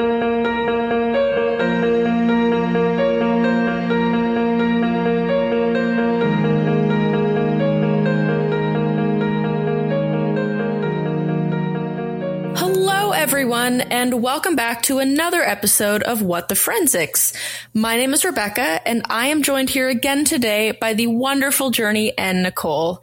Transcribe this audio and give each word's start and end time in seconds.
Hello, 0.00 0.06
everyone, 13.12 13.82
and 13.82 14.22
welcome 14.22 14.56
back 14.56 14.80
to 14.84 15.00
another 15.00 15.42
episode 15.42 16.02
of 16.02 16.22
What 16.22 16.48
the 16.48 16.54
Forensics. 16.54 17.34
My 17.74 17.96
name 17.96 18.14
is 18.14 18.24
Rebecca, 18.24 18.80
and 18.88 19.02
I 19.10 19.26
am 19.26 19.42
joined 19.42 19.68
here 19.68 19.90
again 19.90 20.24
today 20.24 20.70
by 20.70 20.94
the 20.94 21.08
wonderful 21.08 21.70
Journey 21.70 22.16
and 22.16 22.42
Nicole. 22.42 23.02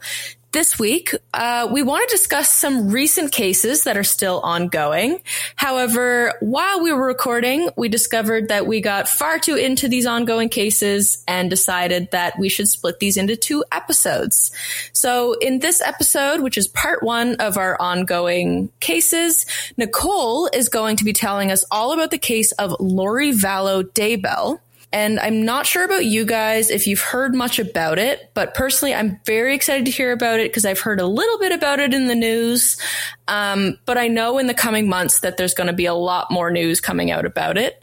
This 0.50 0.78
week, 0.78 1.14
uh, 1.34 1.68
we 1.70 1.82
want 1.82 2.08
to 2.08 2.16
discuss 2.16 2.50
some 2.50 2.88
recent 2.88 3.32
cases 3.32 3.84
that 3.84 3.98
are 3.98 4.04
still 4.04 4.40
ongoing. 4.40 5.20
However, 5.56 6.32
while 6.40 6.82
we 6.82 6.90
were 6.90 7.06
recording, 7.06 7.68
we 7.76 7.90
discovered 7.90 8.48
that 8.48 8.66
we 8.66 8.80
got 8.80 9.10
far 9.10 9.38
too 9.38 9.56
into 9.56 9.88
these 9.88 10.06
ongoing 10.06 10.48
cases 10.48 11.22
and 11.28 11.50
decided 11.50 12.12
that 12.12 12.38
we 12.38 12.48
should 12.48 12.66
split 12.66 12.98
these 12.98 13.18
into 13.18 13.36
two 13.36 13.62
episodes. 13.72 14.50
So, 14.94 15.34
in 15.34 15.58
this 15.58 15.82
episode, 15.82 16.40
which 16.40 16.56
is 16.56 16.66
part 16.66 17.02
one 17.02 17.36
of 17.36 17.58
our 17.58 17.78
ongoing 17.78 18.70
cases, 18.80 19.44
Nicole 19.76 20.46
is 20.54 20.70
going 20.70 20.96
to 20.96 21.04
be 21.04 21.12
telling 21.12 21.52
us 21.52 21.62
all 21.70 21.92
about 21.92 22.10
the 22.10 22.16
case 22.16 22.52
of 22.52 22.74
Lori 22.80 23.32
Vallow 23.32 23.82
Daybell. 23.82 24.60
And 24.90 25.20
I'm 25.20 25.44
not 25.44 25.66
sure 25.66 25.84
about 25.84 26.06
you 26.06 26.24
guys 26.24 26.70
if 26.70 26.86
you've 26.86 27.00
heard 27.00 27.34
much 27.34 27.58
about 27.58 27.98
it, 27.98 28.30
but 28.32 28.54
personally, 28.54 28.94
I'm 28.94 29.20
very 29.26 29.54
excited 29.54 29.84
to 29.84 29.90
hear 29.90 30.12
about 30.12 30.40
it 30.40 30.50
because 30.50 30.64
I've 30.64 30.80
heard 30.80 31.00
a 31.00 31.06
little 31.06 31.38
bit 31.38 31.52
about 31.52 31.78
it 31.78 31.92
in 31.92 32.06
the 32.06 32.14
news. 32.14 32.78
Um, 33.26 33.78
but 33.84 33.98
I 33.98 34.08
know 34.08 34.38
in 34.38 34.46
the 34.46 34.54
coming 34.54 34.88
months 34.88 35.20
that 35.20 35.36
there's 35.36 35.52
going 35.52 35.66
to 35.66 35.74
be 35.74 35.84
a 35.84 35.94
lot 35.94 36.30
more 36.30 36.50
news 36.50 36.80
coming 36.80 37.10
out 37.10 37.26
about 37.26 37.58
it. 37.58 37.82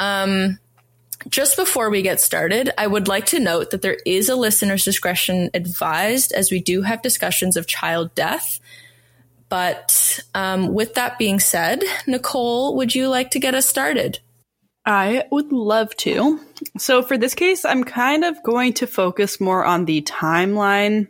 Um, 0.00 0.58
just 1.28 1.56
before 1.56 1.88
we 1.88 2.02
get 2.02 2.20
started, 2.20 2.70
I 2.76 2.86
would 2.86 3.06
like 3.06 3.26
to 3.26 3.38
note 3.38 3.70
that 3.70 3.82
there 3.82 3.98
is 4.04 4.28
a 4.28 4.34
listener's 4.34 4.84
discretion 4.84 5.50
advised 5.54 6.32
as 6.32 6.50
we 6.50 6.60
do 6.60 6.82
have 6.82 7.02
discussions 7.02 7.56
of 7.56 7.66
child 7.66 8.14
death. 8.14 8.58
But 9.48 10.20
um, 10.34 10.72
with 10.74 10.94
that 10.94 11.18
being 11.18 11.38
said, 11.38 11.84
Nicole, 12.06 12.76
would 12.76 12.94
you 12.94 13.08
like 13.08 13.32
to 13.32 13.38
get 13.38 13.54
us 13.54 13.66
started? 13.66 14.20
I 14.84 15.24
would 15.30 15.52
love 15.52 15.94
to. 15.96 16.40
So 16.78 17.02
for 17.02 17.18
this 17.18 17.34
case, 17.34 17.64
I'm 17.64 17.84
kind 17.84 18.24
of 18.24 18.42
going 18.42 18.74
to 18.74 18.86
focus 18.86 19.40
more 19.40 19.64
on 19.64 19.84
the 19.84 20.02
timeline 20.02 21.08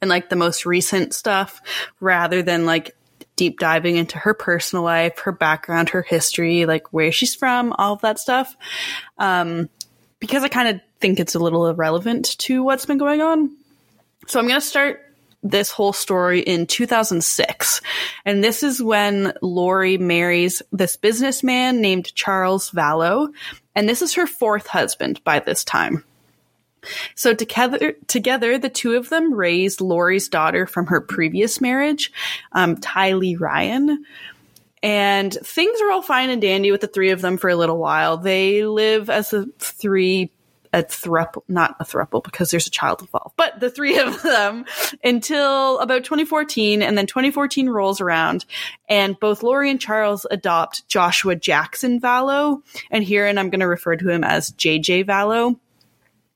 and 0.00 0.08
like 0.08 0.28
the 0.28 0.36
most 0.36 0.66
recent 0.66 1.14
stuff 1.14 1.60
rather 2.00 2.42
than 2.42 2.66
like 2.66 2.96
deep 3.36 3.60
diving 3.60 3.96
into 3.96 4.18
her 4.18 4.34
personal 4.34 4.84
life, 4.84 5.20
her 5.20 5.32
background, 5.32 5.90
her 5.90 6.02
history, 6.02 6.66
like 6.66 6.92
where 6.92 7.12
she's 7.12 7.34
from, 7.34 7.72
all 7.78 7.94
of 7.94 8.00
that 8.02 8.18
stuff. 8.18 8.56
Um, 9.16 9.68
because 10.18 10.42
I 10.42 10.48
kind 10.48 10.68
of 10.68 10.80
think 11.00 11.20
it's 11.20 11.36
a 11.36 11.38
little 11.38 11.68
irrelevant 11.68 12.36
to 12.38 12.62
what's 12.62 12.84
been 12.84 12.98
going 12.98 13.22
on. 13.22 13.56
So 14.26 14.40
I'm 14.40 14.48
going 14.48 14.60
to 14.60 14.66
start 14.66 15.00
this 15.42 15.70
whole 15.70 15.92
story 15.92 16.40
in 16.40 16.66
2006. 16.66 17.80
And 18.24 18.42
this 18.42 18.62
is 18.62 18.82
when 18.82 19.32
Lori 19.40 19.98
marries 19.98 20.62
this 20.72 20.96
businessman 20.96 21.80
named 21.80 22.14
Charles 22.14 22.70
Vallow. 22.70 23.28
And 23.74 23.88
this 23.88 24.02
is 24.02 24.14
her 24.14 24.26
fourth 24.26 24.66
husband 24.66 25.22
by 25.24 25.38
this 25.38 25.64
time. 25.64 26.04
So 27.14 27.34
together, 27.34 27.94
together, 28.06 28.58
the 28.58 28.68
two 28.68 28.96
of 28.96 29.08
them 29.08 29.34
raised 29.34 29.80
Lori's 29.80 30.28
daughter 30.28 30.66
from 30.66 30.86
her 30.86 31.00
previous 31.00 31.60
marriage, 31.60 32.12
um, 32.52 32.76
Tylee 32.76 33.38
Ryan. 33.38 34.04
And 34.82 35.32
things 35.32 35.80
are 35.80 35.90
all 35.90 36.02
fine 36.02 36.30
and 36.30 36.40
dandy 36.40 36.70
with 36.70 36.80
the 36.80 36.86
three 36.86 37.10
of 37.10 37.20
them 37.20 37.36
for 37.36 37.50
a 37.50 37.56
little 37.56 37.78
while. 37.78 38.16
They 38.16 38.64
live 38.64 39.10
as 39.10 39.30
the 39.30 39.50
three 39.58 40.30
a 40.72 40.82
thruple, 40.82 41.42
not 41.48 41.76
a 41.80 41.84
thruple 41.84 42.22
because 42.22 42.50
there's 42.50 42.66
a 42.66 42.70
child 42.70 43.00
involved, 43.00 43.34
but 43.36 43.58
the 43.60 43.70
three 43.70 43.98
of 43.98 44.22
them 44.22 44.64
until 45.02 45.78
about 45.78 46.04
2014. 46.04 46.82
And 46.82 46.96
then 46.96 47.06
2014 47.06 47.68
rolls 47.68 48.00
around 48.00 48.44
and 48.88 49.18
both 49.18 49.42
Lori 49.42 49.70
and 49.70 49.80
Charles 49.80 50.26
adopt 50.30 50.86
Joshua 50.88 51.36
Jackson 51.36 52.00
Vallow. 52.00 52.62
And 52.90 53.04
here, 53.04 53.26
and 53.26 53.38
I'm 53.38 53.50
going 53.50 53.60
to 53.60 53.68
refer 53.68 53.96
to 53.96 54.08
him 54.08 54.24
as 54.24 54.50
JJ 54.52 55.06
Vallow. 55.06 55.58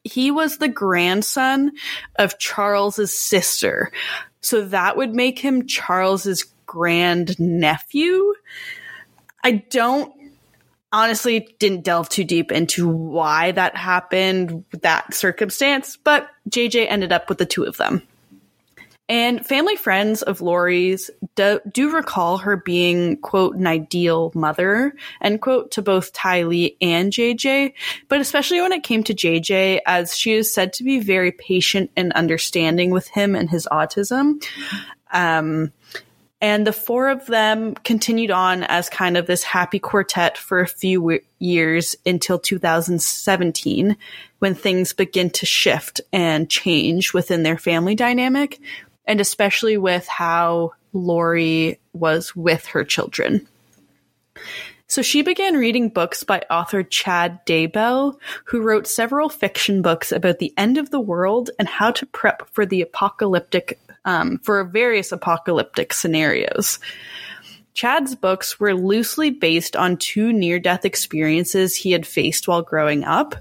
He 0.04 0.30
was 0.30 0.58
the 0.58 0.68
grandson 0.68 1.72
of 2.16 2.38
Charles's 2.38 3.16
sister. 3.16 3.92
So 4.40 4.62
that 4.66 4.96
would 4.96 5.14
make 5.14 5.38
him 5.38 5.66
Charles's 5.66 6.44
grand 6.66 7.38
nephew. 7.38 8.34
I 9.44 9.52
don't 9.52 10.12
honestly 10.92 11.48
didn't 11.58 11.84
delve 11.84 12.08
too 12.08 12.24
deep 12.24 12.52
into 12.52 12.88
why 12.88 13.52
that 13.52 13.76
happened, 13.76 14.64
that 14.82 15.14
circumstance, 15.14 15.96
but 15.96 16.28
JJ 16.50 16.86
ended 16.88 17.12
up 17.12 17.28
with 17.28 17.38
the 17.38 17.46
two 17.46 17.64
of 17.64 17.76
them. 17.76 18.02
And 19.08 19.44
family 19.44 19.76
friends 19.76 20.22
of 20.22 20.40
Lori's 20.40 21.10
do, 21.34 21.60
do, 21.70 21.90
recall 21.92 22.38
her 22.38 22.56
being, 22.56 23.18
quote, 23.18 23.56
an 23.56 23.66
ideal 23.66 24.32
mother, 24.34 24.94
end 25.20 25.42
quote, 25.42 25.72
to 25.72 25.82
both 25.82 26.12
Tylee 26.12 26.76
and 26.80 27.12
JJ, 27.12 27.74
but 28.08 28.20
especially 28.20 28.60
when 28.60 28.72
it 28.72 28.84
came 28.84 29.02
to 29.04 29.12
JJ, 29.12 29.80
as 29.86 30.16
she 30.16 30.32
is 30.32 30.54
said 30.54 30.72
to 30.74 30.84
be 30.84 31.00
very 31.00 31.32
patient 31.32 31.90
and 31.96 32.12
understanding 32.12 32.90
with 32.90 33.08
him 33.08 33.34
and 33.34 33.50
his 33.50 33.68
autism. 33.70 34.42
Um, 35.12 35.72
and 36.42 36.66
the 36.66 36.72
four 36.72 37.08
of 37.08 37.24
them 37.26 37.74
continued 37.76 38.32
on 38.32 38.64
as 38.64 38.88
kind 38.90 39.16
of 39.16 39.26
this 39.26 39.44
happy 39.44 39.78
quartet 39.78 40.36
for 40.36 40.60
a 40.60 40.66
few 40.66 40.98
w- 40.98 41.20
years 41.38 41.94
until 42.04 42.36
2017, 42.36 43.96
when 44.40 44.54
things 44.56 44.92
begin 44.92 45.30
to 45.30 45.46
shift 45.46 46.00
and 46.12 46.50
change 46.50 47.14
within 47.14 47.44
their 47.44 47.56
family 47.56 47.94
dynamic, 47.94 48.60
and 49.06 49.20
especially 49.20 49.78
with 49.78 50.08
how 50.08 50.72
Lori 50.92 51.78
was 51.92 52.34
with 52.34 52.66
her 52.66 52.82
children. 52.82 53.46
So 54.88 55.00
she 55.00 55.22
began 55.22 55.56
reading 55.56 55.88
books 55.88 56.24
by 56.24 56.42
author 56.50 56.82
Chad 56.82 57.46
Daybell, 57.46 58.18
who 58.46 58.60
wrote 58.60 58.86
several 58.86 59.28
fiction 59.28 59.80
books 59.80 60.10
about 60.10 60.38
the 60.38 60.52
end 60.58 60.76
of 60.76 60.90
the 60.90 61.00
world 61.00 61.50
and 61.58 61.68
how 61.68 61.92
to 61.92 62.04
prep 62.04 62.46
for 62.50 62.66
the 62.66 62.82
apocalyptic 62.82 63.78
um, 64.04 64.38
for 64.42 64.64
various 64.64 65.12
apocalyptic 65.12 65.92
scenarios. 65.92 66.78
Chad's 67.74 68.14
books 68.14 68.60
were 68.60 68.74
loosely 68.74 69.30
based 69.30 69.76
on 69.76 69.96
two 69.96 70.32
near 70.32 70.58
death 70.58 70.84
experiences 70.84 71.74
he 71.74 71.92
had 71.92 72.06
faced 72.06 72.46
while 72.46 72.62
growing 72.62 73.02
up. 73.04 73.34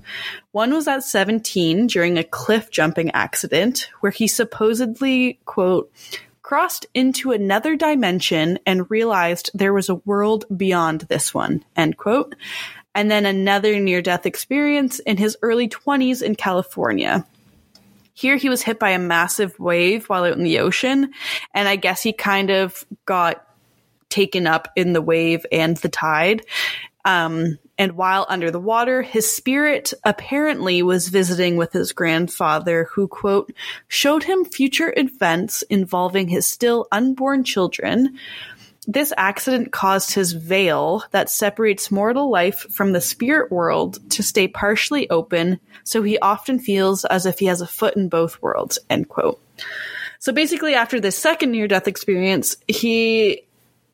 One 0.51 0.73
was 0.73 0.87
at 0.87 1.03
17 1.03 1.87
during 1.87 2.17
a 2.17 2.23
cliff 2.23 2.71
jumping 2.71 3.11
accident 3.11 3.89
where 3.99 4.11
he 4.11 4.27
supposedly, 4.27 5.39
quote, 5.45 5.91
crossed 6.41 6.85
into 6.93 7.31
another 7.31 7.75
dimension 7.75 8.59
and 8.65 8.89
realized 8.89 9.51
there 9.53 9.73
was 9.73 9.89
a 9.89 9.95
world 9.95 10.45
beyond 10.55 11.01
this 11.01 11.33
one, 11.33 11.63
end 11.75 11.97
quote. 11.97 12.35
And 12.95 13.11
then 13.11 13.25
another 13.25 13.79
near 13.79 14.01
death 14.01 14.25
experience 14.25 14.99
in 14.99 15.17
his 15.17 15.37
early 15.41 15.67
20s 15.69 16.21
in 16.21 16.35
California. 16.35 17.25
Here 18.21 18.37
he 18.37 18.49
was 18.49 18.61
hit 18.61 18.77
by 18.77 18.91
a 18.91 18.99
massive 18.99 19.59
wave 19.59 20.07
while 20.07 20.25
out 20.25 20.37
in 20.37 20.43
the 20.43 20.59
ocean, 20.59 21.11
and 21.55 21.67
I 21.67 21.75
guess 21.75 22.03
he 22.03 22.13
kind 22.13 22.51
of 22.51 22.85
got 23.07 23.43
taken 24.09 24.45
up 24.45 24.67
in 24.75 24.93
the 24.93 25.01
wave 25.01 25.43
and 25.51 25.75
the 25.77 25.89
tide. 25.89 26.45
Um, 27.03 27.57
and 27.79 27.93
while 27.93 28.27
under 28.29 28.51
the 28.51 28.59
water, 28.59 29.01
his 29.01 29.35
spirit 29.35 29.91
apparently 30.03 30.83
was 30.83 31.07
visiting 31.09 31.57
with 31.57 31.73
his 31.73 31.93
grandfather, 31.93 32.87
who, 32.93 33.07
quote, 33.07 33.51
showed 33.87 34.23
him 34.23 34.45
future 34.45 34.93
events 34.95 35.63
involving 35.63 36.27
his 36.27 36.45
still 36.45 36.87
unborn 36.91 37.43
children, 37.43 38.19
this 38.87 39.13
accident 39.15 39.71
caused 39.71 40.11
his 40.11 40.31
veil 40.31 41.03
that 41.11 41.29
separates 41.29 41.91
mortal 41.91 42.31
life 42.31 42.65
from 42.71 42.93
the 42.93 43.01
spirit 43.01 43.51
world 43.51 43.99
to 44.11 44.23
stay 44.23 44.47
partially 44.47 45.09
open, 45.09 45.59
so 45.83 46.01
he 46.01 46.17
often 46.19 46.59
feels 46.59 47.05
as 47.05 47.25
if 47.25 47.39
he 47.39 47.45
has 47.45 47.61
a 47.61 47.67
foot 47.67 47.95
in 47.95 48.09
both 48.09 48.41
worlds. 48.41 48.79
End 48.89 49.07
quote. 49.07 49.39
So 50.19 50.33
basically, 50.33 50.73
after 50.73 50.99
this 50.99 51.17
second 51.17 51.51
near 51.51 51.67
death 51.67 51.87
experience, 51.87 52.57
he 52.67 53.43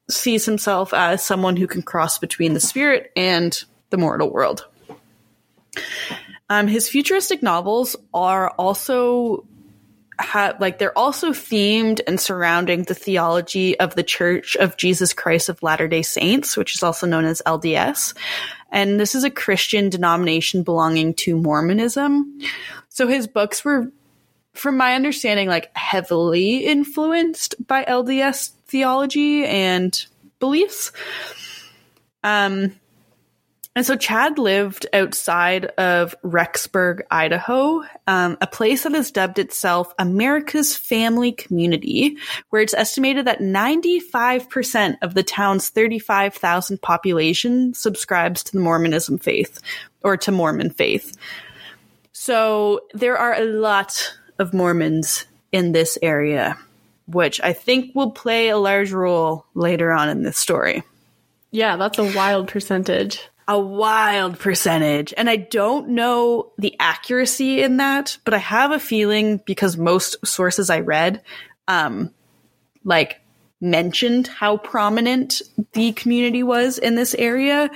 sees 0.10 0.45
himself 0.45 0.94
as 0.94 1.22
someone 1.22 1.57
who 1.57 1.68
can 1.68 1.81
cross 1.81 2.18
between 2.18 2.54
the 2.54 2.60
spirit 2.60 3.12
and 3.16 3.62
the 3.90 3.98
mortal 3.98 4.30
world. 4.30 4.66
Um, 6.50 6.68
his 6.68 6.88
futuristic 6.88 7.44
novels 7.44 7.98
are 8.13 8.51
also 8.51 9.45
have 10.19 10.60
like 10.60 10.80
they're 10.80 10.98
also 10.98 11.30
themed 11.30 12.02
and 12.08 12.19
surrounding 12.19 12.84
the 12.84 12.96
theology 12.96 13.80
of 13.80 13.96
the 13.96 14.04
Church 14.04 14.56
of 14.56 14.78
Jesus 14.78 15.14
Christ 15.14 15.50
of 15.50 15.62
Latter-day 15.62 16.02
Saints, 16.02 16.58
which 16.58 16.75
is 16.75 16.84
also 16.84 17.06
known 17.06 17.25
as 17.25 17.42
LDS. 17.46 18.16
And 18.72 19.00
this 19.00 19.16
is 19.16 19.24
a 19.24 19.30
Christian 19.30 19.90
denomination 19.90 20.64
belonging 20.64 21.14
to 21.16 21.38
Mormonism. 21.38 22.40
So 22.90 23.08
his 23.08 23.28
books 23.28 23.64
were 23.64 23.92
from 24.54 24.78
my 24.78 24.96
understanding 24.96 25.48
like 25.48 25.75
heavily 25.78 26.66
influenced 26.66 27.56
by 27.66 27.86
LDS 27.86 28.52
theology 28.68 29.46
and 29.46 30.06
beliefs. 30.40 30.92
Um 32.24 32.74
And 33.78 33.86
so 33.86 33.96
Chad 33.96 34.40
lived 34.40 34.88
outside 34.92 35.66
of 35.78 36.16
Rexburg, 36.24 37.02
Idaho, 37.12 37.84
um, 38.08 38.36
a 38.42 38.48
place 38.48 38.82
that 38.82 38.94
has 38.94 39.12
dubbed 39.12 39.38
itself 39.38 39.94
America's 40.00 40.76
Family 40.76 41.32
Community, 41.32 42.18
where 42.50 42.64
it's 42.64 42.74
estimated 42.74 43.28
that 43.28 43.38
95% 43.38 44.96
of 45.04 45.14
the 45.14 45.22
town's 45.22 45.70
35,000 45.70 46.82
population 46.82 47.76
subscribes 47.76 48.44
to 48.46 48.54
the 48.54 48.60
Mormonism 48.62 49.20
faith 49.20 49.60
or 50.02 50.18
to 50.18 50.32
Mormon 50.32 50.72
faith. 50.72 51.16
So 52.14 52.80
there 52.96 53.16
are 53.16 53.36
a 53.36 53.46
lot 53.46 54.12
of 54.40 54.56
Mormons 54.56 55.28
in 55.52 55.72
this 55.72 56.00
area, 56.02 56.58
which 57.06 57.40
I 57.42 57.54
think 57.54 57.94
will 57.94 58.10
play 58.10 58.50
a 58.50 58.58
large 58.58 58.92
role 58.92 59.46
later 59.54 59.92
on 59.92 60.10
in 60.10 60.24
this 60.24 60.40
story. 60.40 60.82
Yeah, 61.52 61.76
that's 61.76 62.00
a 62.00 62.16
wild 62.16 62.48
percentage 62.48 63.22
a 63.48 63.60
wild 63.60 64.40
percentage. 64.40 65.14
And 65.16 65.30
I 65.30 65.38
don't 65.38 65.90
know 65.90 66.52
the 66.58 66.76
accuracy 66.80 67.62
in 67.62 67.78
that, 67.78 68.18
but 68.26 68.34
I 68.34 68.40
have 68.40 68.72
a 68.72 68.80
feeling 68.80 69.38
because 69.46 69.78
most 69.78 70.18
sources 70.26 70.70
I 70.70 70.82
read, 70.82 71.22
um, 71.68 72.14
like 72.84 73.22
mentioned 73.62 74.28
how 74.28 74.58
prominent 74.58 75.42
the 75.74 75.94
community 75.94 76.44
was 76.44 76.78
in 76.78 76.96
this 76.96 77.16
area. 77.16 77.70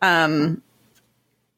Um, 0.00 0.62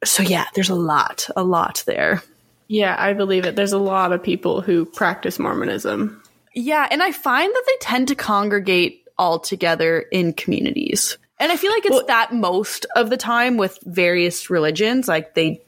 so 0.04 0.22
yeah, 0.22 0.46
there's 0.54 0.70
a 0.70 0.74
lot, 0.74 1.28
a 1.36 1.44
lot 1.44 1.84
there. 1.86 2.22
Yeah, 2.68 2.96
I 2.98 3.12
believe 3.12 3.44
it. 3.44 3.54
There's 3.54 3.72
a 3.72 3.78
lot 3.78 4.12
of 4.12 4.22
people 4.22 4.62
who 4.62 4.86
practice 4.86 5.38
Mormonism. 5.38 6.22
Yeah, 6.54 6.88
and 6.90 7.02
I 7.02 7.12
find 7.12 7.52
that 7.52 7.64
they 7.66 7.76
tend 7.80 8.08
to 8.08 8.14
congregate 8.14 9.06
all 9.18 9.38
together 9.38 10.00
in 10.00 10.32
communities. 10.32 11.18
And 11.42 11.50
I 11.50 11.56
feel 11.56 11.72
like 11.72 11.84
it's 11.84 11.92
well, 11.92 12.06
that 12.06 12.32
most 12.32 12.86
of 12.94 13.10
the 13.10 13.16
time 13.16 13.56
with 13.56 13.76
various 13.82 14.48
religions, 14.48 15.08
like 15.08 15.34
they 15.34 15.60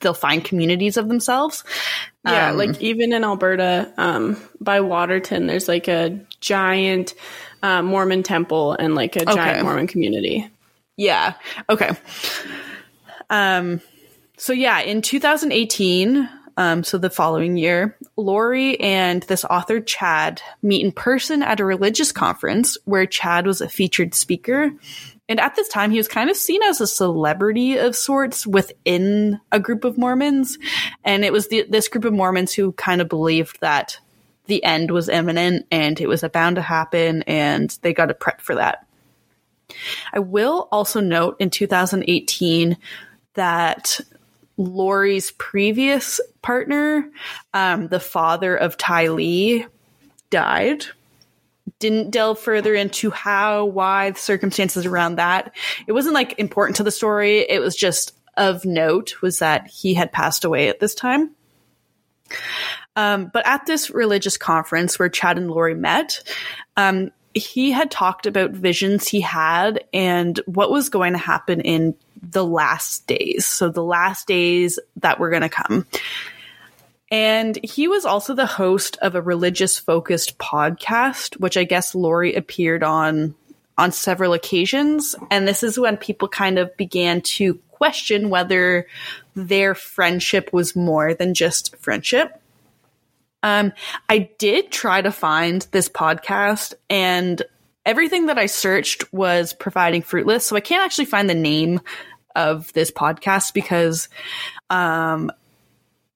they'll 0.00 0.14
find 0.14 0.42
communities 0.42 0.96
of 0.96 1.08
themselves. 1.08 1.62
Yeah, 2.24 2.52
um, 2.52 2.56
like 2.56 2.80
even 2.80 3.12
in 3.12 3.22
Alberta, 3.22 3.92
um, 3.98 4.38
by 4.62 4.80
Waterton, 4.80 5.46
there's 5.46 5.68
like 5.68 5.88
a 5.88 6.18
giant 6.40 7.12
uh, 7.62 7.82
Mormon 7.82 8.22
temple 8.22 8.72
and 8.72 8.94
like 8.94 9.16
a 9.16 9.26
giant 9.26 9.58
okay. 9.58 9.62
Mormon 9.62 9.88
community. 9.88 10.48
Yeah. 10.96 11.34
Okay. 11.68 11.90
Um. 13.28 13.82
So 14.38 14.54
yeah, 14.54 14.80
in 14.80 15.02
2018, 15.02 16.30
um, 16.60 16.84
so 16.84 16.98
the 16.98 17.08
following 17.08 17.56
year, 17.56 17.96
Lori 18.16 18.78
and 18.80 19.22
this 19.24 19.46
author 19.46 19.80
Chad 19.80 20.42
meet 20.62 20.84
in 20.84 20.92
person 20.92 21.42
at 21.42 21.60
a 21.60 21.64
religious 21.64 22.12
conference 22.12 22.76
where 22.84 23.06
Chad 23.06 23.46
was 23.46 23.62
a 23.62 23.68
featured 23.68 24.14
speaker. 24.14 24.70
And 25.30 25.38
at 25.38 25.54
this 25.54 25.68
time, 25.68 25.92
he 25.92 25.96
was 25.96 26.08
kind 26.08 26.28
of 26.28 26.36
seen 26.36 26.60
as 26.64 26.80
a 26.80 26.88
celebrity 26.88 27.76
of 27.76 27.94
sorts 27.94 28.44
within 28.44 29.40
a 29.52 29.60
group 29.60 29.84
of 29.84 29.96
Mormons. 29.96 30.58
And 31.04 31.24
it 31.24 31.32
was 31.32 31.46
the, 31.46 31.64
this 31.68 31.86
group 31.86 32.04
of 32.04 32.12
Mormons 32.12 32.52
who 32.52 32.72
kind 32.72 33.00
of 33.00 33.08
believed 33.08 33.60
that 33.60 34.00
the 34.46 34.64
end 34.64 34.90
was 34.90 35.08
imminent 35.08 35.68
and 35.70 36.00
it 36.00 36.08
was 36.08 36.24
bound 36.32 36.56
to 36.56 36.62
happen, 36.62 37.22
and 37.22 37.78
they 37.82 37.94
got 37.94 38.06
to 38.06 38.14
prep 38.14 38.40
for 38.40 38.56
that. 38.56 38.84
I 40.12 40.18
will 40.18 40.68
also 40.72 41.00
note 41.00 41.36
in 41.38 41.50
2018 41.50 42.76
that 43.34 44.00
Lori's 44.56 45.30
previous 45.30 46.20
partner, 46.42 47.08
um, 47.54 47.86
the 47.86 48.00
father 48.00 48.56
of 48.56 48.76
Tylee, 48.76 49.64
died 50.30 50.86
didn't 51.80 52.10
delve 52.10 52.38
further 52.38 52.74
into 52.74 53.10
how, 53.10 53.64
why, 53.64 54.10
the 54.10 54.18
circumstances 54.18 54.86
around 54.86 55.16
that. 55.16 55.52
It 55.88 55.92
wasn't 55.92 56.14
like 56.14 56.38
important 56.38 56.76
to 56.76 56.84
the 56.84 56.90
story. 56.92 57.40
It 57.40 57.60
was 57.60 57.74
just 57.74 58.14
of 58.36 58.64
note 58.64 59.20
was 59.20 59.40
that 59.40 59.66
he 59.66 59.94
had 59.94 60.12
passed 60.12 60.44
away 60.44 60.68
at 60.68 60.78
this 60.78 60.94
time. 60.94 61.34
Um, 62.96 63.30
but 63.32 63.46
at 63.46 63.66
this 63.66 63.90
religious 63.90 64.36
conference 64.36 64.98
where 64.98 65.08
Chad 65.08 65.36
and 65.36 65.50
Lori 65.50 65.74
met, 65.74 66.22
um, 66.76 67.10
he 67.34 67.70
had 67.70 67.90
talked 67.90 68.26
about 68.26 68.50
visions 68.50 69.08
he 69.08 69.20
had 69.20 69.84
and 69.92 70.38
what 70.46 70.70
was 70.70 70.88
going 70.88 71.12
to 71.12 71.18
happen 71.18 71.60
in 71.60 71.94
the 72.22 72.44
last 72.44 73.06
days. 73.06 73.46
So 73.46 73.68
the 73.70 73.82
last 73.82 74.26
days 74.26 74.78
that 74.96 75.18
were 75.18 75.30
going 75.30 75.42
to 75.42 75.48
come. 75.48 75.86
And 77.10 77.58
he 77.64 77.88
was 77.88 78.04
also 78.04 78.34
the 78.34 78.46
host 78.46 78.96
of 79.02 79.14
a 79.14 79.22
religious 79.22 79.78
focused 79.78 80.38
podcast, 80.38 81.38
which 81.40 81.56
I 81.56 81.64
guess 81.64 81.94
Lori 81.94 82.34
appeared 82.34 82.82
on 82.82 83.34
on 83.76 83.92
several 83.92 84.34
occasions. 84.34 85.16
And 85.30 85.48
this 85.48 85.62
is 85.62 85.78
when 85.78 85.96
people 85.96 86.28
kind 86.28 86.58
of 86.58 86.76
began 86.76 87.22
to 87.22 87.54
question 87.70 88.28
whether 88.28 88.86
their 89.34 89.74
friendship 89.74 90.50
was 90.52 90.76
more 90.76 91.14
than 91.14 91.32
just 91.32 91.74
friendship. 91.76 92.40
Um, 93.42 93.72
I 94.06 94.30
did 94.38 94.70
try 94.70 95.00
to 95.00 95.10
find 95.10 95.66
this 95.70 95.88
podcast 95.88 96.74
and 96.90 97.42
everything 97.86 98.26
that 98.26 98.38
I 98.38 98.46
searched 98.46 99.10
was 99.14 99.54
providing 99.54 100.02
fruitless. 100.02 100.44
So 100.44 100.56
I 100.56 100.60
can't 100.60 100.84
actually 100.84 101.06
find 101.06 101.30
the 101.30 101.34
name 101.34 101.80
of 102.36 102.70
this 102.74 102.90
podcast 102.90 103.54
because 103.54 104.10
um, 104.68 105.32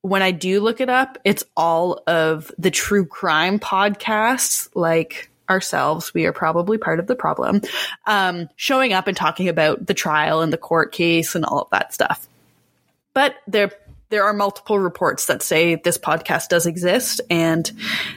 when 0.04 0.20
I 0.20 0.32
do 0.32 0.60
look 0.60 0.82
it 0.82 0.90
up, 0.90 1.16
it's 1.24 1.44
all 1.56 2.02
of 2.06 2.52
the 2.58 2.70
true 2.70 3.06
crime 3.06 3.58
podcasts 3.58 4.68
like 4.74 5.30
ourselves. 5.48 6.12
We 6.12 6.26
are 6.26 6.32
probably 6.32 6.76
part 6.76 6.98
of 6.98 7.06
the 7.06 7.16
problem. 7.16 7.62
Um, 8.06 8.50
showing 8.54 8.92
up 8.92 9.06
and 9.08 9.16
talking 9.16 9.48
about 9.48 9.86
the 9.86 9.94
trial 9.94 10.42
and 10.42 10.52
the 10.52 10.58
court 10.58 10.92
case 10.92 11.34
and 11.34 11.46
all 11.46 11.62
of 11.62 11.70
that 11.70 11.94
stuff. 11.94 12.28
But 13.14 13.36
there, 13.46 13.72
there 14.10 14.24
are 14.24 14.34
multiple 14.34 14.78
reports 14.78 15.24
that 15.28 15.40
say 15.40 15.76
this 15.76 15.96
podcast 15.96 16.48
does 16.48 16.66
exist 16.66 17.22
and 17.30 17.72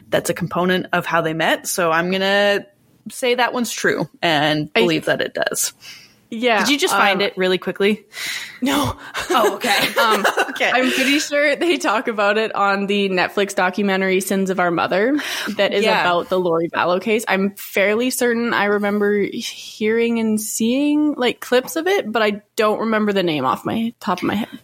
that's 0.09 0.29
a 0.29 0.33
component 0.33 0.87
of 0.91 1.05
how 1.05 1.21
they 1.21 1.33
met. 1.33 1.67
So 1.67 1.89
I'm 1.89 2.09
going 2.09 2.19
to 2.19 2.67
say 3.09 3.35
that 3.35 3.53
one's 3.53 3.71
true 3.71 4.09
and 4.21 4.73
believe 4.73 5.07
I, 5.07 5.15
that 5.15 5.21
it 5.21 5.33
does. 5.33 5.71
Yeah. 6.29 6.59
Did 6.59 6.69
you 6.69 6.77
just 6.77 6.93
find 6.93 7.21
um, 7.21 7.27
it 7.27 7.37
really 7.37 7.57
quickly? 7.57 8.05
No. 8.61 8.97
Oh, 9.29 9.55
okay. 9.55 9.93
um, 10.01 10.25
okay. 10.49 10.69
I'm 10.69 10.91
pretty 10.91 11.19
sure 11.19 11.55
they 11.55 11.77
talk 11.77 12.07
about 12.07 12.37
it 12.37 12.53
on 12.53 12.87
the 12.87 13.09
Netflix 13.09 13.55
documentary 13.55 14.19
Sins 14.19 14.49
of 14.49 14.59
Our 14.59 14.71
Mother 14.71 15.17
that 15.55 15.73
is 15.73 15.85
yeah. 15.85 16.01
about 16.01 16.29
the 16.29 16.39
Lori 16.39 16.69
Vallow 16.69 17.01
case. 17.01 17.23
I'm 17.27 17.55
fairly 17.55 18.09
certain 18.09 18.53
I 18.53 18.65
remember 18.65 19.21
hearing 19.21 20.19
and 20.19 20.39
seeing 20.39 21.13
like 21.13 21.39
clips 21.39 21.75
of 21.75 21.87
it, 21.87 22.11
but 22.11 22.21
I 22.21 22.41
don't 22.55 22.79
remember 22.79 23.13
the 23.13 23.23
name 23.23 23.45
off 23.45 23.65
my 23.65 23.93
top 23.99 24.19
of 24.19 24.23
my 24.23 24.35
head. 24.35 24.59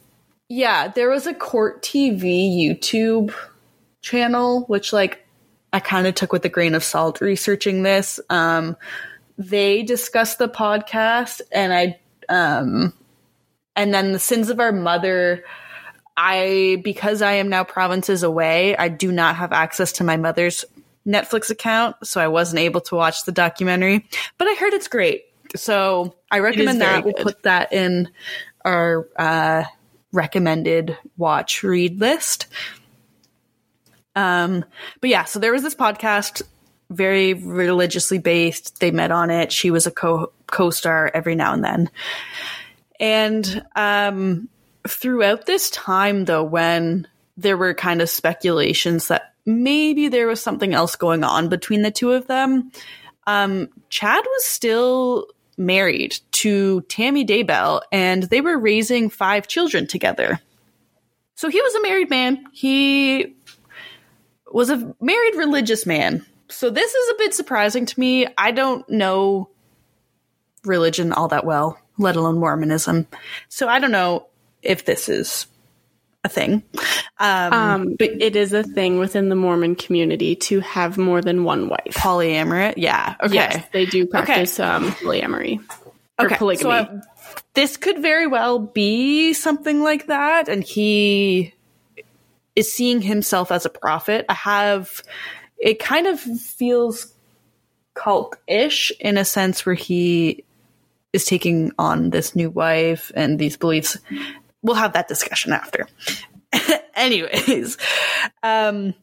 Yeah, 0.50 0.90
there 0.90 1.10
was 1.10 1.28
a 1.28 1.34
court 1.34 1.82
TV 1.82 2.52
YouTube 2.52 3.34
channel, 4.02 4.66
which 4.68 4.92
like 4.92 5.26
I 5.72 5.80
kind 5.80 6.06
of 6.06 6.14
took 6.14 6.32
with 6.32 6.46
a 6.46 6.50
grain 6.50 6.76
of 6.76 6.84
salt 6.84 7.22
researching 7.22 7.84
this. 7.84 8.20
Um, 8.30 8.76
they 9.38 9.84
discussed 9.84 10.38
the 10.38 10.50
podcast 10.50 11.42
and 11.52 11.74
I 11.74 12.00
um 12.30 12.94
and 13.76 13.94
then 13.94 14.12
the 14.12 14.20
sins 14.20 14.50
of 14.50 14.60
our 14.60 14.72
mother 14.72 15.44
I 16.16 16.80
because 16.84 17.22
I 17.22 17.34
am 17.34 17.50
now 17.50 17.64
provinces 17.64 18.24
away, 18.24 18.78
I 18.78 18.88
do 18.88 19.12
not 19.12 19.36
have 19.38 19.52
access 19.52 19.94
to 19.94 20.04
my 20.04 20.18
mother's 20.18 20.64
Netflix 21.08 21.50
account, 21.50 21.96
so 22.04 22.22
I 22.22 22.28
wasn't 22.28 22.60
able 22.60 22.82
to 22.82 22.96
watch 22.96 23.26
the 23.26 23.32
documentary, 23.32 24.08
but 24.38 24.48
I 24.48 24.56
heard 24.56 24.74
it's 24.74 24.88
great. 24.88 25.26
So 25.56 26.16
I 26.32 26.40
recommend 26.40 26.82
that. 26.82 27.04
We'll 27.04 27.14
put 27.14 27.44
that 27.44 27.74
in 27.74 28.10
our 28.64 29.08
uh, 29.18 29.64
recommended 30.12 30.98
watch 31.18 31.64
read 31.64 32.00
list. 32.00 32.48
Um, 34.16 34.64
but 35.02 35.10
yeah, 35.10 35.26
so 35.26 35.40
there 35.40 35.52
was 35.52 35.64
this 35.64 35.76
podcast 35.76 36.44
very 36.90 37.34
religiously 37.34 38.18
based. 38.18 38.80
They 38.80 38.92
met 38.92 39.12
on 39.12 39.30
it. 39.30 39.52
She 39.52 39.72
was 39.72 39.88
a 39.88 39.92
co 39.92 40.32
co-star 40.48 41.12
every 41.14 41.36
now 41.36 41.54
and 41.54 41.64
then. 41.64 41.90
And 43.00 43.66
um, 43.76 44.50
throughout 44.88 45.46
this 45.46 45.70
time, 45.70 46.26
though, 46.26 46.44
when 46.44 47.08
there 47.38 47.58
were 47.58 47.74
kind 47.74 48.02
of 48.02 48.10
speculations 48.10 49.08
that 49.08 49.34
maybe 49.46 50.08
there 50.08 50.28
was 50.28 50.42
something 50.42 50.74
else 50.74 50.96
going 50.96 51.24
on 51.24 51.50
between 51.50 51.82
the 51.82 51.92
two 51.92 52.12
of 52.12 52.28
them, 52.28 52.72
um, 53.26 53.70
Chad 53.90 54.24
was 54.26 54.46
still 54.46 55.28
married 55.58 56.18
to 56.32 56.82
Tammy 56.82 57.26
Daybell, 57.26 57.82
and 57.92 58.24
they 58.24 58.42
were 58.42 58.58
raising 58.58 59.10
five 59.10 59.48
children 59.48 59.88
together. 59.88 60.40
So 61.36 61.50
he 61.50 61.62
was 61.62 61.76
a 61.76 61.82
married 61.82 62.10
man. 62.10 62.46
He 62.54 63.36
was 64.52 64.70
a 64.70 64.96
married 65.02 65.36
religious 65.36 65.86
man 65.86 66.26
so 66.50 66.70
this 66.70 66.94
is 66.94 67.10
a 67.10 67.16
bit 67.18 67.34
surprising 67.34 67.86
to 67.86 68.00
me. 68.00 68.28
I 68.38 68.52
don't 68.52 68.88
know 68.90 69.50
religion 70.64 71.14
all 71.14 71.28
that 71.30 71.46
well, 71.46 71.80
let 71.98 72.16
alone 72.16 72.40
Mormonism. 72.40 73.08
So 73.50 73.68
I 73.68 73.80
don't 73.80 73.92
know 73.92 74.28
if 74.62 74.86
this 74.86 75.10
is 75.10 75.48
a 76.24 76.30
thing. 76.30 76.64
Um, 77.20 77.54
um, 77.54 77.96
but 78.00 78.10
it 78.22 78.36
is 78.36 78.54
a 78.54 78.64
thing 78.64 78.98
within 78.98 79.30
the 79.30 79.36
Mormon 79.36 79.76
community 79.76 80.36
to 80.36 80.62
have 80.62 80.98
more 80.98 81.22
than 81.22 81.44
one 81.44 81.70
wife. 81.70 81.94
Polyamory, 81.96 82.76
yeah. 82.78 83.16
Okay, 83.22 83.34
yes, 83.34 83.66
they 83.74 83.86
do 83.86 84.06
practice 84.06 84.60
okay. 84.60 84.70
um, 84.70 84.92
polyamory 84.92 85.60
or 86.18 86.26
okay. 86.26 86.38
polygamy. 86.38 86.70
So 86.70 87.02
this 87.54 87.78
could 87.78 88.02
very 88.02 88.28
well 88.28 88.60
be 88.60 89.34
something 89.34 89.82
like 89.82 90.08
that. 90.08 90.48
And 90.48 90.64
he 90.64 91.54
is 92.56 92.72
seeing 92.72 93.02
himself 93.02 93.52
as 93.52 93.66
a 93.66 93.70
prophet. 93.70 94.26
I 94.30 94.34
have, 94.34 95.04
it 95.64 95.80
kind 95.80 96.08
of 96.08 96.20
feels 96.20 97.14
cult 97.94 98.36
ish 98.48 98.92
in 99.00 99.18
a 99.18 99.24
sense 99.24 99.66
where 99.66 99.76
he 99.76 100.44
is 101.14 101.24
taking 101.24 101.72
on 101.80 102.10
this 102.10 102.36
new 102.36 102.50
wife 102.50 103.14
and 103.16 103.40
these 103.40 103.56
beliefs. 103.56 103.98
We'll 104.62 104.76
have 104.76 104.94
that 104.94 105.08
discussion 105.08 105.54
after. 105.54 105.88
Anyways, 106.96 107.78
um, 108.42 108.94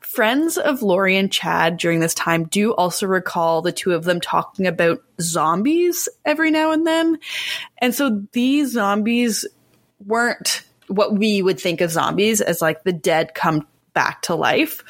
friends 0.00 0.56
of 0.56 0.82
Lori 0.82 1.16
and 1.16 1.32
Chad 1.32 1.78
during 1.78 1.98
this 1.98 2.14
time 2.14 2.44
do 2.44 2.72
also 2.72 3.06
recall 3.06 3.60
the 3.60 3.72
two 3.72 3.92
of 3.92 4.04
them 4.04 4.20
talking 4.20 4.68
about 4.68 5.02
zombies 5.20 6.08
every 6.24 6.52
now 6.52 6.70
and 6.70 6.86
then. 6.86 7.18
And 7.78 7.92
so 7.92 8.24
these 8.30 8.72
zombies 8.72 9.44
weren't 10.04 10.62
what 10.86 11.12
we 11.12 11.42
would 11.42 11.58
think 11.58 11.80
of 11.80 11.90
zombies 11.90 12.40
as 12.40 12.62
like 12.62 12.84
the 12.84 12.92
dead 12.92 13.34
come 13.34 13.66
back 13.96 14.20
to 14.22 14.34
life. 14.34 14.84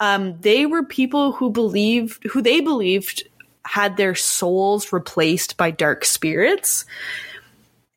Um, 0.00 0.36
they 0.40 0.66
were 0.66 0.82
people 0.82 1.30
who 1.30 1.50
believed, 1.50 2.24
who 2.24 2.42
they 2.42 2.60
believed 2.60 3.22
had 3.64 3.96
their 3.96 4.16
souls 4.16 4.92
replaced 4.92 5.56
by 5.56 5.70
dark 5.70 6.04
spirits. 6.04 6.84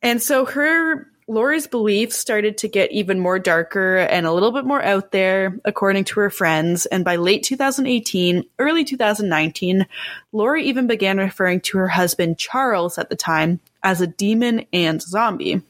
And 0.03 0.21
so 0.21 0.45
her 0.45 1.07
Lori's 1.27 1.65
beliefs 1.65 2.15
started 2.15 2.59
to 2.59 2.67
get 2.67 2.91
even 2.91 3.19
more 3.19 3.39
darker 3.39 3.97
and 3.97 4.27
a 4.27 4.31
little 4.31 4.51
bit 4.51 4.65
more 4.65 4.83
out 4.83 5.11
there, 5.11 5.59
according 5.65 6.03
to 6.05 6.19
her 6.19 6.29
friends. 6.29 6.85
And 6.85 7.03
by 7.03 7.15
late 7.15 7.41
2018, 7.41 8.43
early 8.59 8.83
2019, 8.83 9.87
Lori 10.31 10.65
even 10.65 10.85
began 10.85 11.17
referring 11.17 11.61
to 11.61 11.79
her 11.79 11.87
husband, 11.87 12.37
Charles, 12.37 12.99
at 12.99 13.09
the 13.09 13.15
time, 13.15 13.59
as 13.81 13.99
a 13.99 14.07
demon 14.07 14.65
and 14.71 15.01
zombie. 15.01 15.61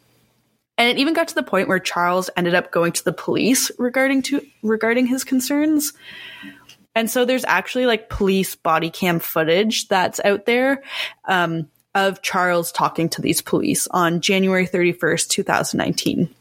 And 0.82 0.90
it 0.90 0.98
even 0.98 1.14
got 1.14 1.28
to 1.28 1.36
the 1.36 1.44
point 1.44 1.68
where 1.68 1.78
Charles 1.78 2.32
ended 2.36 2.56
up 2.56 2.72
going 2.72 2.94
to 2.94 3.04
the 3.04 3.14
police 3.14 3.70
regarding 3.78 4.24
to 4.24 4.44
regarding 4.64 5.06
his 5.06 5.24
concerns. 5.24 5.94
And 6.96 7.08
so 7.08 7.24
there's 7.24 7.46
actually 7.46 7.86
like 7.86 8.10
police 8.10 8.56
body 8.56 8.90
cam 8.90 9.20
footage 9.20 9.90
that's 9.90 10.20
out 10.26 10.48
there 10.48 10.82
um, 11.26 11.70
of 11.94 12.24
Charles 12.24 12.72
talking 12.72 13.10
to 13.10 13.22
these 13.22 13.44
police 13.44 13.86
on 13.92 14.22
January 14.22 14.66
31st, 14.66 15.28
2019. 15.28 16.34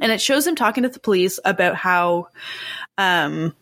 And 0.00 0.12
it 0.12 0.20
shows 0.20 0.46
him 0.46 0.54
talking 0.54 0.82
to 0.82 0.90
the 0.90 1.00
police 1.00 1.40
about 1.42 1.74
how, 1.74 2.28
um, 2.98 3.56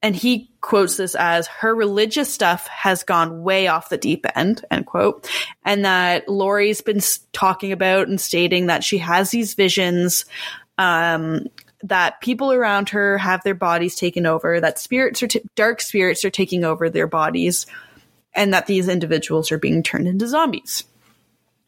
and 0.00 0.14
he 0.14 0.48
quotes 0.64 0.96
this 0.96 1.14
as 1.14 1.46
her 1.46 1.74
religious 1.74 2.32
stuff 2.32 2.66
has 2.68 3.02
gone 3.02 3.42
way 3.42 3.68
off 3.68 3.90
the 3.90 3.98
deep 3.98 4.24
end, 4.34 4.64
end 4.70 4.86
quote. 4.86 5.28
And 5.62 5.84
that 5.84 6.26
Lori's 6.26 6.80
been 6.80 7.00
talking 7.34 7.70
about 7.70 8.08
and 8.08 8.18
stating 8.18 8.68
that 8.68 8.82
she 8.82 8.96
has 8.96 9.30
these 9.30 9.52
visions, 9.52 10.24
um, 10.78 11.48
that 11.82 12.22
people 12.22 12.50
around 12.50 12.88
her 12.88 13.18
have 13.18 13.42
their 13.44 13.54
bodies 13.54 13.94
taken 13.94 14.24
over, 14.24 14.58
that 14.58 14.78
spirits 14.78 15.22
are, 15.22 15.26
t- 15.26 15.42
dark 15.54 15.82
spirits 15.82 16.24
are 16.24 16.30
taking 16.30 16.64
over 16.64 16.88
their 16.88 17.06
bodies 17.06 17.66
and 18.32 18.54
that 18.54 18.66
these 18.66 18.88
individuals 18.88 19.52
are 19.52 19.58
being 19.58 19.82
turned 19.82 20.08
into 20.08 20.26
zombies. 20.26 20.84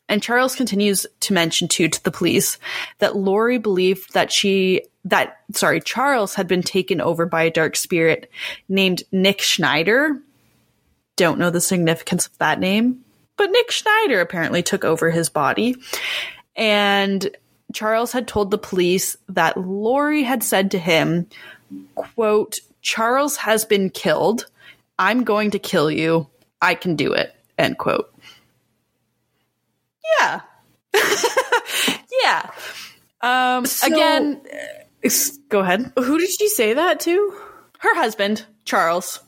And 0.08 0.22
Charles 0.22 0.54
continues 0.54 1.06
to 1.20 1.32
mention 1.32 1.68
too 1.68 1.88
to 1.88 2.04
the 2.04 2.10
police 2.10 2.58
that 2.98 3.16
Lori 3.16 3.58
believed 3.58 4.14
that 4.14 4.30
she 4.30 4.82
that 5.04 5.38
sorry, 5.52 5.80
Charles 5.80 6.34
had 6.34 6.48
been 6.48 6.62
taken 6.62 7.00
over 7.00 7.26
by 7.26 7.44
a 7.44 7.50
dark 7.50 7.76
spirit 7.76 8.30
named 8.68 9.04
Nick 9.12 9.40
Schneider. 9.40 10.20
Don't 11.16 11.38
know 11.38 11.50
the 11.50 11.60
significance 11.60 12.26
of 12.26 12.36
that 12.38 12.60
name, 12.60 13.04
but 13.36 13.50
Nick 13.50 13.70
Schneider 13.70 14.20
apparently 14.20 14.62
took 14.62 14.84
over 14.84 15.10
his 15.10 15.28
body. 15.28 15.76
And 16.56 17.30
Charles 17.72 18.12
had 18.12 18.26
told 18.28 18.50
the 18.50 18.58
police 18.58 19.16
that 19.28 19.56
Lori 19.56 20.22
had 20.22 20.42
said 20.42 20.70
to 20.72 20.78
him, 20.78 21.26
quote, 21.94 22.58
Charles 22.82 23.36
has 23.36 23.64
been 23.64 23.90
killed. 23.90 24.46
I'm 24.98 25.24
going 25.24 25.50
to 25.52 25.58
kill 25.58 25.90
you. 25.90 26.28
I 26.62 26.74
can 26.74 26.96
do 26.96 27.12
it. 27.12 27.34
End 27.58 27.78
quote. 27.78 28.12
Yeah. 30.20 30.40
yeah. 32.22 32.50
Um, 33.20 33.66
so, 33.66 33.86
again, 33.86 34.40
go 35.48 35.60
ahead. 35.60 35.92
Who 35.96 36.18
did 36.18 36.30
she 36.30 36.48
say 36.48 36.74
that 36.74 37.00
to? 37.00 37.34
Her 37.78 37.94
husband, 37.94 38.44
Charles, 38.64 39.20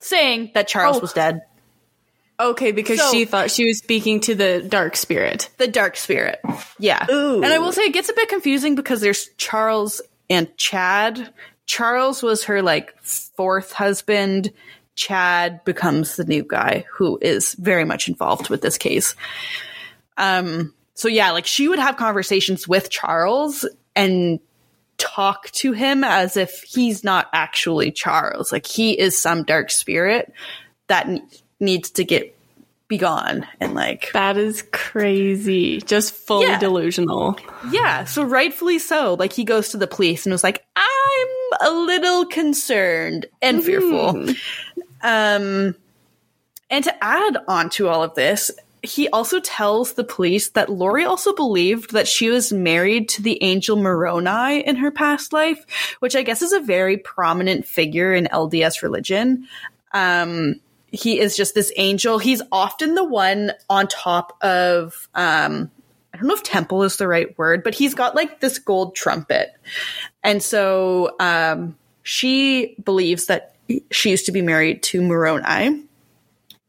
saying 0.00 0.52
that 0.54 0.68
Charles 0.68 0.98
oh. 0.98 1.00
was 1.00 1.12
dead. 1.12 1.42
Okay, 2.40 2.70
because 2.70 3.00
so, 3.00 3.10
she 3.10 3.24
thought 3.24 3.50
she 3.50 3.66
was 3.66 3.78
speaking 3.78 4.20
to 4.20 4.34
the 4.34 4.64
dark 4.66 4.94
spirit. 4.94 5.50
The 5.58 5.66
dark 5.66 5.96
spirit. 5.96 6.40
Yeah. 6.78 7.04
Ooh. 7.10 7.42
And 7.42 7.52
I 7.52 7.58
will 7.58 7.72
say 7.72 7.82
it 7.82 7.92
gets 7.92 8.08
a 8.08 8.14
bit 8.14 8.28
confusing 8.28 8.76
because 8.76 9.00
there's 9.00 9.28
Charles 9.38 10.00
and 10.30 10.56
Chad. 10.56 11.32
Charles 11.66 12.22
was 12.22 12.44
her 12.44 12.62
like 12.62 12.96
fourth 13.02 13.72
husband 13.72 14.52
Chad 14.98 15.64
becomes 15.64 16.16
the 16.16 16.24
new 16.24 16.42
guy 16.42 16.84
who 16.92 17.18
is 17.22 17.54
very 17.54 17.84
much 17.84 18.08
involved 18.08 18.50
with 18.50 18.60
this 18.60 18.76
case. 18.76 19.14
Um, 20.16 20.74
so 20.94 21.06
yeah, 21.06 21.30
like 21.30 21.46
she 21.46 21.68
would 21.68 21.78
have 21.78 21.96
conversations 21.96 22.66
with 22.66 22.90
Charles 22.90 23.64
and 23.94 24.40
talk 24.98 25.50
to 25.52 25.70
him 25.70 26.02
as 26.02 26.36
if 26.36 26.64
he's 26.64 27.04
not 27.04 27.28
actually 27.32 27.92
Charles. 27.92 28.50
Like 28.50 28.66
he 28.66 28.98
is 28.98 29.16
some 29.16 29.44
dark 29.44 29.70
spirit 29.70 30.32
that 30.88 31.08
needs 31.60 31.92
to 31.92 32.04
get 32.04 32.34
be 32.88 32.96
gone 32.96 33.46
and 33.60 33.74
like 33.74 34.10
that 34.14 34.38
is 34.38 34.64
crazy 34.72 35.78
just 35.82 36.14
fully 36.14 36.46
yeah. 36.46 36.58
delusional 36.58 37.38
yeah 37.70 38.04
so 38.04 38.22
rightfully 38.22 38.78
so 38.78 39.12
like 39.18 39.30
he 39.30 39.44
goes 39.44 39.68
to 39.68 39.76
the 39.76 39.86
police 39.86 40.24
and 40.24 40.32
was 40.32 40.42
like 40.42 40.64
i'm 40.74 41.28
a 41.60 41.70
little 41.70 42.24
concerned 42.24 43.26
and 43.42 43.58
mm-hmm. 43.58 43.66
fearful 43.66 44.34
um, 45.02 45.74
and 46.70 46.84
to 46.84 47.04
add 47.04 47.38
on 47.46 47.70
to 47.70 47.88
all 47.88 48.02
of 48.02 48.14
this, 48.14 48.50
he 48.82 49.08
also 49.08 49.40
tells 49.40 49.94
the 49.94 50.04
police 50.04 50.50
that 50.50 50.70
Lori 50.70 51.04
also 51.04 51.34
believed 51.34 51.92
that 51.92 52.06
she 52.06 52.30
was 52.30 52.52
married 52.52 53.08
to 53.10 53.22
the 53.22 53.42
angel 53.42 53.76
Moroni 53.76 54.60
in 54.60 54.76
her 54.76 54.90
past 54.90 55.32
life, 55.32 55.64
which 56.00 56.14
I 56.14 56.22
guess 56.22 56.42
is 56.42 56.52
a 56.52 56.60
very 56.60 56.96
prominent 56.96 57.66
figure 57.66 58.12
in 58.14 58.26
LDS 58.26 58.82
religion. 58.82 59.48
Um, 59.92 60.60
he 60.90 61.18
is 61.18 61.36
just 61.36 61.54
this 61.54 61.72
angel. 61.76 62.18
He's 62.18 62.42
often 62.52 62.94
the 62.94 63.04
one 63.04 63.52
on 63.68 63.88
top 63.88 64.42
of, 64.42 65.08
um, 65.14 65.70
I 66.14 66.16
don't 66.16 66.28
know 66.28 66.34
if 66.34 66.42
temple 66.42 66.82
is 66.82 66.96
the 66.96 67.08
right 67.08 67.36
word, 67.36 67.62
but 67.64 67.74
he's 67.74 67.94
got 67.94 68.14
like 68.14 68.40
this 68.40 68.58
gold 68.58 68.94
trumpet. 68.94 69.50
And 70.22 70.42
so, 70.42 71.16
um, 71.20 71.76
she 72.02 72.74
believes 72.82 73.26
that 73.26 73.54
she 73.90 74.10
used 74.10 74.26
to 74.26 74.32
be 74.32 74.42
married 74.42 74.82
to 74.84 75.02
Moroni 75.02 75.84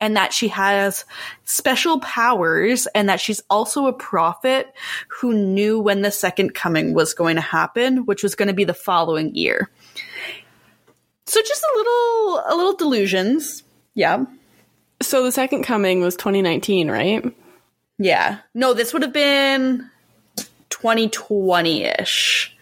and 0.02 0.16
that 0.16 0.34
she 0.34 0.48
has 0.48 1.06
special 1.46 2.00
powers 2.00 2.88
and 2.88 3.10
that 3.10 3.20
she's 3.20 3.42
also 3.50 3.88
a 3.88 3.94
prophet 3.94 4.74
who 5.08 5.34
knew 5.34 5.80
when 5.80 6.02
the 6.02 6.12
second 6.12 6.54
coming 6.54 6.94
was 6.94 7.14
going 7.14 7.36
to 7.36 7.42
happen, 7.42 8.06
which 8.06 8.24
was 8.24 8.36
going 8.36 8.48
to 8.48 8.54
be 8.54 8.64
the 8.64 8.74
following 8.74 9.36
year. 9.36 9.70
So 11.26 11.42
just 11.42 11.64
a 11.64 11.78
little 11.78 12.44
a 12.48 12.56
little 12.56 12.76
delusions. 12.76 13.64
Yeah. 13.94 14.26
So 15.02 15.24
the 15.24 15.32
second 15.32 15.64
coming 15.64 16.02
was 16.02 16.16
2019, 16.16 16.90
right? 16.90 17.24
Yeah. 17.98 18.40
No, 18.54 18.74
this 18.74 18.94
would 18.94 19.02
have 19.02 19.14
been 19.14 19.90
2020-ish. 20.70 22.58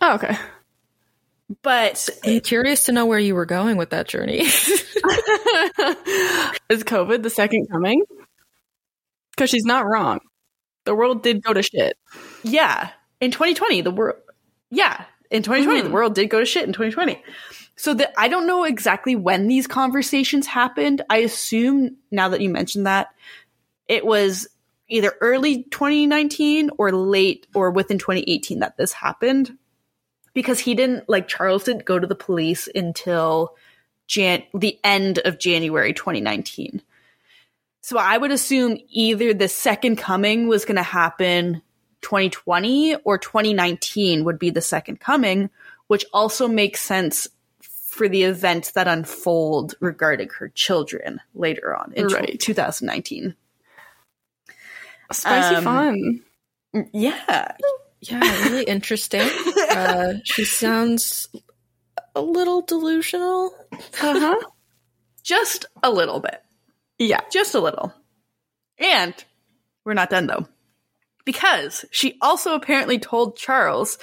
Oh, 0.00 0.14
okay. 0.14 0.36
But 1.62 2.08
I'm 2.24 2.40
curious 2.40 2.84
to 2.84 2.92
know 2.92 3.06
where 3.06 3.18
you 3.18 3.34
were 3.34 3.46
going 3.46 3.76
with 3.76 3.90
that 3.90 4.08
journey. 4.08 4.40
Is 4.42 4.46
COVID 6.84 7.22
the 7.22 7.30
second 7.30 7.66
coming? 7.70 8.02
Because 9.32 9.50
she's 9.50 9.64
not 9.64 9.86
wrong. 9.86 10.20
The 10.84 10.94
world 10.94 11.22
did 11.22 11.42
go 11.42 11.52
to 11.52 11.62
shit. 11.62 11.96
Yeah. 12.42 12.90
In 13.20 13.30
2020, 13.30 13.82
the 13.82 13.90
world. 13.90 14.16
Yeah. 14.70 15.04
In 15.30 15.42
2020, 15.42 15.80
mm-hmm. 15.80 15.88
the 15.88 15.94
world 15.94 16.14
did 16.14 16.30
go 16.30 16.38
to 16.40 16.46
shit 16.46 16.64
in 16.64 16.72
2020. 16.72 17.22
So 17.76 17.94
that 17.94 18.12
I 18.16 18.28
don't 18.28 18.46
know 18.46 18.64
exactly 18.64 19.16
when 19.16 19.48
these 19.48 19.66
conversations 19.66 20.46
happened. 20.46 21.02
I 21.10 21.18
assume 21.18 21.96
now 22.10 22.28
that 22.28 22.40
you 22.40 22.50
mentioned 22.50 22.86
that 22.86 23.08
it 23.88 24.04
was 24.04 24.46
either 24.88 25.14
early 25.20 25.64
2019 25.64 26.70
or 26.78 26.92
late 26.92 27.46
or 27.54 27.70
within 27.70 27.98
2018 27.98 28.60
that 28.60 28.76
this 28.76 28.92
happened 28.92 29.56
because 30.34 30.58
he 30.60 30.74
didn't 30.74 31.08
like 31.08 31.28
Charles 31.28 31.64
didn't 31.64 31.84
go 31.84 31.98
to 31.98 32.06
the 32.06 32.14
police 32.14 32.68
until 32.74 33.54
Jan- 34.06 34.44
the 34.54 34.78
end 34.84 35.18
of 35.18 35.38
January 35.38 35.92
2019. 35.92 36.82
So 37.80 37.98
I 37.98 38.16
would 38.16 38.30
assume 38.30 38.78
either 38.88 39.34
the 39.34 39.48
second 39.48 39.96
coming 39.96 40.46
was 40.48 40.64
going 40.64 40.76
to 40.76 40.82
happen 40.82 41.62
2020 42.02 42.96
or 43.04 43.18
2019 43.18 44.24
would 44.24 44.38
be 44.38 44.50
the 44.50 44.60
second 44.60 45.00
coming, 45.00 45.50
which 45.88 46.04
also 46.12 46.46
makes 46.46 46.80
sense 46.80 47.28
for 47.60 48.08
the 48.08 48.22
events 48.22 48.72
that 48.72 48.88
unfold 48.88 49.74
regarding 49.80 50.28
her 50.38 50.48
children 50.48 51.20
later 51.34 51.76
on 51.76 51.92
in 51.94 52.06
right. 52.06 52.38
2019. 52.40 53.34
Spicy 55.10 55.54
um, 55.56 55.64
fun. 55.64 56.20
Yeah. 56.92 57.52
Yeah, 58.02 58.20
really 58.48 58.64
interesting. 58.64 59.28
Uh, 59.70 60.14
she 60.24 60.44
sounds 60.44 61.28
a 62.14 62.20
little 62.20 62.62
delusional. 62.62 63.54
Uh-huh. 63.72 64.40
Just 65.22 65.66
a 65.82 65.90
little 65.90 66.20
bit. 66.20 66.42
Yeah. 66.98 67.20
Just 67.30 67.54
a 67.54 67.60
little. 67.60 67.92
And 68.78 69.14
we're 69.84 69.94
not 69.94 70.10
done 70.10 70.26
though. 70.26 70.46
Because 71.24 71.84
she 71.92 72.18
also 72.20 72.54
apparently 72.54 72.98
told 72.98 73.36
Charles 73.36 73.98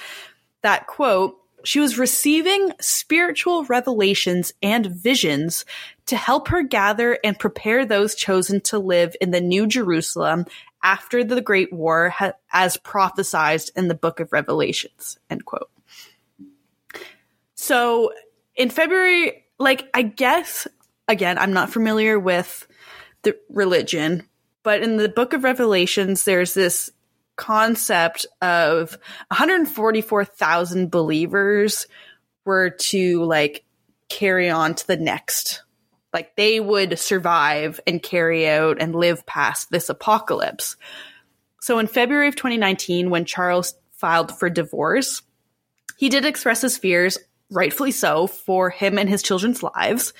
that, 0.62 0.86
quote, 0.86 1.36
she 1.62 1.78
was 1.78 1.98
receiving 1.98 2.72
spiritual 2.80 3.64
revelations 3.64 4.54
and 4.62 4.86
visions 4.86 5.66
to 6.06 6.16
help 6.16 6.48
her 6.48 6.62
gather 6.62 7.18
and 7.22 7.38
prepare 7.38 7.84
those 7.84 8.14
chosen 8.14 8.62
to 8.62 8.78
live 8.78 9.14
in 9.20 9.30
the 9.30 9.42
New 9.42 9.66
Jerusalem 9.66 10.46
after 10.82 11.24
the 11.24 11.40
Great 11.40 11.72
War, 11.72 12.10
ha- 12.10 12.32
as 12.52 12.76
prophesied 12.76 13.62
in 13.76 13.88
the 13.88 13.94
Book 13.94 14.20
of 14.20 14.32
Revelations. 14.32 15.18
End 15.28 15.44
quote. 15.44 15.70
So 17.54 18.12
in 18.56 18.70
February, 18.70 19.44
like 19.58 19.88
I 19.92 20.02
guess 20.02 20.66
again, 21.08 21.38
I'm 21.38 21.52
not 21.52 21.70
familiar 21.70 22.18
with 22.18 22.66
the 23.22 23.36
religion, 23.50 24.26
but 24.62 24.82
in 24.82 24.96
the 24.96 25.08
book 25.08 25.32
of 25.32 25.44
Revelations, 25.44 26.24
there's 26.24 26.54
this 26.54 26.90
concept 27.36 28.26
of 28.40 28.98
144,000 29.28 30.90
believers 30.90 31.86
were 32.44 32.70
to 32.70 33.24
like 33.24 33.64
carry 34.08 34.50
on 34.50 34.74
to 34.74 34.86
the 34.86 34.96
next. 34.96 35.62
Like 36.12 36.36
they 36.36 36.60
would 36.60 36.98
survive 36.98 37.80
and 37.86 38.02
carry 38.02 38.48
out 38.48 38.80
and 38.80 38.94
live 38.94 39.24
past 39.26 39.70
this 39.70 39.88
apocalypse. 39.88 40.76
So 41.60 41.78
in 41.78 41.86
February 41.86 42.28
of 42.28 42.36
2019, 42.36 43.10
when 43.10 43.24
Charles 43.24 43.74
filed 43.92 44.36
for 44.36 44.50
divorce, 44.50 45.22
he 45.98 46.08
did 46.08 46.24
express 46.24 46.62
his 46.62 46.78
fears, 46.78 47.18
rightfully 47.50 47.92
so, 47.92 48.26
for 48.26 48.70
him 48.70 48.98
and 48.98 49.08
his 49.08 49.22
children's 49.22 49.62
lives. 49.62 50.14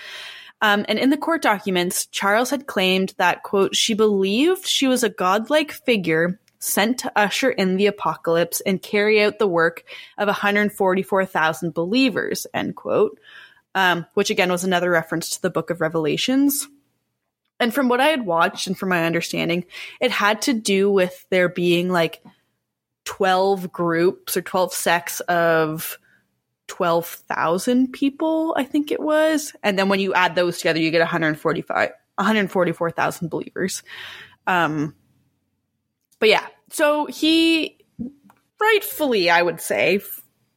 Um, 0.63 0.85
and 0.89 0.99
in 0.99 1.11
the 1.11 1.17
court 1.17 1.41
documents, 1.41 2.07
Charles 2.07 2.51
had 2.51 2.67
claimed 2.67 3.15
that, 3.17 3.43
quote, 3.43 3.75
she 3.75 3.95
believed 3.95 4.67
she 4.67 4.87
was 4.87 5.03
a 5.03 5.09
godlike 5.09 5.73
figure 5.73 6.39
sent 6.59 6.99
to 6.99 7.13
usher 7.17 7.51
in 7.51 7.77
the 7.77 7.87
apocalypse 7.87 8.61
and 8.61 8.83
carry 8.83 9.23
out 9.23 9.39
the 9.39 9.49
work 9.49 9.85
of 10.19 10.27
144,000 10.27 11.73
believers, 11.73 12.47
end 12.53 12.77
quote. 12.77 13.19
Um, 13.75 14.07
which 14.15 14.31
again 14.31 14.51
was 14.51 14.65
another 14.65 14.91
reference 14.91 15.31
to 15.31 15.43
the 15.43 15.51
book 15.51 15.71
of 15.71 15.81
Revelations. 15.81 16.67
And 17.61 17.73
from 17.73 17.89
what 17.89 18.01
I 18.01 18.07
had 18.07 18.27
watched 18.27 18.67
and 18.67 18.77
from 18.77 18.89
my 18.89 19.05
understanding, 19.05 19.65
it 20.01 20.11
had 20.11 20.43
to 20.43 20.55
do 20.55 20.91
with 20.91 21.27
there 21.31 21.49
being 21.49 21.91
like 21.91 22.23
12 23.05 23.71
groups 23.71 24.37
or 24.37 24.43
12 24.43 24.73
sects 24.73 25.21
of 25.21 25.99
12,000 26.69 27.93
people, 27.93 28.55
I 28.57 28.65
think 28.65 28.91
it 28.91 29.01
was. 29.01 29.55
And 29.63 29.79
then 29.79 29.89
when 29.89 30.01
you 30.01 30.15
add 30.15 30.35
those 30.35 30.59
together, 30.59 30.79
you 30.79 30.91
get 30.91 31.01
145, 31.01 31.91
144,000 32.15 33.29
believers. 33.29 33.83
Um, 34.47 34.95
but 36.19 36.29
yeah, 36.29 36.47
so 36.71 37.07
he 37.07 37.79
rightfully, 38.61 39.31
I 39.31 39.43
would 39.43 39.61
say, 39.61 40.01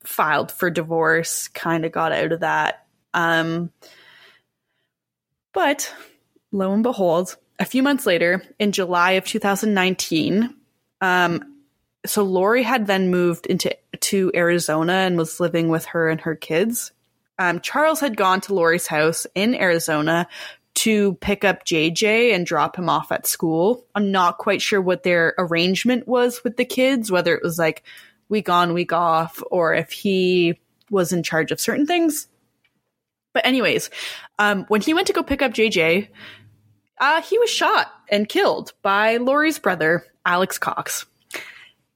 filed 0.03 0.51
for 0.51 0.69
divorce, 0.69 1.47
kind 1.47 1.85
of 1.85 1.91
got 1.91 2.11
out 2.11 2.31
of 2.31 2.41
that. 2.41 2.82
Um, 3.13 3.71
but 5.53 5.93
lo 6.51 6.73
and 6.73 6.83
behold, 6.83 7.37
a 7.59 7.65
few 7.65 7.83
months 7.83 8.05
later, 8.05 8.43
in 8.59 8.71
July 8.71 9.11
of 9.11 9.25
2019, 9.25 10.53
um, 11.01 11.53
so 12.05 12.23
Lori 12.23 12.63
had 12.63 12.87
then 12.87 13.11
moved 13.11 13.45
into 13.45 13.75
to 13.99 14.31
Arizona 14.35 14.93
and 14.93 15.17
was 15.17 15.39
living 15.39 15.69
with 15.69 15.85
her 15.85 16.09
and 16.09 16.19
her 16.21 16.35
kids. 16.35 16.91
Um, 17.39 17.61
Charles 17.61 17.99
had 17.99 18.17
gone 18.17 18.41
to 18.41 18.53
Lori's 18.53 18.87
house 18.87 19.25
in 19.33 19.55
Arizona 19.55 20.27
to 20.75 21.13
pick 21.15 21.43
up 21.43 21.65
JJ 21.65 22.33
and 22.33 22.45
drop 22.45 22.75
him 22.75 22.89
off 22.89 23.11
at 23.11 23.27
school. 23.27 23.85
I'm 23.95 24.11
not 24.11 24.37
quite 24.37 24.61
sure 24.61 24.81
what 24.81 25.03
their 25.03 25.33
arrangement 25.37 26.07
was 26.07 26.43
with 26.43 26.57
the 26.57 26.65
kids, 26.65 27.11
whether 27.11 27.33
it 27.35 27.43
was 27.43 27.59
like 27.59 27.83
week 28.27 28.49
on, 28.49 28.73
week 28.73 28.91
off, 28.91 29.41
or 29.51 29.73
if 29.73 29.91
he 29.91 30.59
was 30.89 31.13
in 31.13 31.23
charge 31.23 31.51
of 31.51 31.61
certain 31.61 31.85
things. 31.85 32.27
But 33.33 33.45
anyways, 33.45 33.89
um, 34.39 34.65
when 34.67 34.81
he 34.81 34.93
went 34.93 35.07
to 35.07 35.13
go 35.13 35.23
pick 35.23 35.41
up 35.41 35.53
JJ, 35.53 36.07
uh, 36.99 37.21
he 37.21 37.37
was 37.39 37.49
shot 37.49 37.91
and 38.09 38.29
killed 38.29 38.73
by 38.81 39.17
Lori's 39.17 39.59
brother, 39.59 40.05
Alex 40.25 40.57
Cox. 40.57 41.05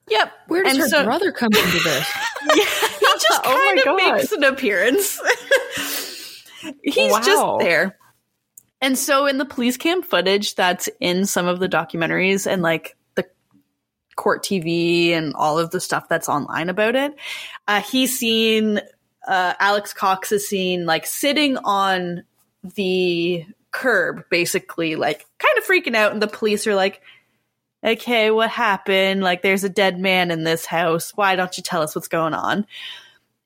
Yep. 0.09 0.31
Where 0.47 0.63
does 0.63 0.73
and 0.73 0.81
her 0.81 0.89
so, 0.89 1.03
brother 1.03 1.31
come 1.31 1.51
into 1.53 1.79
this? 1.83 1.83
yeah, 2.55 2.55
he 2.55 3.05
just 3.19 3.41
oh 3.45 3.63
kind 3.65 3.79
of 3.79 3.85
God. 3.85 4.15
makes 4.15 4.31
an 4.31 4.43
appearance. 4.43 5.19
He's 6.83 7.11
wow. 7.11 7.21
just 7.21 7.59
there. 7.59 7.97
And 8.81 8.97
so 8.97 9.25
in 9.25 9.37
the 9.37 9.45
police 9.45 9.77
cam 9.77 10.01
footage 10.01 10.55
that's 10.55 10.87
in 10.99 11.25
some 11.25 11.47
of 11.47 11.59
the 11.59 11.67
documentaries 11.67 12.45
and 12.45 12.61
like 12.61 12.95
the 13.15 13.25
court 14.15 14.43
TV 14.43 15.11
and 15.11 15.33
all 15.33 15.57
of 15.57 15.71
the 15.71 15.79
stuff 15.79 16.07
that's 16.07 16.29
online 16.29 16.69
about 16.69 16.95
it, 16.95 17.15
uh, 17.67 17.81
he's 17.81 18.17
seen 18.17 18.79
uh, 19.27 19.53
Alex 19.59 19.93
Cox 19.93 20.31
is 20.31 20.47
seen 20.47 20.85
like 20.85 21.05
sitting 21.05 21.57
on 21.57 22.23
the 22.75 23.45
curb, 23.71 24.23
basically, 24.29 24.95
like 24.95 25.25
kind 25.37 25.57
of 25.57 25.65
freaking 25.65 25.95
out, 25.95 26.13
and 26.13 26.21
the 26.21 26.27
police 26.27 26.65
are 26.65 26.75
like, 26.75 27.01
okay, 27.83 28.31
what 28.31 28.49
happened? 28.49 29.21
Like, 29.21 29.41
there's 29.41 29.63
a 29.63 29.69
dead 29.69 29.99
man 29.99 30.31
in 30.31 30.43
this 30.43 30.65
house. 30.65 31.11
Why 31.15 31.35
don't 31.35 31.55
you 31.57 31.63
tell 31.63 31.81
us 31.81 31.95
what's 31.95 32.07
going 32.07 32.33
on? 32.33 32.65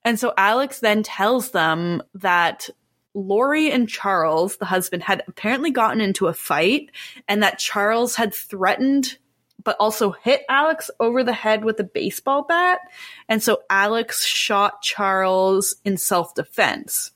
And 0.06 0.20
so 0.20 0.34
Alex 0.38 0.80
then 0.80 1.04
tells 1.04 1.52
them 1.52 2.02
that 2.16 2.70
Lori 3.14 3.72
and 3.72 3.90
Charles, 3.90 4.58
the 4.58 4.66
husband, 4.66 5.04
had 5.04 5.24
apparently 5.28 5.72
gotten 5.72 6.02
into 6.02 6.28
a 6.28 6.34
fight 6.34 6.92
and 7.28 7.44
that 7.44 7.60
Charles 7.60 8.16
had 8.16 8.34
threatened 8.34 9.18
but 9.64 9.78
also 9.80 10.12
hit 10.12 10.44
Alex 10.50 10.90
over 11.00 11.24
the 11.24 11.34
head 11.34 11.64
with 11.64 11.80
a 11.80 11.84
baseball 11.84 12.44
bat. 12.44 12.80
And 13.28 13.42
so 13.42 13.64
Alex 13.70 14.26
shot 14.26 14.82
Charles 14.82 15.76
in 15.86 15.98
self 15.98 16.34
defense. 16.36 17.12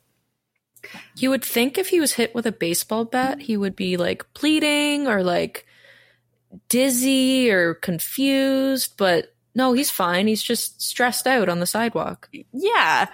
You 1.15 1.31
would 1.31 1.43
think 1.43 1.77
if 1.77 1.89
he 1.89 1.99
was 1.99 2.13
hit 2.13 2.35
with 2.35 2.45
a 2.45 2.51
baseball 2.51 3.05
bat, 3.05 3.41
he 3.41 3.57
would 3.57 3.75
be 3.75 3.97
like 3.97 4.25
bleeding 4.33 5.07
or 5.07 5.23
like 5.23 5.65
dizzy 6.69 7.49
or 7.49 7.73
confused, 7.73 8.93
but 8.97 9.33
no, 9.55 9.73
he's 9.73 9.89
fine. 9.89 10.27
He's 10.27 10.43
just 10.43 10.81
stressed 10.81 11.27
out 11.27 11.49
on 11.49 11.59
the 11.59 11.65
sidewalk. 11.65 12.29
Yeah. 12.51 13.07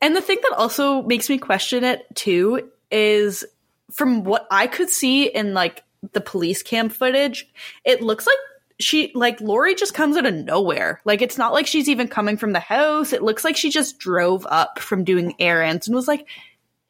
And 0.00 0.16
the 0.16 0.22
thing 0.22 0.38
that 0.42 0.56
also 0.56 1.02
makes 1.02 1.28
me 1.28 1.38
question 1.38 1.84
it 1.84 2.04
too 2.14 2.70
is 2.90 3.44
from 3.92 4.24
what 4.24 4.46
I 4.50 4.66
could 4.66 4.88
see 4.88 5.26
in 5.26 5.52
like 5.52 5.84
the 6.12 6.20
police 6.20 6.62
cam 6.62 6.88
footage, 6.88 7.46
it 7.84 8.02
looks 8.02 8.26
like 8.26 8.36
she 8.80 9.12
like 9.14 9.40
Lori 9.40 9.74
just 9.74 9.94
comes 9.94 10.16
out 10.16 10.26
of 10.26 10.34
nowhere. 10.34 11.00
Like 11.04 11.22
it's 11.22 11.38
not 11.38 11.52
like 11.52 11.66
she's 11.66 11.88
even 11.88 12.08
coming 12.08 12.36
from 12.36 12.52
the 12.52 12.60
house. 12.60 13.12
It 13.12 13.22
looks 13.22 13.44
like 13.44 13.56
she 13.56 13.70
just 13.70 13.98
drove 13.98 14.46
up 14.48 14.78
from 14.78 15.04
doing 15.04 15.34
errands 15.38 15.86
and 15.86 15.94
was 15.94 16.08
like, 16.08 16.26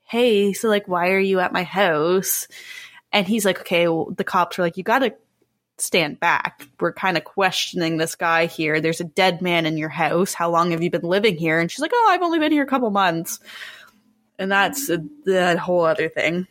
"Hey, 0.03 0.53
so 0.53 0.69
like 0.69 0.89
why 0.89 1.11
are 1.11 1.19
you 1.19 1.41
at 1.41 1.53
my 1.53 1.63
house?" 1.63 2.49
And 3.13 3.27
he's 3.27 3.45
like, 3.45 3.61
"Okay, 3.61 3.87
well, 3.89 4.11
the 4.17 4.25
cops 4.25 4.59
are 4.59 4.63
like, 4.63 4.77
you 4.77 4.83
got 4.83 5.01
to 5.01 5.15
stand 5.79 6.21
back. 6.21 6.67
We're 6.81 6.93
kind 6.93 7.17
of 7.17 7.25
questioning 7.25 7.97
this 7.97 8.15
guy 8.15 8.47
here. 8.47 8.81
There's 8.81 9.01
a 9.01 9.05
dead 9.05 9.43
man 9.43 9.67
in 9.67 9.77
your 9.77 9.89
house. 9.89 10.35
How 10.35 10.51
long 10.51 10.71
have 10.71 10.83
you 10.83 10.91
been 10.91 11.03
living 11.03 11.37
here? 11.37 11.59
And 11.59 11.71
she's 11.71 11.81
like, 11.81 11.91
Oh, 11.95 12.09
I've 12.11 12.23
only 12.23 12.39
been 12.39 12.53
here 12.53 12.63
a 12.63 12.69
couple 12.69 12.91
months. 12.91 13.41
And 14.39 14.51
that's 14.51 14.89
a, 14.89 14.99
that 15.27 15.59
whole 15.59 15.85
other 15.85 16.09
thing. 16.09 16.47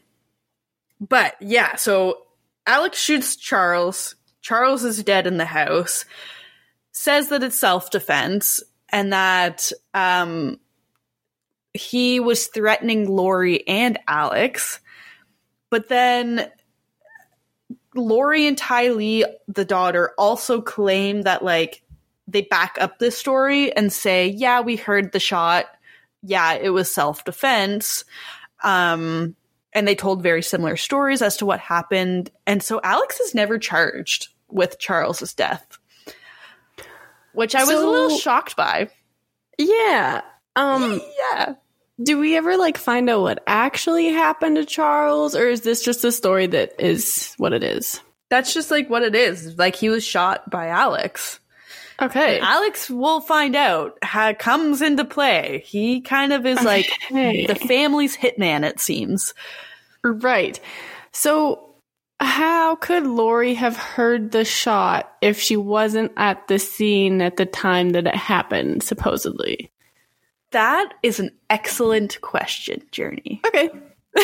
But 1.00 1.36
yeah, 1.42 1.76
so 1.76 2.24
Alex 2.66 2.98
shoots 2.98 3.36
Charles. 3.36 4.16
Charles 4.44 4.84
is 4.84 5.04
dead 5.04 5.26
in 5.26 5.38
the 5.38 5.46
house, 5.46 6.06
says 6.92 7.30
that 7.30 7.42
it's 7.42 7.60
self 7.60 7.90
defense 7.90 8.62
and 8.90 9.14
that 9.14 9.72
um, 9.96 10.60
he 11.74 12.20
was 12.20 12.48
threatening 12.48 13.10
Lori 13.10 13.68
and 13.68 13.98
Alex. 14.08 14.80
But 15.72 15.90
then 15.90 16.52
Lori 17.96 18.46
and 18.46 18.58
Tylee, 18.58 19.24
the 19.48 19.66
daughter, 19.66 20.12
also 20.18 20.62
claim 20.62 21.24
that 21.24 21.44
like 21.44 21.82
they 22.28 22.42
back 22.42 22.78
up 22.80 23.00
this 23.00 23.18
story 23.18 23.72
and 23.76 23.92
say, 23.92 24.28
yeah, 24.28 24.62
we 24.62 24.76
heard 24.76 25.14
the 25.14 25.20
shot. 25.20 25.66
Yeah, 26.22 26.54
it 26.54 26.70
was 26.70 26.94
self 26.94 27.24
defense. 27.24 28.04
Um, 28.62 29.36
and 29.74 29.88
they 29.88 29.96
told 29.96 30.22
very 30.22 30.44
similar 30.44 30.78
stories 30.78 31.22
as 31.22 31.38
to 31.38 31.46
what 31.46 31.60
happened. 31.60 32.30
And 32.46 32.62
so 32.62 32.80
Alex 32.84 33.20
is 33.20 33.34
never 33.34 33.58
charged 33.58 34.33
with 34.54 34.80
Charles's 34.80 35.34
death, 35.34 35.66
which 37.34 37.56
I 37.56 37.62
was 37.64 37.70
so, 37.76 37.90
a 37.90 37.92
little 37.92 38.18
shocked 38.18 38.56
by. 38.56 38.90
Yeah. 39.58 40.22
Um, 40.56 41.02
yeah. 41.34 41.56
Do 42.02 42.20
we 42.20 42.36
ever 42.38 42.58
like 42.58 42.78
find 42.78 43.10
out 43.10 43.22
what 43.22 43.44
actually 43.46 44.10
happened 44.10 44.56
to 44.56 44.66
Charles, 44.66 45.36
or 45.36 45.48
is 45.48 45.62
this 45.62 45.84
just 45.84 46.04
a 46.06 46.12
story 46.12 46.48
that 46.48 46.74
is 46.80 47.34
what 47.38 47.54
it 47.54 47.64
is? 47.64 48.00
that's 48.30 48.52
just 48.52 48.72
like 48.72 48.90
what 48.90 49.04
it 49.04 49.14
is. 49.14 49.60
Like 49.60 49.76
he 49.76 49.90
was 49.90 50.04
shot 50.04 50.50
by 50.50 50.70
Alex. 50.70 51.40
Okay. 52.02 52.38
And 52.38 52.44
Alex 52.44 52.90
will 52.90 53.22
find 53.22 53.56
out 53.56 54.00
ha- 54.04 54.34
comes 54.34 54.82
into 54.82 55.06
play. 55.06 55.64
He 55.68 56.02
kind 56.02 56.34
of 56.34 56.44
is 56.48 56.60
like 56.64 56.90
Okay. 57.12 57.46
the 57.46 57.54
family's 57.54 58.18
hitman, 58.18 58.64
it 58.64 58.80
seems. 58.80 59.36
Right. 60.04 60.60
So, 61.12 61.73
how 62.20 62.76
could 62.76 63.06
Lori 63.06 63.54
have 63.56 63.76
heard 63.78 64.32
the 64.32 64.46
shot 64.46 65.12
if 65.22 65.40
she 65.40 65.58
wasn't 65.58 66.12
at 66.18 66.48
the 66.48 66.60
scene 66.60 67.22
at 67.22 67.38
the 67.38 67.46
time 67.46 67.92
that 67.92 68.08
it 68.08 68.16
happened, 68.16 68.84
supposedly? 68.84 69.72
That 70.52 70.94
is 71.04 71.20
an 71.20 71.32
excellent 71.50 72.22
question, 72.22 72.84
Journey. 72.92 73.42
Okay. 73.48 73.70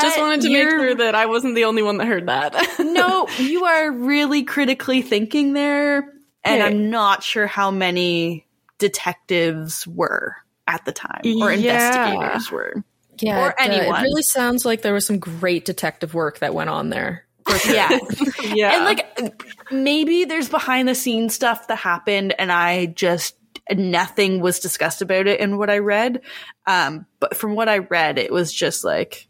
Just 0.00 0.18
wanted 0.18 0.40
to 0.42 0.50
make 0.50 0.68
sure 0.68 0.94
that 0.96 1.14
I 1.14 1.26
wasn't 1.26 1.54
the 1.54 1.64
only 1.64 1.82
one 1.82 1.98
that 1.98 2.06
heard 2.06 2.26
that. 2.28 2.54
no, 2.78 3.28
you 3.38 3.64
are 3.64 3.92
really 3.92 4.42
critically 4.44 5.02
thinking 5.02 5.52
there, 5.52 6.12
and. 6.44 6.62
I'm 6.62 6.90
not 6.90 7.22
sure 7.22 7.46
how 7.46 7.70
many 7.70 8.46
detectives 8.78 9.86
were 9.86 10.36
at 10.66 10.84
the 10.84 10.92
time 10.92 11.22
or 11.24 11.52
Yeah. 11.52 12.08
investigators 12.10 12.50
were. 12.50 12.82
Yeah, 13.20 13.44
Or 13.44 13.54
it, 13.58 13.70
uh, 13.70 13.96
it 13.96 14.02
really 14.02 14.22
sounds 14.22 14.64
like 14.64 14.82
there 14.82 14.94
was 14.94 15.06
some 15.06 15.18
great 15.18 15.64
detective 15.64 16.14
work 16.14 16.38
that 16.40 16.54
went 16.54 16.70
on 16.70 16.90
there. 16.90 17.24
Yeah. 17.66 17.98
yeah. 18.42 18.76
And 18.76 18.84
like 18.84 19.42
maybe 19.70 20.24
there's 20.24 20.48
behind 20.48 20.88
the 20.88 20.94
scenes 20.94 21.34
stuff 21.34 21.68
that 21.68 21.76
happened 21.76 22.34
and 22.38 22.50
I 22.50 22.86
just 22.86 23.36
nothing 23.70 24.40
was 24.40 24.60
discussed 24.60 25.02
about 25.02 25.26
it 25.26 25.40
in 25.40 25.58
what 25.58 25.70
I 25.70 25.78
read. 25.78 26.22
Um 26.66 27.06
but 27.20 27.36
from 27.36 27.54
what 27.54 27.68
I 27.68 27.78
read 27.78 28.18
it 28.18 28.32
was 28.32 28.52
just 28.52 28.84
like 28.84 29.28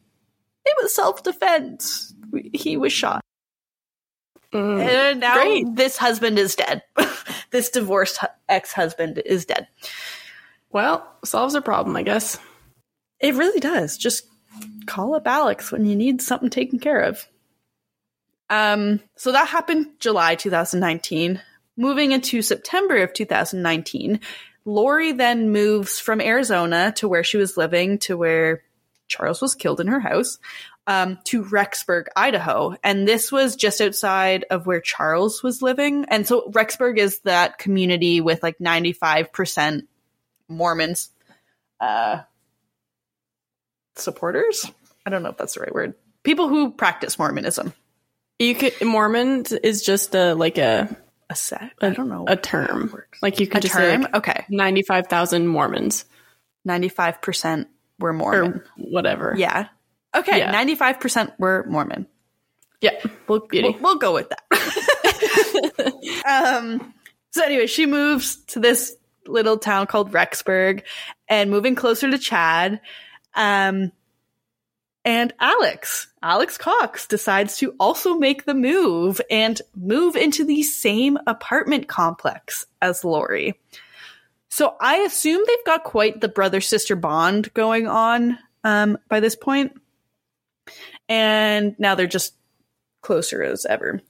it 0.64 0.76
was 0.82 0.94
self-defense. 0.94 2.14
He 2.52 2.76
was 2.76 2.92
shot. 2.92 3.20
Mm. 4.52 4.80
And 4.80 5.20
now 5.20 5.34
Great. 5.34 5.74
this 5.74 5.96
husband 5.96 6.38
is 6.38 6.54
dead. 6.54 6.82
this 7.50 7.70
divorced 7.70 8.20
ex-husband 8.48 9.20
is 9.26 9.44
dead. 9.44 9.66
well, 10.70 11.06
solves 11.24 11.54
a 11.54 11.60
problem, 11.60 11.96
I 11.96 12.02
guess. 12.04 12.38
It 13.24 13.36
really 13.36 13.58
does. 13.58 13.96
Just 13.96 14.26
call 14.84 15.14
up 15.14 15.26
Alex 15.26 15.72
when 15.72 15.86
you 15.86 15.96
need 15.96 16.20
something 16.20 16.50
taken 16.50 16.78
care 16.78 17.00
of. 17.00 17.26
Um, 18.50 19.00
so 19.16 19.32
that 19.32 19.48
happened 19.48 19.86
July 19.98 20.34
2019. 20.34 21.40
Moving 21.74 22.12
into 22.12 22.42
September 22.42 23.02
of 23.02 23.14
2019, 23.14 24.20
Lori 24.66 25.12
then 25.12 25.48
moves 25.48 25.98
from 25.98 26.20
Arizona 26.20 26.92
to 26.96 27.08
where 27.08 27.24
she 27.24 27.38
was 27.38 27.56
living 27.56 27.96
to 28.00 28.18
where 28.18 28.62
Charles 29.08 29.40
was 29.40 29.54
killed 29.54 29.80
in 29.80 29.86
her 29.86 30.00
house 30.00 30.38
um, 30.86 31.18
to 31.24 31.44
Rexburg, 31.44 32.08
Idaho. 32.14 32.76
And 32.84 33.08
this 33.08 33.32
was 33.32 33.56
just 33.56 33.80
outside 33.80 34.44
of 34.50 34.66
where 34.66 34.82
Charles 34.82 35.42
was 35.42 35.62
living. 35.62 36.04
And 36.08 36.26
so 36.26 36.50
Rexburg 36.50 36.98
is 36.98 37.20
that 37.20 37.56
community 37.56 38.20
with 38.20 38.42
like 38.42 38.58
95% 38.58 39.86
Mormons. 40.46 41.08
Uh, 41.80 42.20
supporters. 43.96 44.70
I 45.06 45.10
don't 45.10 45.22
know 45.22 45.30
if 45.30 45.36
that's 45.36 45.54
the 45.54 45.60
right 45.60 45.74
word. 45.74 45.94
People 46.22 46.48
who 46.48 46.70
practice 46.72 47.18
Mormonism. 47.18 47.72
You 48.38 48.54
could 48.54 48.80
Mormon 48.82 49.44
is 49.62 49.82
just 49.82 50.14
a 50.14 50.34
like 50.34 50.58
a 50.58 50.94
A 51.30 51.36
set. 51.36 51.70
I 51.80 51.90
don't 51.90 52.08
know. 52.08 52.24
a 52.26 52.36
term. 52.36 52.94
Like 53.22 53.38
you 53.40 53.46
A 53.46 53.48
can 53.50 53.60
just 53.60 53.74
say 53.74 53.92
term. 53.92 54.02
like 54.02 54.14
okay. 54.16 54.44
ninety 54.48 54.82
five 54.82 55.06
thousand 55.08 55.46
Mormons 55.48 56.04
Ninety-five 56.66 57.20
percent 57.20 57.68
were 57.98 58.14
Mormon. 58.14 58.52
or 58.54 58.64
whatever. 58.78 59.34
yeah. 59.36 59.68
Okay. 60.16 60.40
Ninety-five 60.50 60.98
percent 60.98 61.32
were 61.38 61.66
Mormon. 61.68 62.06
Yeah. 62.80 62.92
We'll, 63.28 63.46
we'll 63.52 63.78
we'll 63.80 63.96
go 63.96 64.14
with 64.14 64.30
that. 64.30 64.42
um. 66.26 66.94
So 67.32 67.44
anyway, 67.44 67.66
she 67.66 67.84
moves 67.86 68.36
to 68.46 68.60
this 68.60 68.96
little 69.26 69.58
town 69.58 69.86
called 69.86 70.12
Rexburg, 70.12 70.82
and 71.28 71.50
moving 71.50 71.74
closer 71.74 72.10
to 72.10 72.18
Chad. 72.18 72.80
Um. 73.34 73.92
And 75.06 75.34
Alex, 75.38 76.06
Alex 76.22 76.56
Cox 76.56 77.06
decides 77.06 77.58
to 77.58 77.74
also 77.78 78.14
make 78.14 78.46
the 78.46 78.54
move 78.54 79.20
and 79.30 79.60
move 79.76 80.16
into 80.16 80.46
the 80.46 80.62
same 80.62 81.18
apartment 81.26 81.88
complex 81.88 82.66
as 82.80 83.04
Lori. 83.04 83.60
So 84.48 84.76
I 84.80 85.00
assume 85.00 85.42
they've 85.46 85.66
got 85.66 85.84
quite 85.84 86.22
the 86.22 86.28
brother 86.28 86.62
sister 86.62 86.96
bond 86.96 87.52
going 87.52 87.86
on 87.86 88.38
um, 88.62 88.96
by 89.10 89.20
this 89.20 89.36
point. 89.36 89.78
And 91.06 91.76
now 91.78 91.96
they're 91.96 92.06
just 92.06 92.34
closer 93.02 93.42
as 93.42 93.66
ever. 93.66 94.00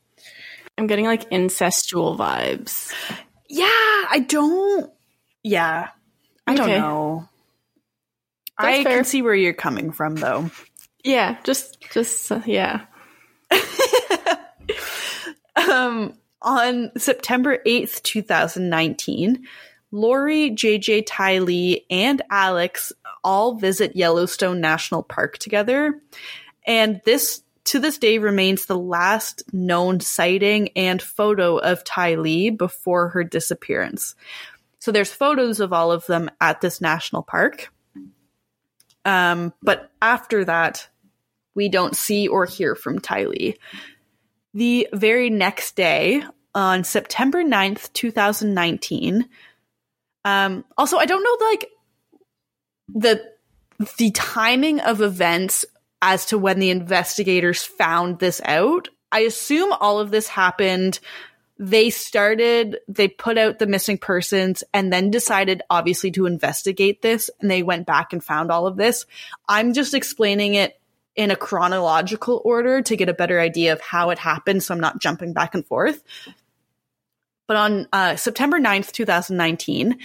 I'm 0.78 0.86
getting 0.86 1.06
like 1.06 1.28
incestual 1.30 2.16
vibes. 2.16 2.92
Yeah, 3.48 3.64
I 3.66 4.24
don't. 4.28 4.92
Yeah, 5.42 5.88
I 6.46 6.54
don't 6.54 6.68
know. 6.68 7.28
That's 8.58 8.78
I 8.78 8.84
fair. 8.84 8.96
can 8.96 9.04
see 9.04 9.22
where 9.22 9.34
you're 9.34 9.52
coming 9.52 9.90
from, 9.90 10.14
though. 10.16 10.50
Yeah, 11.02 11.36
just 11.44 11.80
just 11.92 12.30
uh, 12.32 12.40
yeah. 12.46 12.82
Um, 15.56 16.14
on 16.42 16.90
September 16.98 17.58
8th, 17.66 18.02
2019, 18.02 19.46
Lori, 19.92 20.50
JJ, 20.50 21.06
Tylee, 21.06 21.84
and 21.90 22.22
Alex 22.30 22.92
all 23.22 23.54
visit 23.54 23.96
Yellowstone 23.96 24.60
National 24.60 25.02
Park 25.02 25.38
together. 25.38 26.02
And 26.66 27.00
this, 27.04 27.42
to 27.64 27.78
this 27.78 27.98
day, 27.98 28.18
remains 28.18 28.66
the 28.66 28.78
last 28.78 29.42
known 29.52 30.00
sighting 30.00 30.70
and 30.76 31.00
photo 31.00 31.58
of 31.58 31.84
Tylee 31.84 32.56
before 32.56 33.10
her 33.10 33.24
disappearance. 33.24 34.14
So 34.80 34.92
there's 34.92 35.12
photos 35.12 35.60
of 35.60 35.72
all 35.72 35.92
of 35.92 36.04
them 36.06 36.30
at 36.40 36.60
this 36.60 36.80
national 36.80 37.22
park. 37.22 37.72
Um, 39.04 39.52
but 39.62 39.90
after 40.00 40.44
that, 40.44 40.88
we 41.54 41.68
don't 41.68 41.96
see 41.96 42.28
or 42.28 42.46
hear 42.46 42.74
from 42.74 42.98
Tylee. 42.98 43.56
The 44.54 44.88
very 44.92 45.30
next 45.30 45.76
day, 45.76 46.22
on 46.54 46.84
September 46.84 47.42
9th, 47.42 47.92
2019, 47.92 49.28
um, 50.24 50.64
also, 50.78 50.96
I 50.96 51.06
don't 51.06 51.22
know, 51.22 51.46
like, 51.50 51.70
the 52.88 53.34
the 53.98 54.10
timing 54.12 54.80
of 54.80 55.00
events 55.00 55.64
as 56.00 56.26
to 56.26 56.38
when 56.38 56.60
the 56.60 56.70
investigators 56.70 57.62
found 57.62 58.18
this 58.18 58.40
out. 58.44 58.88
I 59.10 59.20
assume 59.20 59.72
all 59.72 59.98
of 59.98 60.10
this 60.10 60.28
happened. 60.28 61.00
They 61.58 61.90
started, 61.90 62.78
they 62.88 63.08
put 63.08 63.38
out 63.38 63.58
the 63.58 63.66
missing 63.66 63.96
persons 63.96 64.64
and 64.72 64.92
then 64.92 65.10
decided, 65.10 65.62
obviously, 65.70 66.10
to 66.12 66.26
investigate 66.26 67.00
this. 67.00 67.30
And 67.40 67.50
they 67.50 67.62
went 67.62 67.86
back 67.86 68.12
and 68.12 68.22
found 68.22 68.50
all 68.50 68.66
of 68.66 68.76
this. 68.76 69.06
I'm 69.48 69.72
just 69.72 69.94
explaining 69.94 70.54
it 70.54 70.80
in 71.14 71.30
a 71.30 71.36
chronological 71.36 72.42
order 72.44 72.82
to 72.82 72.96
get 72.96 73.08
a 73.08 73.14
better 73.14 73.40
idea 73.40 73.72
of 73.72 73.80
how 73.80 74.10
it 74.10 74.18
happened. 74.18 74.62
So 74.62 74.74
I'm 74.74 74.80
not 74.80 75.00
jumping 75.00 75.32
back 75.32 75.54
and 75.54 75.64
forth. 75.64 76.02
But 77.46 77.56
on 77.56 77.88
uh, 77.92 78.16
September 78.16 78.58
9th, 78.58 78.90
2019, 78.92 79.98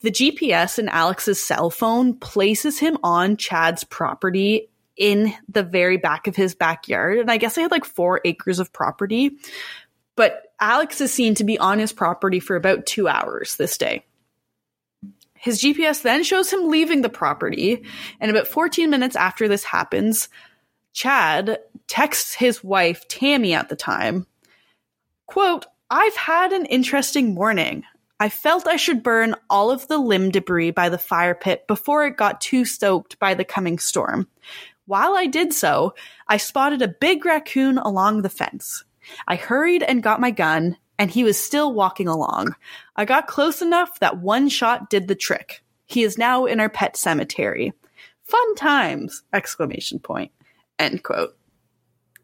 the 0.00 0.10
GPS 0.10 0.78
in 0.78 0.88
Alex's 0.88 1.42
cell 1.42 1.70
phone 1.70 2.14
places 2.14 2.78
him 2.78 2.96
on 3.02 3.36
Chad's 3.36 3.84
property 3.84 4.70
in 4.96 5.32
the 5.48 5.62
very 5.62 5.98
back 5.98 6.26
of 6.26 6.34
his 6.34 6.54
backyard. 6.54 7.18
And 7.18 7.30
I 7.30 7.36
guess 7.36 7.54
they 7.54 7.62
had 7.62 7.70
like 7.70 7.84
four 7.84 8.20
acres 8.24 8.58
of 8.58 8.72
property. 8.72 9.32
But 10.16 10.47
Alex 10.60 11.00
is 11.00 11.12
seen 11.12 11.34
to 11.36 11.44
be 11.44 11.58
on 11.58 11.78
his 11.78 11.92
property 11.92 12.40
for 12.40 12.56
about 12.56 12.86
two 12.86 13.08
hours 13.08 13.56
this 13.56 13.78
day. 13.78 14.04
His 15.34 15.62
GPS 15.62 16.02
then 16.02 16.24
shows 16.24 16.52
him 16.52 16.68
leaving 16.68 17.02
the 17.02 17.08
property. 17.08 17.84
And 18.20 18.30
about 18.30 18.48
14 18.48 18.90
minutes 18.90 19.14
after 19.14 19.46
this 19.46 19.62
happens, 19.62 20.28
Chad 20.92 21.58
texts 21.86 22.34
his 22.34 22.64
wife, 22.64 23.06
Tammy, 23.06 23.54
at 23.54 23.68
the 23.68 23.76
time, 23.76 24.26
quote, 25.26 25.66
I've 25.90 26.16
had 26.16 26.52
an 26.52 26.66
interesting 26.66 27.34
morning. 27.34 27.84
I 28.20 28.28
felt 28.28 28.66
I 28.66 28.76
should 28.76 29.04
burn 29.04 29.36
all 29.48 29.70
of 29.70 29.86
the 29.86 29.98
limb 29.98 30.30
debris 30.30 30.72
by 30.72 30.88
the 30.88 30.98
fire 30.98 31.36
pit 31.36 31.66
before 31.68 32.04
it 32.04 32.16
got 32.16 32.40
too 32.40 32.64
soaked 32.64 33.18
by 33.20 33.34
the 33.34 33.44
coming 33.44 33.78
storm. 33.78 34.26
While 34.86 35.14
I 35.14 35.26
did 35.26 35.52
so, 35.52 35.94
I 36.26 36.36
spotted 36.36 36.82
a 36.82 36.88
big 36.88 37.24
raccoon 37.24 37.78
along 37.78 38.22
the 38.22 38.28
fence. 38.28 38.84
I 39.26 39.36
hurried 39.36 39.82
and 39.82 40.02
got 40.02 40.20
my 40.20 40.30
gun, 40.30 40.76
and 40.98 41.10
he 41.10 41.24
was 41.24 41.38
still 41.38 41.72
walking 41.72 42.08
along. 42.08 42.54
I 42.96 43.04
got 43.04 43.26
close 43.26 43.62
enough 43.62 44.00
that 44.00 44.18
one 44.18 44.48
shot 44.48 44.90
did 44.90 45.08
the 45.08 45.14
trick. 45.14 45.62
He 45.86 46.02
is 46.02 46.18
now 46.18 46.44
in 46.44 46.60
our 46.60 46.68
pet 46.68 46.96
cemetery. 46.96 47.72
Fun 48.24 48.54
times! 48.56 49.22
Exclamation 49.32 49.98
point. 49.98 50.32
End 50.78 51.02
quote. 51.02 51.36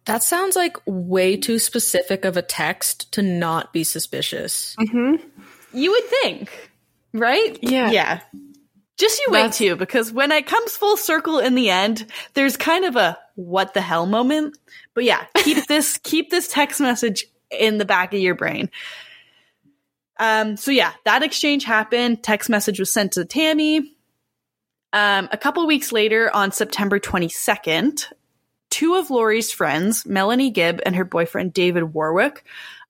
That 0.05 0.23
sounds 0.23 0.55
like 0.55 0.77
way 0.87 1.37
too 1.37 1.59
specific 1.59 2.27
of 2.27 2.37
a 2.37 2.42
text 2.42 3.12
to 3.12 3.23
not 3.23 3.73
be 3.73 3.85
suspicious. 3.85 4.77
Mm-hmm. 4.79 5.27
You 5.73 5.90
would 5.92 6.05
think, 6.05 6.70
right? 7.14 7.59
Yeah. 7.62 7.90
Yeah. 7.90 8.20
Just 8.99 9.20
you 9.20 9.33
wait 9.33 9.38
That's- 9.38 9.59
too, 9.59 9.77
because 9.77 10.12
when 10.12 10.31
it 10.31 10.47
comes 10.47 10.77
full 10.77 10.97
circle 10.97 11.38
in 11.38 11.55
the 11.55 11.70
end, 11.70 12.07
there's 12.35 12.57
kind 12.57 12.85
of 12.85 12.97
a 12.97 13.18
what 13.35 13.75
the 13.75 13.81
hell 13.81 14.07
moment. 14.07 14.57
But 14.94 15.05
yeah, 15.05 15.25
keep 15.37 15.66
this 15.68 15.99
keep 15.99 16.31
this 16.31 16.49
text 16.49 16.81
message 16.81 17.27
in 17.51 17.79
the 17.79 17.85
back 17.85 18.14
of 18.14 18.20
your 18.20 18.35
brain. 18.35 18.70
Um, 20.18 20.57
so 20.57 20.70
yeah, 20.70 20.92
that 21.05 21.23
exchange 21.23 21.64
happened. 21.64 22.23
Text 22.23 22.49
message 22.49 22.79
was 22.79 22.92
sent 22.92 23.12
to 23.12 23.25
Tammy. 23.25 23.92
Um, 24.92 25.29
a 25.33 25.37
couple 25.37 25.66
weeks 25.66 25.90
later, 25.90 26.31
on 26.33 26.53
September 26.53 27.01
22nd, 27.01 28.12
two 28.70 28.94
of 28.94 29.11
Lori's 29.11 29.51
friends, 29.51 30.07
Melanie 30.07 30.51
Gibb 30.51 30.81
and 30.87 30.94
her 30.94 31.05
boyfriend 31.05 31.53
David 31.53 31.92
Warwick, 31.92 32.44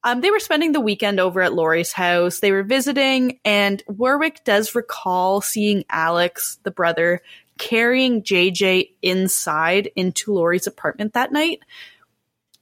um, 0.04 0.20
they 0.20 0.30
were 0.30 0.38
spending 0.38 0.72
the 0.72 0.82
weekend 0.82 1.18
over 1.18 1.40
at 1.40 1.54
Lori's 1.54 1.92
house. 1.92 2.40
They 2.40 2.52
were 2.52 2.62
visiting, 2.62 3.40
and 3.42 3.82
Warwick 3.88 4.44
does 4.44 4.74
recall 4.74 5.40
seeing 5.40 5.84
Alex, 5.88 6.58
the 6.62 6.70
brother, 6.70 7.22
carrying 7.58 8.22
JJ 8.22 8.90
inside 9.02 9.90
into 9.96 10.32
Lori's 10.32 10.66
apartment 10.66 11.14
that 11.14 11.32
night. 11.32 11.60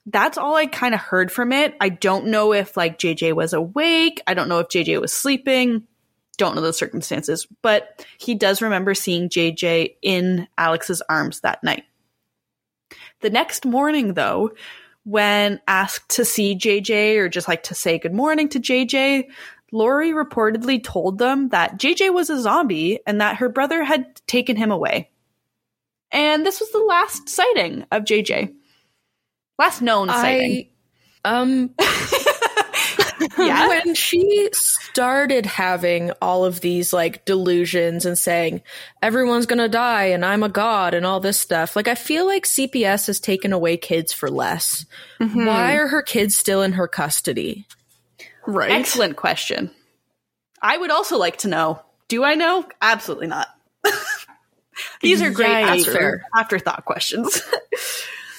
That's 0.06 0.36
all 0.36 0.56
I 0.56 0.66
kind 0.66 0.94
of 0.94 1.00
heard 1.00 1.30
from 1.30 1.52
it. 1.52 1.74
I 1.80 1.88
don't 1.88 2.26
know 2.26 2.52
if 2.52 2.76
like 2.76 2.98
JJ 2.98 3.34
was 3.34 3.52
awake. 3.52 4.20
I 4.26 4.34
don't 4.34 4.48
know 4.48 4.58
if 4.58 4.68
JJ 4.68 5.00
was 5.00 5.12
sleeping. 5.12 5.86
Don't 6.38 6.54
know 6.54 6.62
the 6.62 6.72
circumstances, 6.72 7.46
but 7.62 8.04
he 8.18 8.34
does 8.34 8.62
remember 8.62 8.94
seeing 8.94 9.28
JJ 9.28 9.96
in 10.02 10.48
Alex's 10.58 11.02
arms 11.08 11.40
that 11.40 11.62
night. 11.62 11.84
The 13.20 13.30
next 13.30 13.64
morning, 13.64 14.14
though, 14.14 14.52
when 15.04 15.60
asked 15.68 16.16
to 16.16 16.24
see 16.24 16.56
JJ 16.56 17.18
or 17.18 17.28
just 17.28 17.48
like 17.48 17.64
to 17.64 17.74
say 17.74 17.98
good 17.98 18.14
morning 18.14 18.48
to 18.50 18.60
JJ, 18.60 19.28
Lori 19.72 20.12
reportedly 20.12 20.82
told 20.84 21.18
them 21.18 21.48
that 21.48 21.78
JJ 21.78 22.12
was 22.12 22.30
a 22.30 22.40
zombie 22.40 23.00
and 23.06 23.20
that 23.20 23.36
her 23.36 23.48
brother 23.48 23.82
had 23.82 24.20
taken 24.26 24.54
him 24.54 24.70
away. 24.70 25.10
And 26.12 26.44
this 26.44 26.60
was 26.60 26.70
the 26.70 26.78
last 26.78 27.28
sighting 27.28 27.86
of 27.90 28.04
JJ. 28.04 28.54
Last 29.58 29.80
known 29.80 30.10
I, 30.10 30.14
sighting. 30.14 30.68
Um 31.24 31.70
yeah. 33.38 33.68
when 33.68 33.94
she 33.94 34.50
started 34.52 35.46
having 35.46 36.10
all 36.20 36.44
of 36.44 36.60
these 36.60 36.92
like 36.92 37.24
delusions 37.24 38.04
and 38.04 38.18
saying 38.18 38.60
everyone's 39.00 39.46
gonna 39.46 39.68
die 39.68 40.06
and 40.06 40.24
I'm 40.24 40.42
a 40.42 40.50
god 40.50 40.92
and 40.92 41.06
all 41.06 41.20
this 41.20 41.38
stuff, 41.38 41.76
like 41.76 41.88
I 41.88 41.94
feel 41.94 42.26
like 42.26 42.44
CPS 42.44 43.06
has 43.06 43.20
taken 43.20 43.54
away 43.54 43.78
kids 43.78 44.12
for 44.12 44.30
less. 44.30 44.84
Mm-hmm. 45.18 45.46
Why 45.46 45.76
are 45.76 45.88
her 45.88 46.02
kids 46.02 46.36
still 46.36 46.60
in 46.60 46.72
her 46.72 46.88
custody? 46.88 47.66
Right. 48.46 48.70
Excellent 48.70 49.16
question. 49.16 49.70
I 50.60 50.76
would 50.76 50.90
also 50.90 51.18
like 51.18 51.38
to 51.38 51.48
know. 51.48 51.82
Do 52.08 52.24
I 52.24 52.34
know? 52.34 52.66
Absolutely 52.80 53.26
not. 53.26 53.48
These 55.00 55.22
are 55.22 55.30
great 55.30 55.48
after, 55.48 56.22
afterthought 56.34 56.84
questions. 56.84 57.40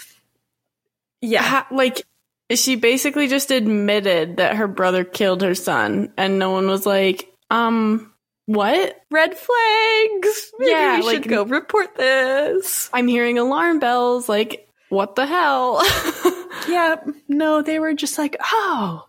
yeah. 1.22 1.42
Ha- 1.42 1.68
like 1.72 2.06
she 2.52 2.76
basically 2.76 3.28
just 3.28 3.52
admitted 3.52 4.38
that 4.38 4.56
her 4.56 4.68
brother 4.68 5.04
killed 5.04 5.42
her 5.42 5.56
son, 5.56 6.14
and 6.18 6.40
no 6.40 6.52
one 6.52 6.68
was 6.68 6.86
like, 6.86 7.34
um, 7.50 8.14
what? 8.46 9.02
Red 9.10 9.38
flags. 9.38 10.52
Maybe 10.60 10.72
yeah, 10.72 10.98
we 10.98 11.06
like, 11.06 11.16
should 11.16 11.30
go 11.30 11.46
report 11.46 11.96
this. 11.96 12.90
I'm 12.94 13.08
hearing 13.08 13.38
alarm 13.38 13.80
bells. 13.80 14.28
Like, 14.28 14.70
what 14.90 15.16
the 15.16 15.26
hell? 15.26 15.82
yeah, 16.70 16.98
no, 17.28 17.62
they 17.62 17.80
were 17.80 17.94
just 17.94 18.18
like, 18.18 18.36
oh, 18.42 19.06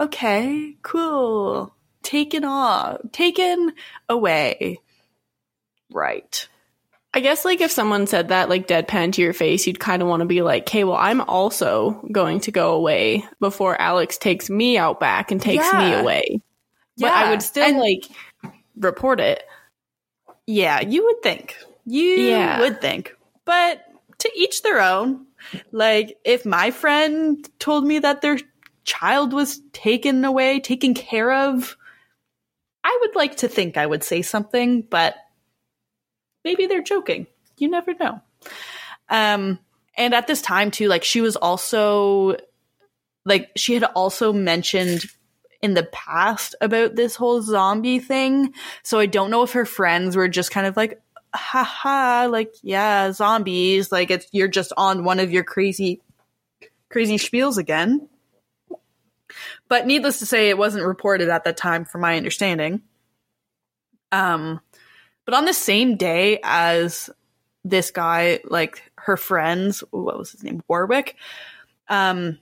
okay, 0.00 0.76
cool. 0.82 1.74
Taken 2.02 2.44
off, 2.44 3.00
taken 3.12 3.72
away. 4.08 4.80
Right. 5.90 6.48
I 7.14 7.20
guess 7.20 7.44
like 7.44 7.60
if 7.60 7.70
someone 7.70 8.08
said 8.08 8.28
that 8.28 8.48
like 8.48 8.66
deadpan 8.66 9.12
to 9.12 9.22
your 9.22 9.32
face, 9.32 9.66
you'd 9.66 9.78
kind 9.78 10.02
of 10.02 10.08
want 10.08 10.20
to 10.20 10.26
be 10.26 10.42
like, 10.42 10.64
"Okay, 10.64 10.82
well, 10.82 10.96
I'm 10.96 11.20
also 11.20 12.02
going 12.10 12.40
to 12.40 12.50
go 12.50 12.74
away 12.74 13.24
before 13.38 13.80
Alex 13.80 14.18
takes 14.18 14.50
me 14.50 14.76
out 14.76 14.98
back 14.98 15.30
and 15.30 15.40
takes 15.40 15.64
yeah. 15.64 15.78
me 15.78 15.94
away." 15.94 16.40
But 16.98 17.06
yeah. 17.06 17.14
I 17.14 17.30
would 17.30 17.42
still 17.42 17.64
and, 17.64 17.78
like 17.78 18.06
report 18.76 19.20
it. 19.20 19.44
Yeah, 20.46 20.80
you 20.80 21.04
would 21.04 21.22
think. 21.22 21.56
You 21.86 22.02
yeah. 22.02 22.58
would 22.58 22.80
think. 22.80 23.16
But 23.44 23.84
to 24.18 24.30
each 24.34 24.62
their 24.62 24.80
own. 24.80 25.26
Like 25.72 26.16
if 26.24 26.46
my 26.46 26.70
friend 26.70 27.48
told 27.58 27.86
me 27.86 27.98
that 28.00 28.22
their 28.22 28.38
child 28.84 29.32
was 29.32 29.60
taken 29.72 30.24
away, 30.24 30.60
taken 30.60 30.94
care 30.94 31.32
of, 31.32 31.76
I 32.84 32.98
would 33.00 33.16
like 33.16 33.38
to 33.38 33.48
think 33.48 33.76
I 33.76 33.86
would 33.86 34.04
say 34.04 34.22
something, 34.22 34.82
but 34.82 35.16
maybe 36.44 36.66
they're 36.66 36.82
joking. 36.82 37.26
You 37.56 37.68
never 37.68 37.94
know. 37.94 38.20
Um, 39.08 39.58
and 39.96 40.14
at 40.14 40.26
this 40.26 40.42
time 40.42 40.70
too, 40.70 40.88
like 40.88 41.04
she 41.04 41.20
was 41.20 41.36
also 41.36 42.36
like 43.24 43.50
she 43.56 43.74
had 43.74 43.84
also 43.84 44.32
mentioned 44.32 45.04
in 45.62 45.72
the 45.72 45.84
past 45.84 46.54
about 46.60 46.94
this 46.94 47.16
whole 47.16 47.40
zombie 47.40 47.98
thing. 47.98 48.52
So 48.82 48.98
I 48.98 49.06
don't 49.06 49.30
know 49.30 49.42
if 49.42 49.52
her 49.52 49.64
friends 49.64 50.14
were 50.14 50.28
just 50.28 50.50
kind 50.50 50.66
of 50.66 50.76
like, 50.76 51.00
haha, 51.34 52.28
like, 52.30 52.52
yeah, 52.62 53.12
zombies, 53.12 53.90
like 53.90 54.10
it's 54.10 54.26
you're 54.30 54.48
just 54.48 54.74
on 54.76 55.04
one 55.04 55.20
of 55.20 55.32
your 55.32 55.44
crazy 55.44 56.02
crazy 56.90 57.16
spiels 57.16 57.56
again. 57.56 58.08
But 59.68 59.86
needless 59.86 60.18
to 60.18 60.26
say, 60.26 60.50
it 60.50 60.58
wasn't 60.58 60.86
reported 60.86 61.28
at 61.28 61.44
that 61.44 61.56
time, 61.56 61.84
from 61.84 62.02
my 62.02 62.16
understanding. 62.16 62.82
Um, 64.12 64.60
but 65.24 65.34
on 65.34 65.44
the 65.44 65.54
same 65.54 65.96
day 65.96 66.38
as 66.42 67.10
this 67.64 67.90
guy, 67.90 68.40
like 68.44 68.82
her 68.96 69.16
friends, 69.16 69.82
what 69.90 70.18
was 70.18 70.32
his 70.32 70.42
name? 70.42 70.62
Warwick. 70.68 71.16
Um, 71.88 72.38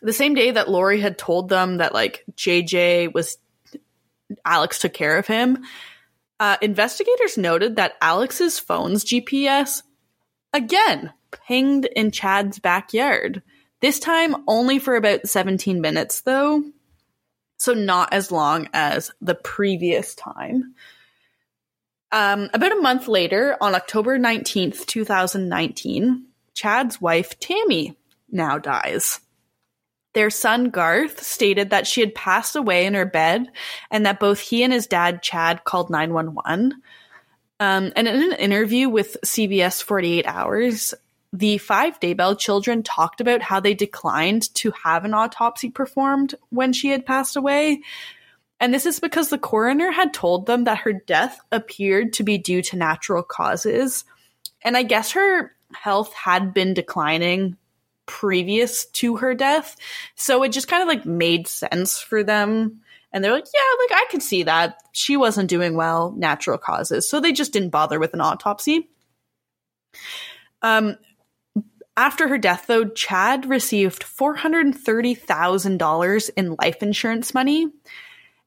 the 0.00 0.12
same 0.12 0.34
day 0.34 0.52
that 0.52 0.70
Lori 0.70 1.00
had 1.00 1.18
told 1.18 1.48
them 1.48 1.78
that 1.78 1.94
like 1.94 2.24
JJ 2.36 3.12
was 3.12 3.38
Alex 4.44 4.78
took 4.78 4.92
care 4.94 5.18
of 5.18 5.26
him, 5.26 5.64
uh, 6.40 6.56
investigators 6.60 7.38
noted 7.38 7.76
that 7.76 7.94
Alex's 8.00 8.58
phone's 8.58 9.04
GPS 9.04 9.82
again 10.52 11.12
pinged 11.30 11.84
in 11.84 12.10
Chad's 12.10 12.58
backyard. 12.58 13.42
This 13.82 13.98
time 13.98 14.36
only 14.46 14.78
for 14.78 14.94
about 14.94 15.28
17 15.28 15.80
minutes 15.80 16.22
though. 16.22 16.62
So 17.58 17.74
not 17.74 18.12
as 18.12 18.32
long 18.32 18.68
as 18.72 19.10
the 19.20 19.34
previous 19.34 20.14
time. 20.14 20.74
Um, 22.12 22.48
about 22.54 22.72
a 22.72 22.80
month 22.80 23.08
later, 23.08 23.56
on 23.60 23.74
October 23.74 24.18
19th, 24.18 24.86
2019, 24.86 26.26
Chad's 26.54 27.00
wife, 27.00 27.38
Tammy, 27.40 27.96
now 28.30 28.58
dies. 28.58 29.20
Their 30.14 30.30
son, 30.30 30.70
Garth, 30.70 31.22
stated 31.22 31.70
that 31.70 31.86
she 31.86 32.02
had 32.02 32.14
passed 32.14 32.54
away 32.54 32.84
in 32.84 32.94
her 32.94 33.06
bed 33.06 33.48
and 33.90 34.04
that 34.04 34.20
both 34.20 34.40
he 34.40 34.62
and 34.62 34.72
his 34.72 34.86
dad, 34.86 35.22
Chad, 35.22 35.64
called 35.64 35.88
911. 35.88 36.74
Um, 37.58 37.92
and 37.96 38.08
in 38.08 38.32
an 38.32 38.38
interview 38.38 38.88
with 38.88 39.16
CBS 39.24 39.82
48 39.82 40.26
Hours, 40.26 40.94
the 41.32 41.58
five 41.58 41.98
Daybell 41.98 42.38
children 42.38 42.82
talked 42.82 43.20
about 43.20 43.42
how 43.42 43.60
they 43.60 43.74
declined 43.74 44.52
to 44.54 44.70
have 44.72 45.04
an 45.04 45.14
autopsy 45.14 45.70
performed 45.70 46.34
when 46.50 46.72
she 46.72 46.88
had 46.88 47.06
passed 47.06 47.36
away 47.36 47.80
and 48.62 48.72
this 48.72 48.86
is 48.86 49.00
because 49.00 49.28
the 49.28 49.38
coroner 49.38 49.90
had 49.90 50.14
told 50.14 50.46
them 50.46 50.64
that 50.64 50.78
her 50.78 50.92
death 50.92 51.40
appeared 51.50 52.12
to 52.12 52.22
be 52.22 52.38
due 52.38 52.62
to 52.62 52.76
natural 52.76 53.24
causes. 53.24 54.04
And 54.62 54.76
I 54.76 54.84
guess 54.84 55.10
her 55.10 55.52
health 55.74 56.14
had 56.14 56.54
been 56.54 56.72
declining 56.72 57.56
previous 58.06 58.86
to 58.86 59.16
her 59.16 59.34
death. 59.34 59.76
So 60.14 60.44
it 60.44 60.50
just 60.50 60.68
kind 60.68 60.80
of 60.80 60.86
like 60.86 61.04
made 61.04 61.48
sense 61.48 61.98
for 61.98 62.22
them. 62.22 62.82
And 63.12 63.24
they're 63.24 63.32
like, 63.32 63.48
yeah, 63.52 63.84
like 63.84 64.00
I 64.00 64.06
could 64.12 64.22
see 64.22 64.44
that. 64.44 64.80
She 64.92 65.16
wasn't 65.16 65.50
doing 65.50 65.74
well, 65.74 66.12
natural 66.16 66.56
causes. 66.56 67.10
So 67.10 67.18
they 67.18 67.32
just 67.32 67.52
didn't 67.52 67.70
bother 67.70 67.98
with 67.98 68.14
an 68.14 68.20
autopsy. 68.20 68.88
Um, 70.62 70.98
after 71.96 72.28
her 72.28 72.36
death, 72.38 72.66
though, 72.66 72.86
Chad 72.86 73.46
received 73.46 74.02
$430,000 74.02 76.30
in 76.36 76.56
life 76.60 76.82
insurance 76.82 77.32
money. 77.34 77.68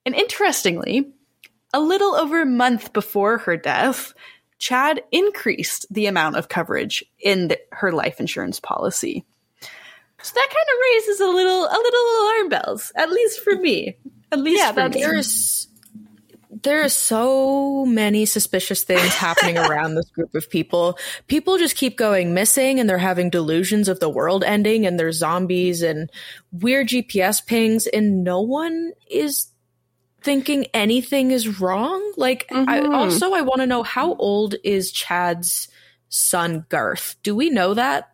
And 0.05 0.13
interestingly, 0.15 1.11
a 1.73 1.79
little 1.79 2.15
over 2.15 2.41
a 2.41 2.45
month 2.45 2.91
before 2.93 3.37
her 3.39 3.57
death, 3.57 4.13
Chad 4.57 5.01
increased 5.11 5.85
the 5.91 6.05
amount 6.07 6.37
of 6.37 6.47
coverage 6.49 7.03
in 7.19 7.49
the, 7.49 7.59
her 7.71 7.91
life 7.91 8.19
insurance 8.19 8.59
policy. 8.59 9.23
So 10.21 10.33
that 10.33 10.47
kind 10.47 10.67
of 10.71 10.77
raises 10.91 11.19
a 11.19 11.27
little 11.27 11.65
a 11.65 11.77
little 11.77 12.21
alarm 12.21 12.49
bells, 12.49 12.91
at 12.95 13.11
least 13.11 13.41
for 13.41 13.55
me. 13.55 13.97
At 14.31 14.39
least 14.39 14.59
yeah, 14.59 14.71
for 14.71 14.89
me. 14.89 15.03
There's 15.03 15.67
there 16.63 16.83
are 16.83 16.89
so 16.89 17.85
many 17.85 18.25
suspicious 18.25 18.83
things 18.83 19.13
happening 19.13 19.57
around 19.57 19.95
this 19.95 20.09
group 20.09 20.33
of 20.35 20.49
people. 20.49 20.97
People 21.27 21.57
just 21.57 21.75
keep 21.75 21.97
going 21.97 22.33
missing 22.33 22.79
and 22.79 22.89
they're 22.89 22.97
having 22.97 23.29
delusions 23.29 23.89
of 23.89 23.99
the 23.99 24.09
world 24.09 24.43
ending 24.43 24.85
and 24.85 24.99
there's 24.99 25.17
zombies 25.17 25.81
and 25.81 26.09
weird 26.51 26.87
GPS 26.87 27.45
pings 27.45 27.87
and 27.87 28.23
no 28.23 28.41
one 28.41 28.93
is 29.09 29.47
thinking 30.21 30.65
anything 30.73 31.31
is 31.31 31.59
wrong. 31.59 32.13
Like, 32.15 32.47
mm-hmm. 32.47 32.69
I, 32.69 32.79
also, 32.81 33.33
I 33.33 33.41
want 33.41 33.59
to 33.61 33.67
know 33.67 33.83
how 33.83 34.15
old 34.15 34.55
is 34.63 34.91
Chad's 34.91 35.67
son 36.09 36.65
Garth. 36.69 37.15
Do 37.23 37.35
we 37.35 37.49
know 37.49 37.73
that? 37.73 38.11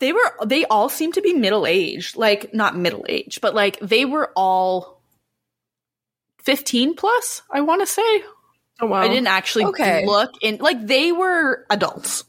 They 0.00 0.12
were 0.12 0.34
they 0.44 0.64
all 0.66 0.88
seem 0.88 1.12
to 1.12 1.22
be 1.22 1.32
middle 1.32 1.66
aged. 1.66 2.16
Like 2.16 2.52
not 2.52 2.76
middle 2.76 3.06
aged, 3.08 3.40
but 3.40 3.54
like 3.54 3.78
they 3.80 4.04
were 4.04 4.32
all 4.34 4.93
15 6.44 6.94
plus, 6.94 7.42
I 7.50 7.60
want 7.62 7.82
to 7.82 7.86
say. 7.86 8.22
Oh 8.80 8.86
wow. 8.86 9.00
I 9.00 9.08
didn't 9.08 9.28
actually 9.28 9.66
Okay. 9.66 10.04
look 10.06 10.32
in 10.42 10.56
like 10.58 10.84
they 10.86 11.12
were 11.12 11.64
adults. 11.70 12.24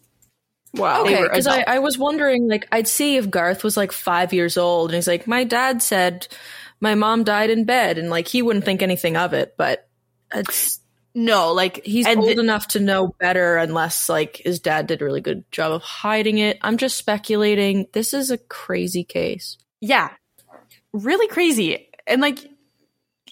Wow. 0.74 1.04
Okay, 1.04 1.24
because 1.24 1.48
I. 1.48 1.62
I 1.66 1.80
was 1.80 1.98
wondering, 1.98 2.50
like, 2.50 2.68
I'd 2.72 2.88
see 2.88 3.16
if 3.16 3.30
Garth 3.30 3.64
was 3.64 3.78
like 3.78 3.92
five 3.94 4.34
years 4.34 4.58
old, 4.58 4.90
and 4.90 4.96
he's 4.96 5.08
like, 5.08 5.26
my 5.26 5.46
dad 5.46 5.82
said 5.82 6.28
my 6.82 6.96
mom 6.96 7.24
died 7.24 7.50
in 7.50 7.64
bed, 7.64 7.98
and 7.98 8.10
like 8.10 8.28
he 8.28 8.42
wouldn't 8.42 8.66
think 8.66 8.82
anything 8.82 9.16
of 9.16 9.34
it, 9.34 9.56
but 9.58 9.88
it's 10.34 10.82
No, 11.14 11.54
like 11.54 11.84
he's 11.86 12.06
old 12.06 12.26
th- 12.26 12.38
enough 12.38 12.68
to 12.70 12.82
know 12.82 13.08
better, 13.20 13.56
unless 13.56 14.10
like 14.10 14.42
his 14.44 14.60
dad 14.60 14.88
did 14.88 15.02
a 15.02 15.06
really 15.06 15.22
good 15.22 15.50
job 15.50 15.72
of 15.72 15.82
hiding 15.82 16.40
it. 16.40 16.58
I'm 16.62 16.76
just 16.76 16.98
speculating. 16.98 17.88
This 17.94 18.14
is 18.14 18.30
a 18.30 18.38
crazy 18.38 19.06
case. 19.06 19.58
yeah. 19.80 20.10
Really 20.92 21.28
crazy. 21.28 21.90
And 22.06 22.22
like 22.22 22.40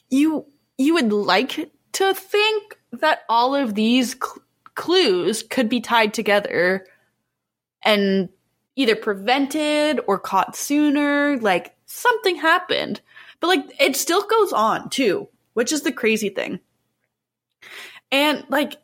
you 0.10 0.46
you 0.78 0.96
would 0.96 1.12
like 1.12 1.72
to 1.94 2.14
think 2.14 2.78
that 2.92 3.22
all 3.30 3.56
of 3.56 3.76
these 3.76 4.12
cl- 4.14 4.44
clues 4.76 5.44
could 5.44 5.70
be 5.70 5.80
tied 5.82 6.14
together 6.14 6.86
and 7.84 8.30
either 8.76 8.96
prevented 8.96 10.00
or 10.08 10.18
caught 10.18 10.56
sooner, 10.56 11.38
like 11.40 11.76
something 11.86 12.36
happened. 12.38 13.02
But 13.40 13.48
like 13.48 13.82
it 13.82 13.96
still 13.96 14.26
goes 14.26 14.54
on 14.54 14.90
too, 14.90 15.28
which 15.54 15.72
is 15.72 15.82
the 15.82 15.92
crazy 15.92 16.30
thing. 16.30 16.60
And 18.12 18.46
like 18.50 18.78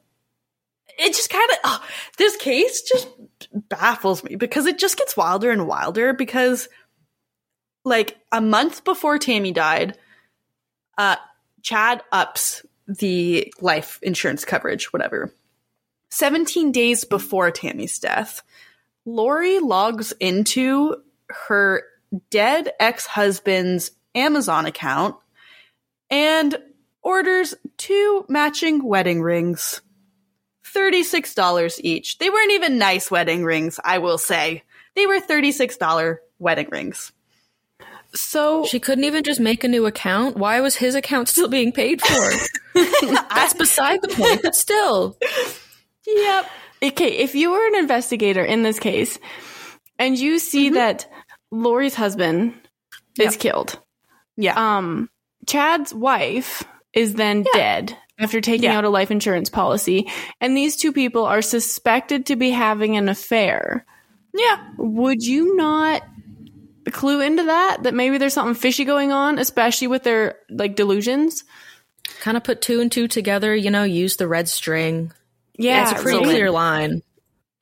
it 0.97 1.13
just 1.13 1.29
kind 1.29 1.49
of 1.51 1.57
oh, 1.63 1.85
this 2.17 2.35
case 2.35 2.81
just 2.81 3.07
baffles 3.53 4.23
me 4.23 4.35
because 4.35 4.65
it 4.65 4.77
just 4.77 4.97
gets 4.97 5.15
wilder 5.15 5.49
and 5.49 5.67
wilder 5.67 6.13
because 6.13 6.67
like 7.85 8.17
a 8.31 8.41
month 8.41 8.83
before 8.83 9.17
Tammy 9.17 9.51
died, 9.51 9.97
uh 10.97 11.15
Chad 11.61 12.01
ups 12.11 12.65
the 12.87 13.53
life 13.61 13.99
insurance 14.01 14.45
coverage, 14.45 14.91
whatever. 14.91 15.33
17 16.11 16.71
days 16.71 17.05
before 17.05 17.51
Tammy's 17.51 17.99
death, 17.99 18.41
Lori 19.05 19.59
logs 19.59 20.11
into 20.19 20.95
her 21.29 21.83
dead 22.31 22.71
ex 22.79 23.05
husband's 23.05 23.91
Amazon 24.15 24.65
account 24.65 25.15
and 26.09 26.57
orders 27.01 27.53
two 27.77 28.25
matching 28.27 28.83
wedding 28.83 29.21
rings. 29.21 29.81
$36 30.65 31.79
each. 31.83 32.17
They 32.19 32.29
weren't 32.29 32.51
even 32.51 32.77
nice 32.77 33.09
wedding 33.09 33.43
rings, 33.43 33.79
I 33.83 33.97
will 33.99 34.17
say. 34.17 34.63
They 34.95 35.07
were 35.07 35.19
$36 35.19 36.17
wedding 36.37 36.69
rings. 36.69 37.11
So 38.13 38.65
She 38.65 38.79
couldn't 38.79 39.03
even 39.03 39.23
just 39.23 39.39
make 39.39 39.63
a 39.63 39.67
new 39.67 39.85
account. 39.85 40.35
Why 40.37 40.61
was 40.61 40.75
his 40.75 40.95
account 40.95 41.27
still 41.29 41.47
being 41.49 41.71
paid 41.71 42.01
for? 42.01 42.31
That's 43.33 43.53
beside 43.53 44.01
the 44.01 44.07
point, 44.09 44.41
but 44.41 44.55
still. 44.55 45.17
Yep. 46.07 46.45
okay, 46.83 47.17
if 47.17 47.35
you 47.35 47.51
were 47.51 47.67
an 47.67 47.75
investigator 47.75 48.43
in 48.43 48.63
this 48.63 48.79
case 48.79 49.19
and 49.99 50.17
you 50.17 50.39
see 50.39 50.69
that 50.71 51.07
Lori's 51.51 51.93
husband 51.95 52.53
is 53.19 53.35
killed, 53.37 53.79
Yeah. 54.37 54.77
um, 54.77 55.09
Chad's 55.47 55.93
wife 55.93 56.63
is 56.93 57.13
then 57.13 57.45
dead 57.53 57.95
after 58.17 58.41
taking 58.41 58.65
Yeah. 58.65 58.77
out 58.77 58.85
a 58.85 58.89
life 58.89 59.11
insurance 59.11 59.49
policy, 59.49 60.09
and 60.41 60.55
these 60.57 60.75
two 60.77 60.91
people 60.93 61.25
are 61.25 61.41
suspected 61.41 62.25
to 62.27 62.35
be 62.35 62.49
having 62.49 62.97
an 62.97 63.07
affair. 63.09 63.85
yeah. 64.33 64.57
Would 64.77 65.21
you 65.23 65.55
not 65.55 66.01
clue 66.91 67.21
into 67.21 67.43
that? 67.43 67.83
That 67.83 67.93
maybe 67.93 68.17
there's 68.17 68.33
something 68.33 68.55
fishy 68.55 68.85
going 68.85 69.11
on, 69.11 69.39
especially 69.39 69.87
with 69.87 70.03
their 70.03 70.37
like 70.49 70.75
delusions. 70.75 71.43
Kind 72.21 72.37
of 72.37 72.43
put 72.43 72.61
two 72.61 72.81
and 72.81 72.91
two 72.91 73.07
together, 73.07 73.55
you 73.55 73.71
know, 73.71 73.83
use 73.83 74.15
the 74.17 74.27
red 74.27 74.49
string. 74.49 75.11
Yeah, 75.57 75.83
it's 75.83 75.91
a 75.91 75.95
pretty 76.03 76.17
Excellent. 76.19 76.35
clear 76.35 76.51
line. 76.51 77.01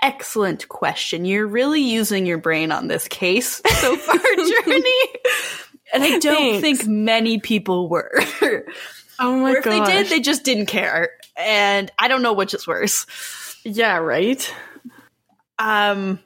Excellent 0.01 0.67
question. 0.69 1.25
You're 1.25 1.47
really 1.47 1.81
using 1.81 2.25
your 2.25 2.37
brain 2.37 2.71
on 2.71 2.87
this 2.87 3.07
case 3.07 3.61
so 3.79 3.95
far, 3.97 4.15
Journey. 4.65 4.83
And 5.93 6.03
I 6.03 6.19
don't 6.19 6.61
Thanks. 6.61 6.61
think 6.61 6.85
many 6.87 7.39
people 7.39 7.89
were. 7.89 8.11
Oh 9.19 9.37
my 9.39 9.53
or 9.53 9.57
if 9.57 9.63
god! 9.63 9.87
they 9.87 9.93
did, 9.93 10.07
they 10.07 10.19
just 10.19 10.43
didn't 10.43 10.67
care. 10.67 11.09
And 11.35 11.91
I 11.97 12.07
don't 12.07 12.21
know 12.21 12.33
which 12.33 12.53
is 12.53 12.67
worse. 12.67 13.05
yeah, 13.63 13.97
right. 13.97 14.53
Um, 15.57 16.19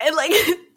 and 0.00 0.16
like, 0.16 0.32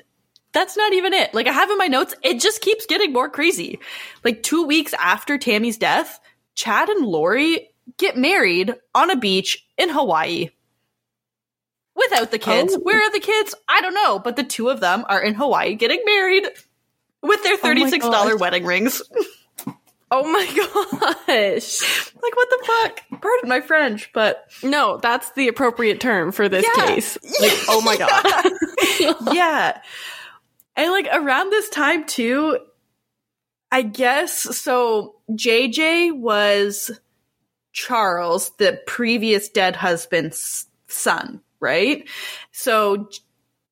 that's 0.56 0.76
not 0.76 0.94
even 0.94 1.13
it. 1.13 1.34
Like, 1.36 1.46
I 1.48 1.52
have 1.52 1.70
in 1.70 1.78
my 1.78 1.86
notes, 1.88 2.15
it 2.24 2.39
just 2.39 2.62
keeps 2.62 2.88
getting 2.88 3.13
more 3.13 3.30
crazy. 3.30 3.80
Like, 4.24 4.41
two 4.41 4.63
weeks 4.65 4.94
after 4.96 5.38
Tammy's 5.38 5.78
death, 5.78 6.20
Chad 6.56 6.89
and 6.89 7.06
Lori 7.06 7.70
get 7.98 8.18
married 8.18 8.74
on 8.96 9.12
a 9.12 9.15
beach 9.15 9.63
in 9.78 9.89
Hawaii. 9.89 10.50
Without 11.96 12.32
the 12.32 12.39
kids. 12.39 12.74
Oh. 12.76 12.80
Where 12.80 13.00
are 13.02 13.12
the 13.12 13.20
kids? 13.20 13.54
I 13.70 13.82
don't 13.82 13.94
know, 13.94 14.18
but 14.20 14.36
the 14.36 14.44
two 14.44 14.70
of 14.70 14.80
them 14.80 15.06
are 15.08 15.22
in 15.22 15.34
Hawaii 15.36 15.76
getting 15.76 16.02
married 16.06 16.46
with 17.22 17.41
their 17.44 17.54
Oh 17.54 17.58
$36 17.58 18.00
gosh. 18.02 18.39
wedding 18.39 18.65
rings. 18.65 19.02
Oh 20.12 20.24
my 20.32 20.46
gosh! 21.28 21.82
like, 22.22 22.36
what 22.36 22.50
the 22.50 22.63
fuck? 22.65 23.22
Pardon 23.22 23.50
my 23.50 23.62
French, 23.62 24.12
but 24.13 24.46
No, 24.62 24.98
that's 24.98 25.32
the 25.34 25.48
appropriate 25.48 26.00
term 26.00 26.32
for 26.32 26.48
this 26.48 26.65
Yeah. 26.78 26.86
case. 26.86 27.18
Like, 27.41 27.54
oh 27.70 27.82
my 27.82 27.98
god! 29.26 29.34
yeah. 29.36 29.82
And 30.76 30.92
like 30.92 31.08
around 31.12 31.52
this 31.52 31.70
time 31.70 32.06
too, 32.06 32.60
I 33.72 33.82
guess 33.82 34.34
so 34.34 35.16
JJ 35.32 36.18
was 36.18 36.92
Charles, 37.72 38.52
the 38.58 38.82
previous 38.86 39.50
dead 39.50 39.76
husband's 39.76 40.66
son, 40.88 41.42
right? 41.60 42.08
So 42.52 43.10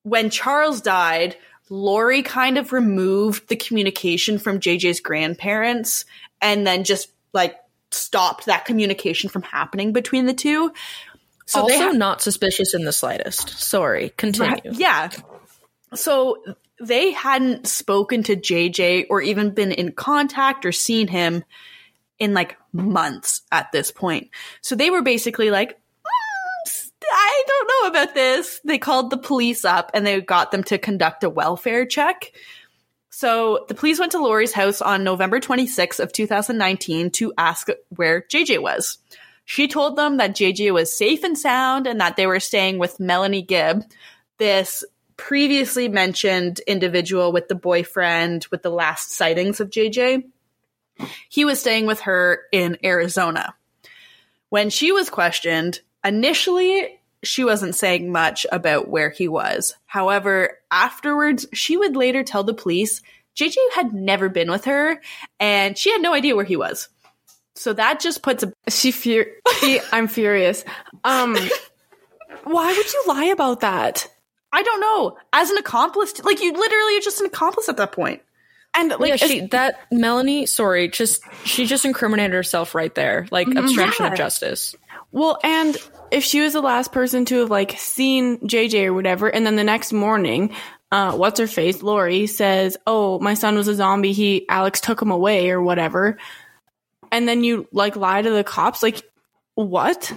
when 0.04 0.30
Charles 0.30 0.82
died, 0.82 1.38
Lori 1.70 2.22
kind 2.22 2.58
of 2.58 2.74
removed 2.74 3.48
the 3.48 3.56
communication 3.56 4.38
from 4.38 4.60
JJ's 4.60 5.00
grandparents 5.00 6.06
and 6.42 6.68
then 6.68 6.84
just 6.84 7.10
like 7.34 7.56
stopped 7.92 8.46
that 8.46 8.66
communication 8.66 9.30
from 9.30 9.42
happening 9.44 9.94
between 9.94 10.26
the 10.26 10.34
two. 10.34 10.72
So 11.46 11.62
also, 11.62 11.78
ha- 11.78 11.92
not 11.92 12.22
suspicious 12.22 12.74
in 12.74 12.86
the 12.86 12.94
slightest. 12.94 13.50
Sorry, 13.50 14.13
continue. 14.18 14.52
Right, 14.52 14.66
Yeah. 14.66 15.10
So 15.96 16.38
they 16.86 17.12
hadn't 17.12 17.67
spoken 17.67 18.24
to 18.24 18.36
JJ 18.36 19.08
or 19.10 19.22
even 19.22 19.52
been 19.52 19.72
in 19.72 19.91
contact 19.91 20.65
or 20.65 20.72
seen 20.72 21.08
him 21.08 21.43
in 22.19 22.34
like 22.34 22.58
months 22.72 23.41
at 23.52 23.72
this 23.72 23.91
point. 23.91 24.30
So 24.62 24.76
they 24.76 24.89
were 24.89 25.02
basically 25.02 25.52
like, 25.52 25.78
"Mm, 25.78 26.91
I 27.12 27.43
don't 27.48 27.67
know 27.67 27.89
about 27.89 28.13
this. 28.13 28.62
They 28.63 28.78
called 28.78 29.10
the 29.10 29.17
police 29.17 29.65
up 29.65 29.91
and 29.93 30.06
they 30.06 30.22
got 30.22 30.52
them 30.52 30.63
to 30.65 30.78
conduct 30.78 31.24
a 31.24 31.30
welfare 31.30 31.86
check. 31.86 32.32
So 33.10 33.65
the 33.67 33.76
police 33.76 34.00
went 34.00 34.13
to 34.13 34.24
Lori's 34.24 34.54
house 34.54 34.82
on 34.82 35.04
November 35.04 35.39
26th 35.39 36.00
of 36.00 36.12
2019 36.12 37.12
to 37.12 37.34
ask 37.38 37.67
where 37.89 38.22
JJ 38.22 38.60
was. 38.62 38.98
She 39.46 39.67
told 39.67 39.98
them 39.98 40.17
that 40.17 40.36
JJ 40.36 40.74
was 40.74 40.98
safe 40.98 41.24
and 41.24 41.38
sound 41.38 41.86
and 41.86 42.02
that 42.02 42.15
they 42.15 42.26
were 42.26 42.39
staying 42.39 42.80
with 42.80 43.00
Melanie 43.00 43.41
Gibb, 43.41 43.84
this 44.39 44.84
previously 45.17 45.88
mentioned 45.88 46.60
individual 46.62 47.32
with 47.32 47.47
the 47.47 47.56
boyfriend 47.56 48.47
with 48.52 48.63
the 48.63 48.69
last 48.69 49.12
sightings 49.12 49.60
of 49.60 49.69
JJ. 49.69 50.23
He 51.30 51.45
was 51.45 51.60
staying 51.60 51.86
with 51.86 52.02
her 52.02 52.43
in 52.52 52.78
Arizona. 52.84 53.56
When 54.49 54.69
she 54.69 54.91
was 54.91 55.10
questioned, 55.10 55.80
initially 56.04 56.99
she 57.23 57.43
wasn't 57.43 57.76
saying 57.76 58.12
much 58.12 58.45
about 58.51 58.89
where 58.89 59.09
he 59.09 59.28
was. 59.28 59.76
However, 59.86 60.59
afterwards, 60.70 61.47
she 61.53 61.78
would 61.78 61.95
later 61.95 62.24
tell 62.24 62.43
the 62.43 62.53
police 62.53 63.01
JJ 63.36 63.55
had 63.74 63.93
never 63.93 64.30
been 64.30 64.51
with 64.51 64.66
her 64.66 65.01
and 65.39 65.78
she 65.78 65.91
had 65.91 66.01
no 66.01 66.14
idea 66.14 66.36
where 66.36 66.45
he 66.45 66.55
was. 66.55 66.89
So 67.55 67.74
that 67.74 67.99
just 67.99 68.22
puts 68.22 68.43
a 68.43 68.72
She. 68.72 68.91
She, 69.59 69.80
I'm 69.91 70.07
furious. 70.07 70.64
Um, 71.03 71.36
why 72.43 72.68
would 72.68 72.93
you 72.93 73.03
lie 73.07 73.26
about 73.26 73.61
that? 73.61 74.07
I 74.54 74.62
don't 74.64 74.80
know. 74.80 75.18
As 75.34 75.49
an 75.49 75.58
accomplice, 75.58 76.24
like 76.24 76.41
you 76.41 76.54
literally 76.54 76.97
are 76.97 77.01
just 77.01 77.20
an 77.20 77.26
accomplice 77.26 77.68
at 77.68 77.78
that 77.78 77.91
point. 77.91 78.22
And 78.76 78.89
like, 78.91 79.10
yeah, 79.10 79.16
she 79.18 79.47
that 79.47 79.80
Melanie, 79.91 80.45
sorry, 80.45 80.88
just 80.88 81.22
she 81.43 81.66
just 81.66 81.86
incriminated 81.86 82.34
herself 82.34 82.74
right 82.74 82.93
there, 82.95 83.28
like 83.32 83.47
obstruction 83.47 84.06
Yeah. 84.06 84.12
of 84.12 84.18
justice. 84.18 84.76
Well, 85.12 85.39
and 85.43 85.78
if 86.12 86.24
she 86.24 86.41
was 86.41 86.54
the 86.54 86.62
last 86.62 86.91
person 86.91 87.26
to 87.26 87.39
have 87.39 87.51
like 87.51 87.78
seen 87.78 88.39
JJ 88.47 88.86
or 88.86 88.93
whatever, 88.93 89.28
and 89.28 89.45
then 89.45 89.56
the 89.56 89.64
next 89.64 89.93
morning, 89.93 90.56
uh, 90.91 91.14
what's 91.14 91.39
her 91.39 91.45
face, 91.47 91.84
Lori 91.84 92.26
says, 92.26 92.78
"Oh, 92.88 93.20
my 93.20 93.34
son 93.36 93.56
was 93.56 93.68
a 93.68 93.76
zombie. 93.76 94.12
He 94.14 94.47
Alex 94.49 94.82
took 94.82 94.99
him 95.01 95.12
away 95.12 95.51
or 95.51 95.62
whatever," 95.62 96.18
and 97.12 97.28
then 97.28 97.43
you 97.43 97.68
like 97.72 97.95
lie 97.95 98.22
to 98.24 98.30
the 98.32 98.43
cops, 98.43 98.82
like 98.82 99.04
what? 99.56 100.12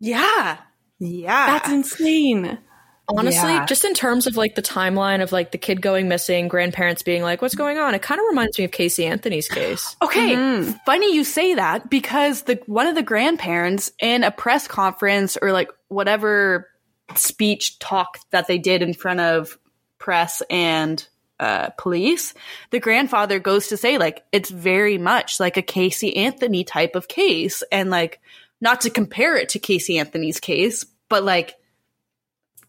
Yeah. 0.00 0.58
Yeah. 0.98 1.46
That's 1.46 1.70
insane. 1.70 2.58
Honestly, 3.06 3.52
Yeah. 3.52 3.66
just 3.66 3.84
in 3.84 3.92
terms 3.92 4.26
of 4.26 4.36
like 4.36 4.54
the 4.54 4.62
timeline 4.62 5.22
of 5.22 5.30
like 5.30 5.52
the 5.52 5.58
kid 5.58 5.82
going 5.82 6.08
missing, 6.08 6.48
grandparents 6.48 7.02
being 7.02 7.22
like, 7.22 7.42
"What's 7.42 7.54
going 7.54 7.76
on?" 7.76 7.94
It 7.94 8.00
kind 8.00 8.18
of 8.18 8.26
reminds 8.30 8.58
me 8.58 8.64
of 8.64 8.70
Casey 8.70 9.04
Anthony's 9.04 9.48
case. 9.48 9.94
Okay, 10.02 10.72
funny 10.86 11.14
you 11.14 11.22
say 11.24 11.54
that 11.54 11.90
because 11.90 12.42
the 12.42 12.60
one 12.66 12.86
of 12.86 12.94
the 12.94 13.02
grandparents 13.02 13.92
in 14.00 14.24
a 14.24 14.30
press 14.30 14.66
conference 14.66 15.36
or 15.40 15.52
like 15.52 15.68
whatever 15.88 16.68
speech 17.14 17.78
talk 17.78 18.18
that 18.30 18.46
they 18.46 18.56
did 18.58 18.80
in 18.80 18.94
front 18.94 19.20
of 19.20 19.58
press 19.98 20.42
and 20.48 21.06
uh, 21.40 21.68
police, 21.76 22.32
the 22.70 22.80
grandfather 22.80 23.38
goes 23.38 23.68
to 23.68 23.76
say 23.76 23.98
like 23.98 24.24
it's 24.32 24.48
very 24.48 24.96
much 24.96 25.40
like 25.40 25.58
a 25.58 25.62
Casey 25.62 26.16
Anthony 26.16 26.64
type 26.64 26.94
of 26.94 27.06
case, 27.08 27.62
and 27.70 27.90
like 27.90 28.20
not 28.62 28.80
to 28.82 28.88
compare 28.90 29.36
it 29.36 29.50
to 29.50 29.58
Casey 29.58 29.98
Anthony's 29.98 30.40
case, 30.40 30.86
but 31.10 31.22
like. 31.22 31.56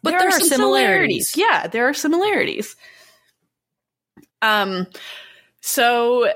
But 0.05 0.11
there 0.11 0.27
are 0.27 0.31
some 0.31 0.47
similarities. 0.47 1.35
Yeah, 1.35 1.67
there 1.67 1.87
are 1.89 1.93
similarities. 1.93 2.75
Um, 4.41 4.87
so 5.61 6.31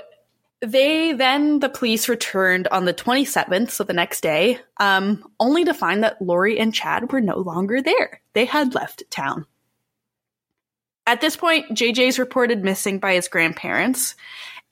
they 0.61 1.13
then 1.13 1.59
the 1.59 1.69
police 1.69 2.09
returned 2.09 2.67
on 2.69 2.85
the 2.85 2.93
27th, 2.93 3.71
so 3.71 3.83
the 3.83 3.93
next 3.93 4.21
day, 4.21 4.59
um, 4.77 5.23
only 5.39 5.63
to 5.65 5.73
find 5.73 6.03
that 6.03 6.21
Lori 6.21 6.59
and 6.59 6.73
Chad 6.73 7.11
were 7.11 7.21
no 7.21 7.37
longer 7.37 7.81
there. 7.81 8.21
They 8.33 8.45
had 8.45 8.75
left 8.75 9.03
town. 9.09 9.45
At 11.07 11.21
this 11.21 11.35
point, 11.35 11.69
JJ's 11.71 12.19
reported 12.19 12.63
missing 12.63 12.99
by 12.99 13.13
his 13.13 13.27
grandparents. 13.27 14.15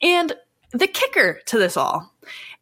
And 0.02 0.32
the 0.72 0.86
kicker 0.86 1.40
to 1.46 1.58
this 1.58 1.76
all 1.76 2.12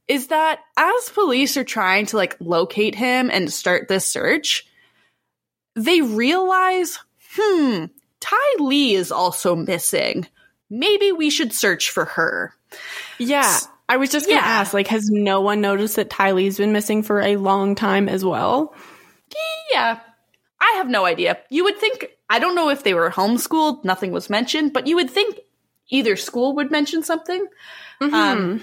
is 0.08 0.28
that 0.28 0.60
as 0.76 1.10
police 1.10 1.56
are 1.56 1.64
trying 1.64 2.06
to 2.06 2.16
like 2.16 2.36
locate 2.40 2.94
him 2.94 3.28
and 3.30 3.52
start 3.52 3.88
this 3.88 4.06
search, 4.06 4.66
they 5.76 6.00
realize, 6.00 6.98
hmm, 7.36 7.84
Tylee 8.20 8.94
is 8.94 9.12
also 9.12 9.54
missing. 9.54 10.26
Maybe 10.68 11.12
we 11.12 11.30
should 11.30 11.52
search 11.52 11.90
for 11.90 12.06
her. 12.06 12.52
Yeah. 13.18 13.58
I 13.88 13.98
was 13.98 14.10
just 14.10 14.26
going 14.26 14.38
to 14.40 14.44
Yeah. 14.44 14.50
ask, 14.50 14.74
like, 14.74 14.88
has 14.88 15.08
no 15.08 15.40
one 15.42 15.60
noticed 15.60 15.94
that 15.96 16.10
Tylee's 16.10 16.58
been 16.58 16.72
missing 16.72 17.04
for 17.04 17.20
a 17.20 17.36
long 17.36 17.76
time 17.76 18.08
as 18.08 18.24
well? 18.24 18.74
Yeah. 19.70 20.00
I 20.60 20.72
have 20.78 20.88
no 20.88 21.04
idea. 21.04 21.38
You 21.50 21.64
would 21.64 21.78
think, 21.78 22.08
I 22.28 22.40
don't 22.40 22.56
know 22.56 22.70
if 22.70 22.82
they 22.82 22.94
were 22.94 23.10
homeschooled, 23.10 23.84
nothing 23.84 24.10
was 24.10 24.28
mentioned, 24.28 24.72
but 24.72 24.86
you 24.88 24.96
would 24.96 25.10
think 25.10 25.38
either 25.90 26.16
school 26.16 26.56
would 26.56 26.70
mention 26.72 27.04
something. 27.04 27.46
Um, 28.00 28.62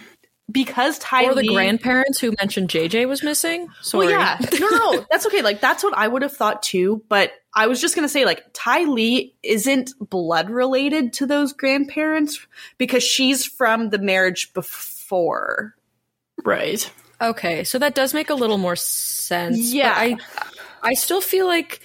because 0.52 1.00
Tylee. 1.00 1.24
Or 1.28 1.36
the 1.36 1.41
Lee- 1.41 1.54
grandparents 1.54 2.20
who 2.20 2.34
mentioned 2.39 2.70
JJ 2.70 3.08
was 3.08 3.24
missing. 3.24 3.68
Sorry. 3.82 4.08
Well, 4.08 4.20
yeah, 4.20 4.38
no, 4.60 4.68
no, 4.70 5.06
that's 5.12 5.26
okay. 5.28 5.41
Like 5.41 5.62
that's 5.62 5.84
what 5.84 5.98
I 5.98 6.08
would 6.08 6.22
have 6.22 6.36
thought 6.36 6.64
too. 6.64 7.04
But 7.10 7.32
I 7.56 7.68
was 7.68 7.80
just 7.82 7.96
gonna 7.96 8.10
say, 8.10 8.26
like 8.26 8.54
Tylee 8.54 9.34
isn't 9.44 9.94
blood 10.00 10.50
related 10.50 11.14
to 11.14 11.26
those 11.26 11.54
grandparents 11.54 12.46
because 12.78 13.04
she's 13.04 13.46
from 13.46 13.89
the 13.89 14.00
marriage 14.00 14.54
before. 14.54 15.76
Right. 16.44 16.91
Okay, 17.22 17.64
so 17.64 17.80
that 17.80 17.96
does 17.96 18.14
make 18.14 18.30
a 18.30 18.36
little 18.36 18.58
more 18.58 18.76
sense. 18.76 19.58
but 19.58 19.76
Yeah. 19.76 19.94
I 19.96 20.18
I 20.82 20.94
still 20.96 21.22
feel 21.22 21.46
like 21.48 21.80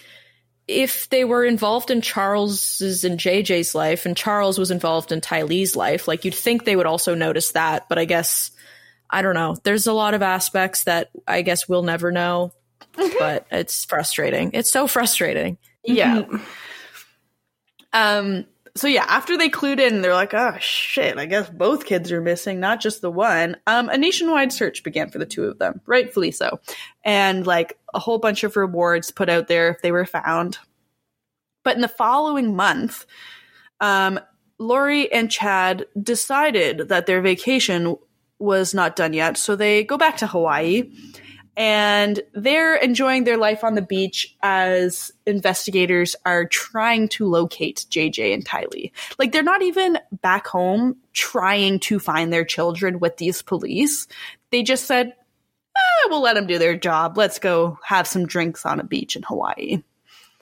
if 0.68 1.08
they 1.08 1.24
were 1.24 1.44
involved 1.44 1.90
in 1.90 2.02
Charles's 2.02 3.02
and 3.02 3.18
JJ's 3.18 3.74
life 3.74 4.04
and 4.04 4.14
Charles 4.14 4.58
was 4.58 4.70
involved 4.70 5.10
in 5.10 5.20
Tylee's 5.22 5.74
life, 5.74 6.06
like 6.06 6.26
you'd 6.26 6.34
think 6.34 6.64
they 6.64 6.76
would 6.76 6.86
also 6.86 7.14
notice 7.14 7.52
that, 7.52 7.88
but 7.88 7.98
I 7.98 8.04
guess 8.04 8.50
I 9.10 9.22
don't 9.22 9.34
know. 9.34 9.56
There's 9.62 9.86
a 9.86 9.94
lot 9.94 10.12
of 10.12 10.20
aspects 10.20 10.84
that 10.84 11.10
I 11.26 11.40
guess 11.40 11.68
we'll 11.68 11.82
never 11.82 12.12
know, 12.12 12.52
but 13.18 13.46
it's 13.50 13.86
frustrating. 13.86 14.50
It's 14.52 14.70
so 14.70 14.86
frustrating. 14.86 15.56
Yeah. 15.82 16.24
Um. 17.92 18.44
So 18.76 18.86
yeah, 18.86 19.06
after 19.08 19.36
they 19.36 19.48
clued 19.48 19.80
in, 19.80 20.02
they're 20.02 20.12
like, 20.12 20.34
"Oh 20.34 20.56
shit! 20.60 21.16
I 21.18 21.24
guess 21.24 21.48
both 21.48 21.86
kids 21.86 22.12
are 22.12 22.20
missing, 22.20 22.60
not 22.60 22.80
just 22.80 23.00
the 23.00 23.10
one." 23.10 23.56
Um, 23.66 23.88
a 23.88 23.96
nationwide 23.96 24.52
search 24.52 24.84
began 24.84 25.08
for 25.08 25.18
the 25.18 25.26
two 25.26 25.44
of 25.44 25.58
them, 25.58 25.80
rightfully 25.86 26.30
so, 26.30 26.60
and 27.02 27.46
like 27.46 27.77
a 27.94 27.98
whole 27.98 28.18
bunch 28.18 28.44
of 28.44 28.56
rewards 28.56 29.10
put 29.10 29.28
out 29.28 29.48
there 29.48 29.68
if 29.70 29.82
they 29.82 29.92
were 29.92 30.06
found. 30.06 30.58
But 31.64 31.76
in 31.76 31.82
the 31.82 31.88
following 31.88 32.54
month, 32.56 33.06
um, 33.80 34.20
Lori 34.58 35.10
and 35.12 35.30
Chad 35.30 35.86
decided 36.00 36.88
that 36.88 37.06
their 37.06 37.20
vacation 37.20 37.96
was 38.38 38.74
not 38.74 38.96
done 38.96 39.12
yet, 39.12 39.36
so 39.36 39.56
they 39.56 39.84
go 39.84 39.96
back 39.96 40.16
to 40.18 40.26
Hawaii 40.26 40.90
and 41.58 42.20
they're 42.34 42.76
enjoying 42.76 43.24
their 43.24 43.36
life 43.36 43.64
on 43.64 43.74
the 43.74 43.82
beach 43.82 44.36
as 44.42 45.10
investigators 45.26 46.14
are 46.24 46.44
trying 46.44 47.08
to 47.08 47.26
locate 47.26 47.84
JJ 47.90 48.32
and 48.32 48.46
Tylee. 48.46 48.92
Like 49.18 49.32
they're 49.32 49.42
not 49.42 49.62
even 49.62 49.98
back 50.22 50.46
home 50.46 50.98
trying 51.14 51.80
to 51.80 51.98
find 51.98 52.32
their 52.32 52.44
children 52.44 53.00
with 53.00 53.16
these 53.16 53.42
police. 53.42 54.06
They 54.52 54.62
just 54.62 54.84
said, 54.84 55.14
eh, 55.78 56.08
"We'll 56.10 56.22
let 56.22 56.34
them 56.34 56.46
do 56.46 56.58
their 56.58 56.76
job. 56.76 57.16
Let's 57.16 57.38
go 57.38 57.78
have 57.84 58.06
some 58.06 58.26
drinks 58.26 58.66
on 58.66 58.80
a 58.80 58.84
beach 58.84 59.16
in 59.16 59.22
Hawaii." 59.22 59.82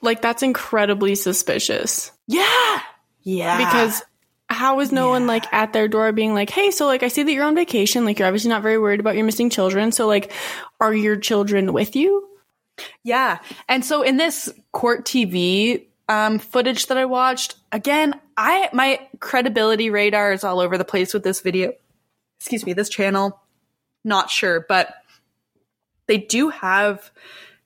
Like, 0.01 0.21
that's 0.21 0.43
incredibly 0.43 1.15
suspicious. 1.15 2.11
Yeah, 2.27 2.81
yeah. 3.23 3.57
Because 3.57 4.03
how 4.49 4.79
is 4.79 4.91
no 4.91 5.09
one 5.09 5.27
like 5.27 5.51
at 5.53 5.73
their 5.73 5.87
door 5.87 6.11
being 6.11 6.33
like, 6.33 6.49
hey, 6.49 6.71
so 6.71 6.85
like 6.85 7.03
I 7.03 7.09
see 7.09 7.23
that 7.23 7.31
you're 7.31 7.43
on 7.43 7.55
vacation, 7.55 8.05
like 8.05 8.19
you're 8.19 8.27
obviously 8.27 8.49
not 8.49 8.61
very 8.61 8.77
worried 8.77 8.99
about 8.99 9.15
your 9.15 9.25
missing 9.25 9.49
children. 9.49 9.91
So 9.91 10.07
like 10.07 10.31
are 10.79 10.93
your 10.93 11.17
children 11.17 11.73
with 11.73 11.95
you? 11.95 12.27
Yeah. 13.03 13.39
And 13.67 13.83
so 13.83 14.03
in 14.03 14.17
this 14.17 14.49
court 14.71 15.05
TV 15.05 15.87
um, 16.07 16.39
footage 16.39 16.87
that 16.87 16.97
I 16.97 17.05
watched, 17.05 17.55
again, 17.71 18.19
I 18.37 18.69
my 18.71 19.05
credibility 19.19 19.89
radar 19.89 20.31
is 20.31 20.43
all 20.43 20.59
over 20.59 20.77
the 20.77 20.85
place 20.85 21.13
with 21.13 21.23
this 21.23 21.41
video. 21.41 21.73
Excuse 22.39 22.65
me, 22.65 22.73
this 22.73 22.89
channel. 22.89 23.41
Not 24.05 24.29
sure, 24.29 24.65
but 24.69 24.93
they 26.07 26.17
do 26.17 26.49
have 26.49 27.11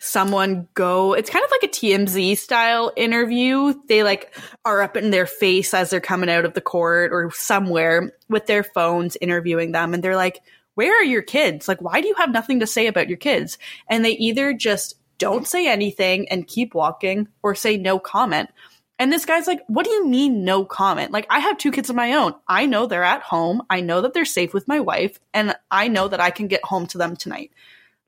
someone 0.04 0.68
go 0.74 1.14
it's 1.14 1.30
kind 1.30 1.46
of 1.46 1.52
like 1.52 1.64
a 1.64 1.68
TMZ 1.68 2.36
style 2.36 2.92
interview. 2.98 3.76
They 3.88 4.02
like 4.02 4.36
are 4.66 4.82
up 4.82 4.98
in 4.98 5.12
their 5.12 5.28
face 5.28 5.76
as 5.76 5.92
they're 5.92 6.02
coming 6.02 6.30
out 6.30 6.44
of 6.44 6.56
the 6.56 6.62
court 6.62 7.14
or 7.14 7.30
somewhere 7.32 8.12
with 8.28 8.48
their 8.48 8.64
phones 8.64 9.16
interviewing 9.22 9.72
them 9.72 9.94
and 9.94 10.04
they're 10.04 10.16
like, 10.16 10.42
"Where 10.74 11.00
are 11.00 11.04
your 11.04 11.22
kids? 11.22 11.68
Like 11.68 11.82
why 11.82 12.02
do 12.02 12.08
you 12.08 12.16
have 12.16 12.32
nothing 12.32 12.62
to 12.62 12.68
say 12.68 12.88
about 12.88 13.10
your 13.10 13.20
kids?" 13.20 13.60
And 13.88 14.04
they 14.04 14.14
either 14.14 14.54
just 14.54 14.96
don't 15.20 15.48
say 15.48 15.68
anything 15.68 16.28
and 16.30 16.48
keep 16.48 16.74
walking 16.74 17.28
or 17.44 17.54
say 17.54 17.78
no 17.78 18.00
comment. 18.00 18.50
And 18.98 19.14
this 19.14 19.26
guy's 19.26 19.46
like, 19.46 19.62
"What 19.68 19.86
do 19.86 19.92
you 19.92 20.08
mean 20.08 20.44
no 20.44 20.66
comment? 20.66 21.12
Like 21.12 21.28
I 21.30 21.40
have 21.40 21.60
two 21.60 21.72
kids 21.72 21.92
of 21.92 21.96
my 21.96 22.14
own. 22.14 22.34
I 22.48 22.66
know 22.66 22.88
they're 22.88 23.04
at 23.04 23.22
home. 23.22 23.62
I 23.70 23.82
know 23.82 24.02
that 24.02 24.16
they're 24.16 24.26
safe 24.26 24.52
with 24.52 24.68
my 24.68 24.80
wife 24.80 25.20
and 25.32 25.56
I 25.70 25.90
know 25.90 26.08
that 26.08 26.20
I 26.20 26.32
can 26.32 26.48
get 26.48 26.66
home 26.66 26.88
to 26.88 26.98
them 26.98 27.16
tonight." 27.16 27.52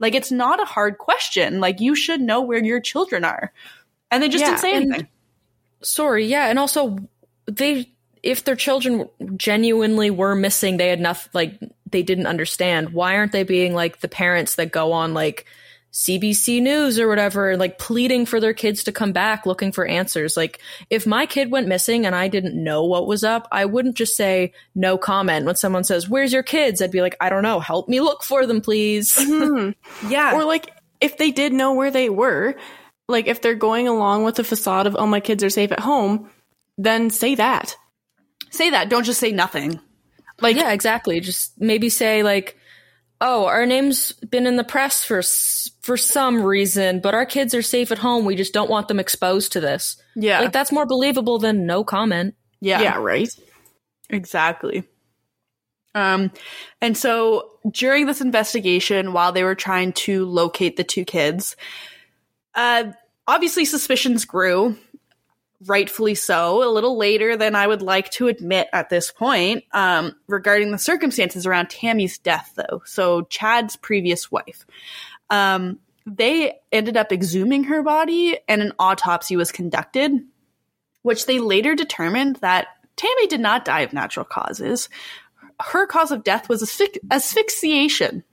Like 0.03 0.13
it's 0.15 0.31
not 0.31 0.61
a 0.61 0.65
hard 0.65 0.97
question. 0.97 1.61
Like 1.61 1.79
you 1.79 1.95
should 1.95 2.19
know 2.19 2.41
where 2.41 2.61
your 2.63 2.81
children 2.81 3.23
are. 3.23 3.53
And 4.11 4.21
they 4.21 4.27
just 4.27 4.41
Yeah, 4.41 4.49
didn't 4.49 4.59
say 4.59 4.75
and- 4.75 4.85
anything. 4.91 5.07
Sorry, 5.81 6.25
yeah, 6.25 6.47
and 6.49 6.59
also 6.59 6.97
they 7.45 7.89
if 8.21 8.43
their 8.43 8.55
children 8.55 9.07
genuinely 9.37 10.09
were 10.11 10.35
missing, 10.35 10.77
they 10.77 10.89
had 10.89 10.99
nothing 10.99 11.29
like 11.33 11.57
they 11.89 12.03
didn't 12.03 12.27
understand. 12.27 12.89
Why 12.89 13.15
aren't 13.15 13.31
they 13.31 13.43
being 13.43 13.73
like 13.73 14.01
the 14.01 14.07
parents 14.09 14.55
that 14.55 14.71
go 14.71 14.91
on 14.91 15.13
like 15.13 15.45
CBC 15.93 16.61
News 16.61 16.99
or 16.99 17.07
whatever, 17.07 17.55
like 17.55 17.77
pleading 17.77 18.25
for 18.25 18.39
their 18.39 18.53
kids 18.53 18.83
to 18.85 18.91
come 18.91 19.11
back, 19.11 19.45
looking 19.45 19.71
for 19.71 19.85
answers? 19.85 20.35
Like 20.35 20.59
if 20.89 21.05
my 21.05 21.25
kid 21.27 21.51
went 21.51 21.67
missing 21.67 22.05
and 22.05 22.15
I 22.15 22.27
didn't 22.27 22.61
know 22.61 22.83
what 22.85 23.05
was 23.05 23.23
up, 23.23 23.47
I 23.51 23.65
wouldn't 23.65 23.95
just 23.95 24.15
say 24.15 24.53
no 24.73 24.97
comment 24.97 25.45
when 25.45 25.55
someone 25.55 25.83
says, 25.83 26.09
"Where's 26.09 26.33
your 26.33 26.43
kids?" 26.43 26.81
I'd 26.81 26.91
be 26.91 27.01
like, 27.01 27.15
"I 27.21 27.29
don't 27.29 27.43
know, 27.43 27.59
help 27.59 27.87
me 27.87 28.01
look 28.01 28.23
for 28.23 28.45
them, 28.45 28.61
please." 28.61 29.13
Mm-hmm. 29.33 30.11
Yeah. 30.11 30.35
Or 30.35 30.45
like 30.45 30.69
if 31.01 31.17
they 31.17 31.31
did 31.31 31.53
know 31.53 31.73
where 31.73 31.91
they 31.91 32.09
were, 32.09 32.55
like 33.07 33.27
if 33.27 33.41
they're 33.41 33.55
going 33.55 33.87
along 33.87 34.23
with 34.23 34.35
the 34.35 34.43
facade 34.43 34.87
of, 34.87 34.95
oh, 34.97 35.07
my 35.07 35.19
kids 35.19 35.43
are 35.43 35.49
safe 35.49 35.71
at 35.71 35.79
home, 35.79 36.29
then 36.77 37.09
say 37.09 37.35
that. 37.35 37.75
say 38.49 38.69
that. 38.69 38.89
Don't 38.89 39.03
just 39.03 39.19
say 39.19 39.31
nothing. 39.31 39.79
Like, 40.41 40.55
yeah, 40.55 40.71
exactly. 40.71 41.19
Just 41.19 41.59
maybe 41.59 41.89
say 41.89 42.23
like, 42.23 42.57
"Oh, 43.23 43.45
our 43.45 43.65
name's 43.65 44.11
been 44.11 44.45
in 44.45 44.57
the 44.57 44.63
press 44.63 45.03
for 45.03 45.21
for 45.81 45.97
some 45.97 46.43
reason, 46.43 46.99
but 46.99 47.15
our 47.15 47.25
kids 47.25 47.55
are 47.55 47.61
safe 47.61 47.91
at 47.91 47.97
home. 47.97 48.25
We 48.25 48.35
just 48.35 48.53
don't 48.53 48.69
want 48.69 48.89
them 48.89 48.99
exposed 48.99 49.53
to 49.53 49.61
this." 49.61 49.97
Yeah. 50.15 50.41
Like 50.41 50.51
that's 50.51 50.71
more 50.71 50.85
believable 50.85 51.39
than 51.39 51.65
no 51.65 51.83
comment. 51.83 52.35
yeah. 52.59 52.81
yeah 52.81 52.97
right. 52.97 53.29
Exactly. 54.09 54.83
Um, 55.95 56.31
and 56.81 56.97
so 56.97 57.49
during 57.69 58.05
this 58.05 58.21
investigation, 58.21 59.13
while 59.13 59.31
they 59.31 59.43
were 59.43 59.55
trying 59.55 59.93
to 59.93 60.25
locate 60.25 60.75
the 60.75 60.83
two 60.83 61.05
kids, 61.05 61.55
uh, 62.55 62.85
obviously 63.27 63.65
suspicions 63.65 64.25
grew, 64.25 64.77
rightfully 65.65 66.15
so, 66.15 66.67
a 66.67 66.71
little 66.71 66.97
later 66.97 67.37
than 67.37 67.55
I 67.55 67.67
would 67.67 67.81
like 67.81 68.09
to 68.11 68.27
admit 68.27 68.67
at 68.73 68.89
this 68.89 69.11
point, 69.11 69.63
um, 69.71 70.15
regarding 70.27 70.71
the 70.71 70.77
circumstances 70.77 71.45
around 71.45 71.69
Tammy's 71.69 72.17
death, 72.17 72.53
though. 72.55 72.81
So 72.85 73.23
Chad's 73.23 73.75
previous 73.75 74.31
wife. 74.31 74.65
Um, 75.29 75.79
they 76.05 76.59
ended 76.71 76.97
up 76.97 77.11
exhuming 77.11 77.65
her 77.65 77.81
body 77.81 78.37
and 78.47 78.61
an 78.61 78.73
autopsy 78.77 79.35
was 79.35 79.51
conducted, 79.51 80.11
which 81.01 81.25
they 81.25 81.39
later 81.39 81.75
determined 81.75 82.37
that 82.37 82.67
Tammy 82.95 83.27
did 83.27 83.39
not 83.39 83.65
die 83.65 83.81
of 83.81 83.93
natural 83.93 84.25
causes. 84.25 84.89
Her 85.59 85.87
cause 85.87 86.11
of 86.11 86.23
death 86.23 86.49
was 86.49 86.61
asphy- 86.61 86.97
asphyxiation, 87.09 88.23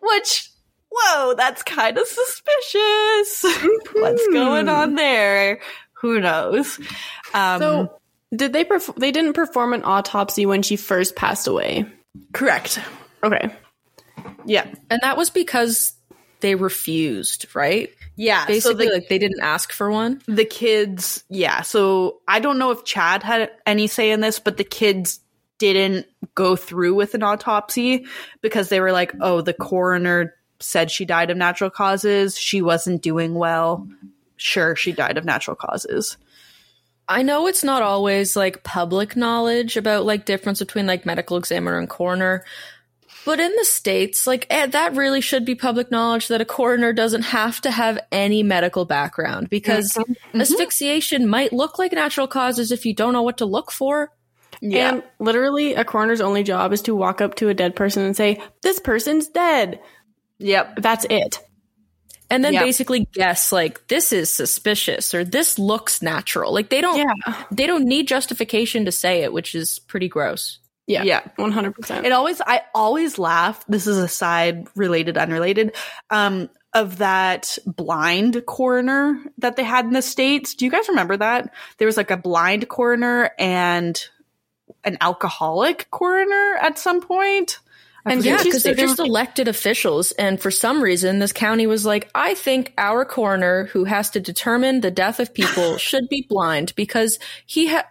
which, 0.00 0.50
whoa, 0.90 1.34
that's 1.34 1.62
kind 1.62 1.98
of 1.98 2.06
suspicious. 2.06 3.44
What's 3.92 4.28
going 4.28 4.68
on 4.68 4.94
there? 4.94 5.60
Who 6.00 6.20
knows? 6.20 6.78
Um, 7.34 7.60
so, 7.60 8.00
did 8.34 8.52
they 8.52 8.64
perf- 8.64 8.96
they 8.96 9.12
didn't 9.12 9.34
perform 9.34 9.72
an 9.72 9.84
autopsy 9.84 10.46
when 10.46 10.62
she 10.62 10.76
first 10.76 11.14
passed 11.16 11.46
away? 11.46 11.86
correct. 12.32 12.80
Okay. 13.22 13.50
Yeah. 14.44 14.66
And 14.88 15.00
that 15.02 15.16
was 15.16 15.30
because 15.30 15.94
they 16.40 16.54
refused, 16.54 17.46
right? 17.54 17.90
Yeah. 18.16 18.46
Basically, 18.46 18.86
so 18.86 18.90
the, 18.90 18.94
like 18.96 19.08
they 19.08 19.18
didn't 19.18 19.40
ask 19.40 19.72
for 19.72 19.90
one. 19.90 20.22
the 20.26 20.44
kids, 20.44 21.24
yeah. 21.28 21.62
So 21.62 22.20
I 22.26 22.40
don't 22.40 22.58
know 22.58 22.70
if 22.70 22.84
Chad 22.84 23.22
had 23.22 23.50
any 23.66 23.86
say 23.86 24.10
in 24.10 24.20
this, 24.20 24.38
but 24.38 24.56
the 24.56 24.64
kids 24.64 25.20
didn't 25.58 26.06
go 26.34 26.56
through 26.56 26.94
with 26.94 27.14
an 27.14 27.22
autopsy 27.22 28.06
because 28.40 28.70
they 28.70 28.80
were 28.80 28.92
like, 28.92 29.14
oh, 29.20 29.42
the 29.42 29.52
coroner 29.52 30.34
said 30.58 30.90
she 30.90 31.04
died 31.04 31.30
of 31.30 31.36
natural 31.36 31.70
causes. 31.70 32.38
She 32.38 32.62
wasn't 32.62 33.02
doing 33.02 33.34
well. 33.34 33.86
Sure, 34.40 34.74
she 34.74 34.92
died 34.92 35.18
of 35.18 35.24
natural 35.26 35.54
causes. 35.54 36.16
I 37.06 37.22
know 37.22 37.46
it's 37.46 37.62
not 37.62 37.82
always 37.82 38.36
like 38.36 38.62
public 38.62 39.16
knowledge 39.16 39.76
about 39.76 40.06
like 40.06 40.24
difference 40.24 40.60
between 40.60 40.86
like 40.86 41.04
medical 41.04 41.36
examiner 41.36 41.76
and 41.78 41.88
coroner. 41.90 42.44
But 43.26 43.38
in 43.38 43.54
the 43.54 43.66
States, 43.66 44.26
like 44.26 44.46
eh, 44.48 44.66
that 44.68 44.96
really 44.96 45.20
should 45.20 45.44
be 45.44 45.54
public 45.54 45.90
knowledge 45.90 46.28
that 46.28 46.40
a 46.40 46.46
coroner 46.46 46.94
doesn't 46.94 47.22
have 47.22 47.60
to 47.62 47.70
have 47.70 47.98
any 48.10 48.42
medical 48.42 48.86
background 48.86 49.50
because 49.50 49.92
Mm-hmm. 49.92 50.40
asphyxiation 50.40 51.28
might 51.28 51.52
look 51.52 51.78
like 51.78 51.92
natural 51.92 52.26
causes 52.26 52.72
if 52.72 52.86
you 52.86 52.94
don't 52.94 53.12
know 53.12 53.22
what 53.22 53.38
to 53.38 53.44
look 53.44 53.70
for. 53.70 54.10
Yeah. 54.62 54.94
And 54.94 55.02
literally, 55.18 55.74
a 55.74 55.84
coroner's 55.84 56.22
only 56.22 56.44
job 56.44 56.72
is 56.72 56.80
to 56.82 56.94
walk 56.94 57.20
up 57.20 57.34
to 57.36 57.50
a 57.50 57.54
dead 57.54 57.76
person 57.76 58.04
and 58.04 58.16
say, 58.16 58.40
"This 58.62 58.78
person's 58.78 59.28
dead." 59.28 59.80
yep. 60.38 60.76
That's 60.76 61.04
it. 61.10 61.40
And 62.30 62.44
then 62.44 62.54
Yeah. 62.54 62.62
basically 62.62 63.08
guess 63.12 63.50
like 63.52 63.88
this 63.88 64.12
is 64.12 64.30
suspicious 64.30 65.12
or 65.14 65.24
this 65.24 65.58
looks 65.58 66.00
natural. 66.00 66.54
Like 66.54 66.70
they 66.70 66.80
don't 66.80 66.98
Yeah. 66.98 67.44
they 67.50 67.66
don't 67.66 67.84
need 67.84 68.06
justification 68.08 68.84
to 68.84 68.92
say 68.92 69.22
it, 69.22 69.32
which 69.32 69.54
is 69.54 69.78
pretty 69.80 70.08
gross. 70.08 70.58
Yeah. 70.86 71.02
Yeah. 71.02 71.20
One 71.36 71.52
hundred 71.52 71.74
percent. 71.74 72.06
It 72.06 72.12
always, 72.12 72.40
I 72.40 72.62
always 72.74 73.18
laugh. 73.18 73.64
This 73.68 73.86
is 73.86 73.98
a 73.98 74.08
side 74.08 74.66
related, 74.74 75.18
unrelated, 75.18 75.76
um, 76.10 76.48
of 76.72 76.98
that 76.98 77.58
blind 77.66 78.44
coroner 78.46 79.20
that 79.38 79.56
they 79.56 79.64
had 79.64 79.84
in 79.84 79.92
the 79.92 80.02
States. 80.02 80.54
Do 80.54 80.64
you 80.64 80.70
guys 80.70 80.88
remember 80.88 81.16
that? 81.16 81.52
There 81.78 81.86
was 81.86 81.96
like 81.96 82.10
a 82.10 82.16
blind 82.16 82.68
coroner 82.68 83.30
and 83.38 84.00
an 84.84 84.96
alcoholic 85.00 85.88
coroner 85.90 86.56
at 86.60 86.78
some 86.78 87.00
point. 87.00 87.58
I 88.06 88.12
And 88.12 88.24
yeah, 88.24 88.42
because 88.42 88.62
they're 88.62 88.74
there 88.74 88.86
just 88.86 88.98
elected 88.98 89.46
officials. 89.48 90.12
And 90.12 90.40
for 90.40 90.50
some 90.50 90.82
reason, 90.82 91.18
this 91.18 91.32
county 91.32 91.66
was 91.66 91.84
like, 91.84 92.10
I 92.14 92.34
think 92.34 92.72
our 92.78 93.04
coroner 93.04 93.66
who 93.66 93.84
has 93.84 94.10
to 94.10 94.20
determine 94.20 94.80
the 94.80 94.90
death 94.90 95.20
of 95.20 95.34
people 95.34 95.76
should 95.78 96.08
be 96.08 96.26
blind 96.28 96.74
because 96.76 97.18
he 97.46 97.68
ha- 97.68 97.86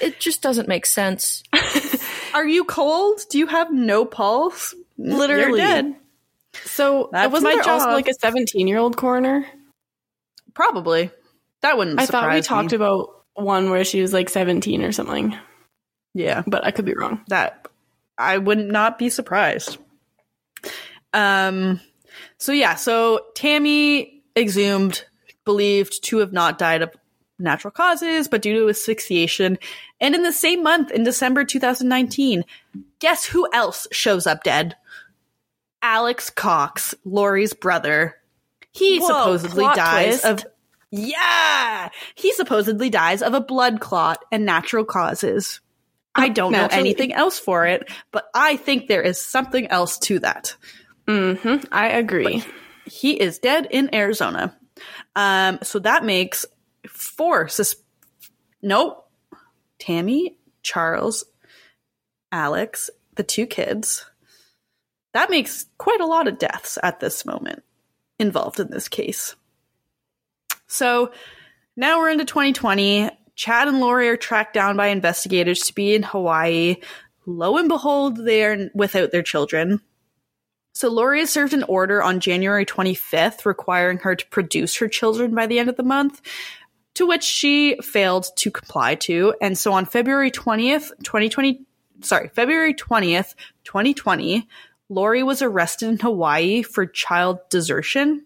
it 0.00 0.20
just 0.20 0.42
doesn't 0.42 0.68
make 0.68 0.84
sense. 0.86 1.42
Are 2.34 2.46
you 2.46 2.64
cold? 2.64 3.20
Do 3.30 3.38
you 3.38 3.46
have 3.46 3.72
no 3.72 4.04
pulse? 4.04 4.74
Literally. 4.98 5.58
You're 5.60 5.68
dead. 5.68 5.96
So 6.64 7.04
uh, 7.04 7.08
That's 7.12 7.32
wasn't 7.32 7.54
my 7.56 7.62
there 7.62 7.72
also 7.72 7.90
like 7.90 8.08
a 8.08 8.14
seventeen-year-old 8.14 8.96
coroner? 8.96 9.46
Probably. 10.54 11.10
That 11.62 11.76
wouldn't 11.76 12.00
I 12.00 12.06
thought 12.06 12.24
we 12.32 12.42
surprise 12.42 12.46
talked 12.46 12.72
about 12.72 13.24
one 13.34 13.70
where 13.70 13.84
she 13.84 14.02
was 14.02 14.12
like 14.12 14.28
seventeen 14.28 14.82
or 14.82 14.92
something, 14.92 15.36
Yeah. 16.14 16.42
but 16.46 16.64
I 16.66 16.70
could 16.72 16.84
be 16.84 16.94
wrong. 16.94 17.22
that 17.28 17.66
I 18.18 18.38
would 18.38 18.58
not 18.58 18.98
be 18.98 19.10
surprised. 19.10 19.78
Um 21.12 21.80
so 22.38 22.52
yeah, 22.52 22.74
so 22.74 23.20
Tammy 23.34 24.22
exhumed 24.36 25.04
believed 25.44 26.04
to 26.04 26.18
have 26.18 26.32
not 26.32 26.58
died 26.58 26.82
of 26.82 26.94
natural 27.38 27.70
causes 27.70 28.28
but 28.28 28.42
due 28.42 28.52
to 28.60 28.68
asphyxiation 28.68 29.58
and 30.00 30.14
in 30.14 30.24
the 30.24 30.32
same 30.32 30.62
month 30.62 30.90
in 30.90 31.04
December 31.04 31.44
2019 31.44 32.44
guess 32.98 33.24
who 33.24 33.48
else 33.52 33.86
shows 33.92 34.26
up 34.26 34.42
dead? 34.42 34.74
Alex 35.82 36.30
Cox, 36.30 36.94
Lori's 37.04 37.52
brother. 37.52 38.16
He 38.72 38.98
Whoa, 38.98 39.06
supposedly 39.06 39.64
dies 39.74 40.20
twist. 40.20 40.24
of 40.24 40.46
yeah, 40.90 41.90
he 42.14 42.32
supposedly 42.32 42.88
dies 42.88 43.22
of 43.22 43.34
a 43.34 43.40
blood 43.40 43.80
clot 43.80 44.24
and 44.32 44.46
natural 44.46 44.84
causes. 44.84 45.60
I 46.18 46.28
don't 46.28 46.52
know 46.52 46.68
anything 46.70 47.12
else 47.12 47.38
for 47.38 47.66
it, 47.66 47.90
but 48.12 48.28
I 48.34 48.56
think 48.56 48.86
there 48.86 49.02
is 49.02 49.20
something 49.20 49.66
else 49.68 49.98
to 50.00 50.18
that. 50.20 50.56
Mm-hmm. 51.06 51.66
I 51.72 51.88
agree. 51.88 52.44
He 52.84 53.12
is 53.12 53.38
dead 53.38 53.68
in 53.70 53.94
Arizona. 53.94 54.56
Um, 55.16 55.58
so 55.62 55.78
that 55.80 56.04
makes 56.04 56.44
four. 56.86 57.48
Sus- 57.48 57.76
nope. 58.62 59.04
Tammy, 59.78 60.36
Charles, 60.62 61.24
Alex, 62.32 62.90
the 63.14 63.22
two 63.22 63.46
kids. 63.46 64.04
That 65.14 65.30
makes 65.30 65.66
quite 65.78 66.00
a 66.00 66.06
lot 66.06 66.28
of 66.28 66.38
deaths 66.38 66.78
at 66.82 67.00
this 67.00 67.24
moment 67.24 67.62
involved 68.18 68.60
in 68.60 68.70
this 68.70 68.88
case. 68.88 69.34
So 70.66 71.12
now 71.76 71.98
we're 71.98 72.10
into 72.10 72.24
2020. 72.24 73.10
Chad 73.38 73.68
and 73.68 73.78
Lori 73.78 74.08
are 74.08 74.16
tracked 74.16 74.52
down 74.52 74.76
by 74.76 74.88
investigators 74.88 75.60
to 75.60 75.72
be 75.72 75.94
in 75.94 76.02
Hawaii. 76.02 76.74
Lo 77.24 77.56
and 77.56 77.68
behold, 77.68 78.16
they 78.16 78.42
are 78.42 78.68
without 78.74 79.12
their 79.12 79.22
children. 79.22 79.80
So 80.74 80.90
Lori 80.90 81.20
has 81.20 81.30
served 81.30 81.54
an 81.54 81.62
order 81.62 82.02
on 82.02 82.18
January 82.18 82.66
25th 82.66 83.46
requiring 83.46 83.98
her 83.98 84.16
to 84.16 84.26
produce 84.26 84.76
her 84.78 84.88
children 84.88 85.36
by 85.36 85.46
the 85.46 85.60
end 85.60 85.68
of 85.68 85.76
the 85.76 85.84
month, 85.84 86.20
to 86.94 87.06
which 87.06 87.22
she 87.22 87.78
failed 87.80 88.26
to 88.38 88.50
comply 88.50 88.96
to. 88.96 89.32
And 89.40 89.56
so 89.56 89.72
on 89.72 89.86
February 89.86 90.32
20th, 90.32 90.90
2020, 91.04 91.64
sorry, 92.00 92.30
February 92.34 92.74
20th, 92.74 93.36
2020, 93.62 94.48
Lori 94.88 95.22
was 95.22 95.42
arrested 95.42 95.90
in 95.90 95.98
Hawaii 96.00 96.64
for 96.64 96.86
child 96.86 97.38
desertion. 97.50 98.24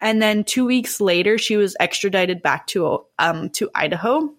And 0.00 0.20
then 0.20 0.42
two 0.42 0.66
weeks 0.66 1.00
later, 1.00 1.38
she 1.38 1.56
was 1.56 1.76
extradited 1.78 2.42
back 2.42 2.66
to 2.68 3.04
um 3.16 3.50
to 3.50 3.70
Idaho. 3.76 4.34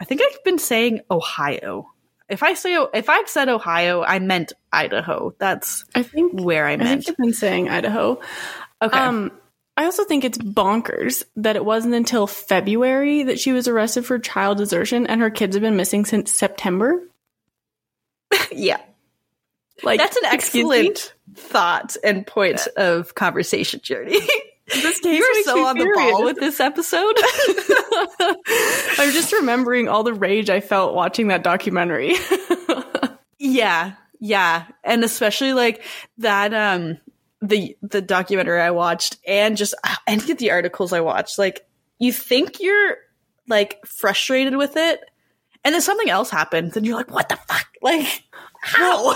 I 0.00 0.04
think 0.04 0.20
I've 0.22 0.44
been 0.44 0.58
saying 0.58 1.00
Ohio. 1.10 1.92
If 2.28 2.42
I 2.42 2.54
say 2.54 2.74
if 2.92 3.08
I've 3.08 3.28
said 3.28 3.48
Ohio, 3.48 4.02
I 4.02 4.18
meant 4.18 4.52
Idaho. 4.72 5.34
That's 5.38 5.84
I 5.94 6.02
think 6.02 6.40
where 6.40 6.66
I 6.66 6.76
meant. 6.76 6.88
I 6.88 6.94
think 6.94 7.08
you've 7.08 7.16
been 7.16 7.32
saying 7.32 7.68
Idaho. 7.68 8.20
Okay. 8.82 8.98
Um, 8.98 9.32
I 9.76 9.84
also 9.84 10.04
think 10.04 10.24
it's 10.24 10.38
bonkers 10.38 11.24
that 11.36 11.56
it 11.56 11.64
wasn't 11.64 11.94
until 11.94 12.26
February 12.26 13.22
that 13.22 13.38
she 13.38 13.52
was 13.52 13.68
arrested 13.68 14.04
for 14.04 14.18
child 14.18 14.58
desertion, 14.58 15.06
and 15.06 15.20
her 15.20 15.30
kids 15.30 15.56
have 15.56 15.62
been 15.62 15.76
missing 15.76 16.04
since 16.04 16.36
September. 16.36 17.00
yeah. 18.52 18.80
Like 19.82 19.98
That's 19.98 20.16
an 20.16 20.24
excellent 20.26 21.14
thought 21.34 21.96
and 22.02 22.26
point 22.26 22.66
of 22.76 23.14
conversation 23.14 23.80
journey. 23.80 24.18
This 24.68 25.00
case 25.00 25.18
You're 25.18 25.42
so 25.44 25.66
on 25.66 25.78
the 25.78 25.84
furious. 25.84 26.12
ball 26.12 26.24
with 26.24 26.36
this 26.36 26.60
episode. 26.60 27.14
I'm 28.98 29.12
just 29.12 29.32
remembering 29.32 29.88
all 29.88 30.02
the 30.02 30.12
rage 30.12 30.50
I 30.50 30.60
felt 30.60 30.94
watching 30.94 31.28
that 31.28 31.42
documentary. 31.42 32.14
Yeah, 33.38 33.94
yeah, 34.20 34.66
and 34.84 35.04
especially 35.04 35.52
like 35.52 35.82
that 36.18 36.52
um 36.52 36.98
the 37.40 37.76
the 37.82 38.02
documentary 38.02 38.60
I 38.60 38.72
watched 38.72 39.16
and 39.26 39.56
just 39.56 39.74
and 40.06 40.24
get 40.24 40.38
the 40.38 40.50
articles 40.50 40.92
I 40.92 41.00
watched 41.00 41.38
like 41.38 41.66
you 41.98 42.12
think 42.12 42.60
you're 42.60 42.96
like 43.46 43.78
frustrated 43.86 44.56
with 44.56 44.76
it 44.76 45.00
and 45.64 45.72
then 45.72 45.80
something 45.80 46.10
else 46.10 46.30
happens 46.30 46.76
and 46.76 46.84
you're 46.84 46.96
like 46.96 47.12
what 47.12 47.28
the 47.28 47.36
fuck 47.36 47.66
like 47.80 48.24
how 48.60 49.14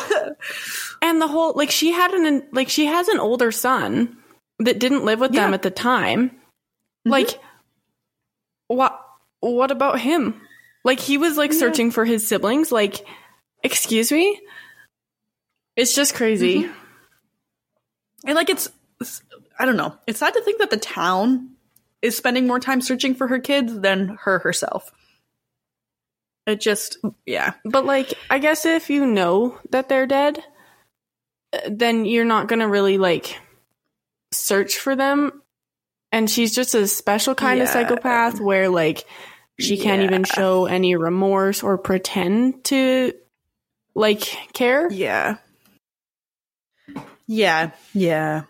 and 1.02 1.20
the 1.20 1.26
whole 1.26 1.52
like 1.56 1.72
she 1.72 1.90
had 1.90 2.12
an 2.12 2.46
like 2.52 2.68
she 2.68 2.86
has 2.86 3.08
an 3.08 3.18
older 3.18 3.50
son 3.50 4.16
that 4.64 4.78
didn't 4.78 5.04
live 5.04 5.20
with 5.20 5.32
them 5.32 5.54
at 5.54 5.62
the 5.62 5.70
time. 5.70 6.30
Mm-hmm. 6.30 7.10
Like 7.10 7.40
what 8.68 8.98
what 9.40 9.70
about 9.70 10.00
him? 10.00 10.40
Like 10.84 11.00
he 11.00 11.18
was 11.18 11.36
like 11.36 11.52
searching 11.52 11.90
for 11.90 12.04
his 12.04 12.26
siblings 12.26 12.72
like 12.72 13.04
excuse 13.62 14.10
me? 14.10 14.40
It's 15.76 15.94
just 15.94 16.14
crazy. 16.14 16.64
Mm-hmm. 16.64 16.72
and 18.26 18.34
like 18.34 18.50
it's 18.50 18.68
I 19.58 19.64
don't 19.64 19.76
know 19.76 19.96
it's 20.06 20.18
sad 20.18 20.34
to 20.34 20.42
think 20.42 20.58
that 20.58 20.70
the 20.70 20.76
town 20.76 21.50
is 22.02 22.16
spending 22.16 22.46
more 22.46 22.60
time 22.60 22.80
searching 22.80 23.14
for 23.14 23.28
her 23.28 23.38
kids 23.38 23.78
than 23.80 24.18
her 24.22 24.40
herself 24.40 24.92
it 26.46 26.60
just 26.60 26.98
yeah 27.26 27.54
But 27.64 27.84
like 27.84 28.14
I 28.30 28.38
guess 28.38 28.64
if 28.64 28.90
you 28.90 29.06
know 29.06 29.58
that 29.70 29.88
they're 29.88 30.06
dead, 30.06 30.42
then 31.68 32.04
you're 32.04 32.24
not 32.24 32.48
to 32.60 32.68
really 32.68 32.98
like 32.98 33.38
search 34.32 34.78
for 34.78 34.96
them 34.96 35.42
and 36.12 36.30
she's 36.30 36.54
just 36.54 36.74
a 36.74 36.86
special 36.86 37.34
kind 37.34 37.58
yeah. 37.58 37.64
of 37.64 37.70
psychopath 37.70 38.40
where 38.40 38.68
like 38.68 39.04
she 39.58 39.76
yeah. 39.76 39.82
can't 39.82 40.02
even 40.02 40.24
show 40.24 40.66
any 40.66 40.94
remorse 40.94 41.62
or 41.62 41.78
pretend 41.78 42.64
to 42.64 43.14
like 43.94 44.20
care. 44.52 44.90
Yeah. 44.90 45.36
Yeah. 47.26 47.70
Yeah. 47.94 48.42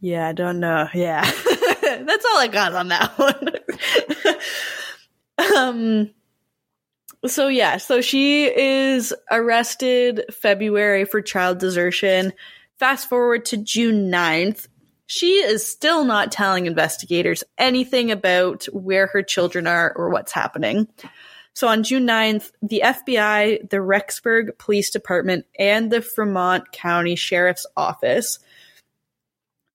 Yeah, 0.00 0.28
I 0.28 0.32
don't 0.32 0.60
know. 0.60 0.88
Yeah. 0.94 1.22
That's 1.82 2.24
all 2.24 2.38
I 2.38 2.48
got 2.50 2.74
on 2.74 2.88
that 2.88 3.18
one. 3.18 3.48
um 5.56 6.10
so 7.26 7.48
yeah, 7.48 7.76
so 7.76 8.00
she 8.00 8.44
is 8.44 9.12
arrested 9.30 10.24
February 10.32 11.04
for 11.04 11.20
child 11.20 11.58
desertion. 11.58 12.32
Fast 12.80 13.10
forward 13.10 13.44
to 13.44 13.58
June 13.58 14.10
9th. 14.10 14.66
She 15.06 15.34
is 15.34 15.66
still 15.66 16.02
not 16.06 16.32
telling 16.32 16.64
investigators 16.64 17.44
anything 17.58 18.10
about 18.10 18.64
where 18.72 19.06
her 19.08 19.22
children 19.22 19.66
are 19.66 19.92
or 19.94 20.08
what's 20.08 20.32
happening. 20.32 20.88
So 21.52 21.68
on 21.68 21.82
June 21.82 22.06
9th, 22.06 22.52
the 22.62 22.80
FBI, 22.82 23.68
the 23.68 23.76
Rexburg 23.76 24.56
Police 24.56 24.88
Department, 24.88 25.44
and 25.58 25.92
the 25.92 26.00
Fremont 26.00 26.72
County 26.72 27.16
Sheriff's 27.16 27.66
Office, 27.76 28.38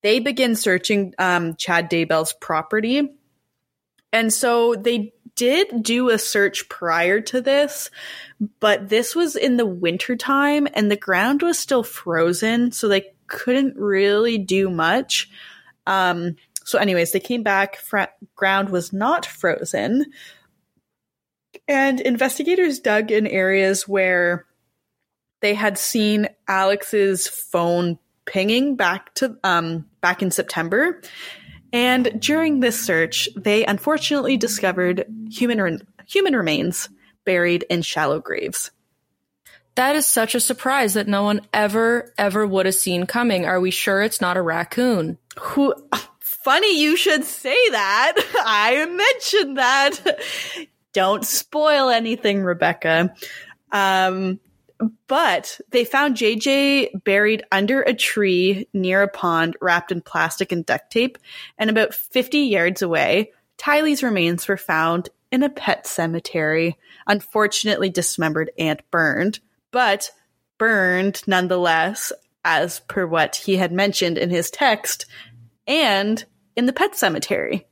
they 0.02 0.20
begin 0.20 0.56
searching 0.56 1.14
um, 1.20 1.54
Chad 1.58 1.92
Daybell's 1.92 2.34
property. 2.34 3.08
And 4.12 4.34
so 4.34 4.74
they 4.74 5.14
did 5.36 5.84
do 5.84 6.10
a 6.10 6.18
search 6.18 6.68
prior 6.70 7.22
to 7.22 7.42
this, 7.42 7.90
but 8.60 8.90
this 8.90 9.16
was 9.16 9.36
in 9.36 9.58
the 9.58 9.66
wintertime 9.66 10.68
and 10.74 10.90
the 10.90 10.96
ground 10.96 11.42
was 11.42 11.60
still 11.60 11.84
frozen, 11.84 12.72
so 12.72 12.88
they 12.88 13.14
couldn't 13.28 13.76
really 13.78 14.38
do 14.38 14.70
much. 14.70 15.30
Um, 15.88 16.36
so, 16.64 16.80
anyways, 16.80 17.12
they 17.12 17.20
came 17.20 17.44
back, 17.44 17.78
fr- 17.78 18.12
ground 18.36 18.70
was 18.70 18.92
not 18.92 19.26
frozen, 19.26 20.06
and 21.68 22.00
investigators 22.00 22.80
dug 22.80 23.12
in 23.12 23.28
areas 23.28 23.88
where 23.88 24.46
they 25.42 25.54
had 25.54 25.78
seen 25.78 26.28
Alex's 26.48 27.28
phone 27.28 28.00
pinging 28.26 28.76
back 28.76 29.14
to 29.16 29.38
um, 29.44 29.86
back 30.02 30.22
in 30.24 30.32
September. 30.32 31.02
And 31.76 32.22
during 32.22 32.62
this 32.62 32.82
search, 32.82 33.28
they 33.36 33.66
unfortunately 33.66 34.38
discovered 34.38 35.04
human 35.30 35.60
re- 35.62 35.80
human 36.08 36.34
remains 36.34 36.88
buried 37.26 37.66
in 37.70 37.82
shallow 37.82 38.22
graves. 38.22 38.72
That 39.76 39.98
is 39.98 40.06
such 40.06 40.36
a 40.36 40.40
surprise 40.40 40.94
that 40.94 41.10
no 41.10 41.24
one 41.24 41.42
ever 41.54 42.14
ever 42.18 42.48
would 42.48 42.66
have 42.66 42.76
seen 42.76 43.06
coming. 43.06 43.46
Are 43.46 43.60
we 43.60 43.72
sure 43.72 44.02
it's 44.02 44.22
not 44.22 44.38
a 44.38 44.42
raccoon? 44.42 45.18
Who 45.38 45.76
funny 46.22 46.82
you 46.82 46.96
should 46.96 47.26
say 47.26 47.58
that. 47.72 48.14
I 48.46 48.86
mentioned 48.86 49.58
that. 49.58 50.22
Don't 50.94 51.26
spoil 51.26 51.90
anything, 51.90 52.42
Rebecca. 52.42 53.14
Um, 53.70 54.40
but 55.08 55.60
they 55.70 55.86
found 55.86 56.18
JJ 56.18 57.04
buried 57.04 57.44
under 57.52 57.82
a 57.82 57.94
tree 57.94 58.68
near 58.74 59.02
a 59.02 59.08
pond 59.08 59.56
wrapped 59.62 59.92
in 59.92 60.02
plastic 60.02 60.52
and 60.52 60.66
duct 60.66 60.92
tape. 60.92 61.18
And 61.58 61.70
about 61.70 61.94
50 61.94 62.40
yards 62.40 62.82
away, 62.82 63.32
Tylee's 63.58 64.04
remains 64.04 64.48
were 64.48 64.58
found 64.58 65.10
in 65.32 65.44
a 65.44 65.50
pet 65.50 65.88
cemetery, 65.88 66.78
unfortunately 67.08 67.90
dismembered 67.90 68.52
and 68.58 68.82
burned, 68.92 69.40
but 69.72 70.12
burned 70.58 71.22
nonetheless, 71.28 72.12
as 72.44 72.80
per 72.82 73.06
what 73.06 73.36
he 73.36 73.58
had 73.58 73.72
mentioned 73.72 74.18
in 74.18 74.30
his 74.30 74.52
text, 74.52 75.06
and 75.68 76.24
in 76.56 76.66
the 76.66 76.74
pet 76.74 76.96
cemetery. 76.96 77.68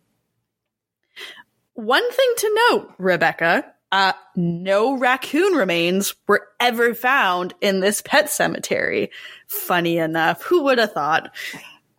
One 1.73 2.11
thing 2.11 2.33
to 2.37 2.59
note, 2.69 2.93
Rebecca, 2.97 3.65
uh, 3.93 4.13
no 4.35 4.97
raccoon 4.97 5.53
remains 5.53 6.15
were 6.27 6.47
ever 6.59 6.95
found 6.95 7.53
in 7.61 7.79
this 7.79 8.01
pet 8.01 8.27
cemetery. 8.27 9.11
Funny 9.45 9.99
enough, 9.99 10.41
who 10.41 10.63
would 10.63 10.79
have 10.79 10.93
thought? 10.93 11.31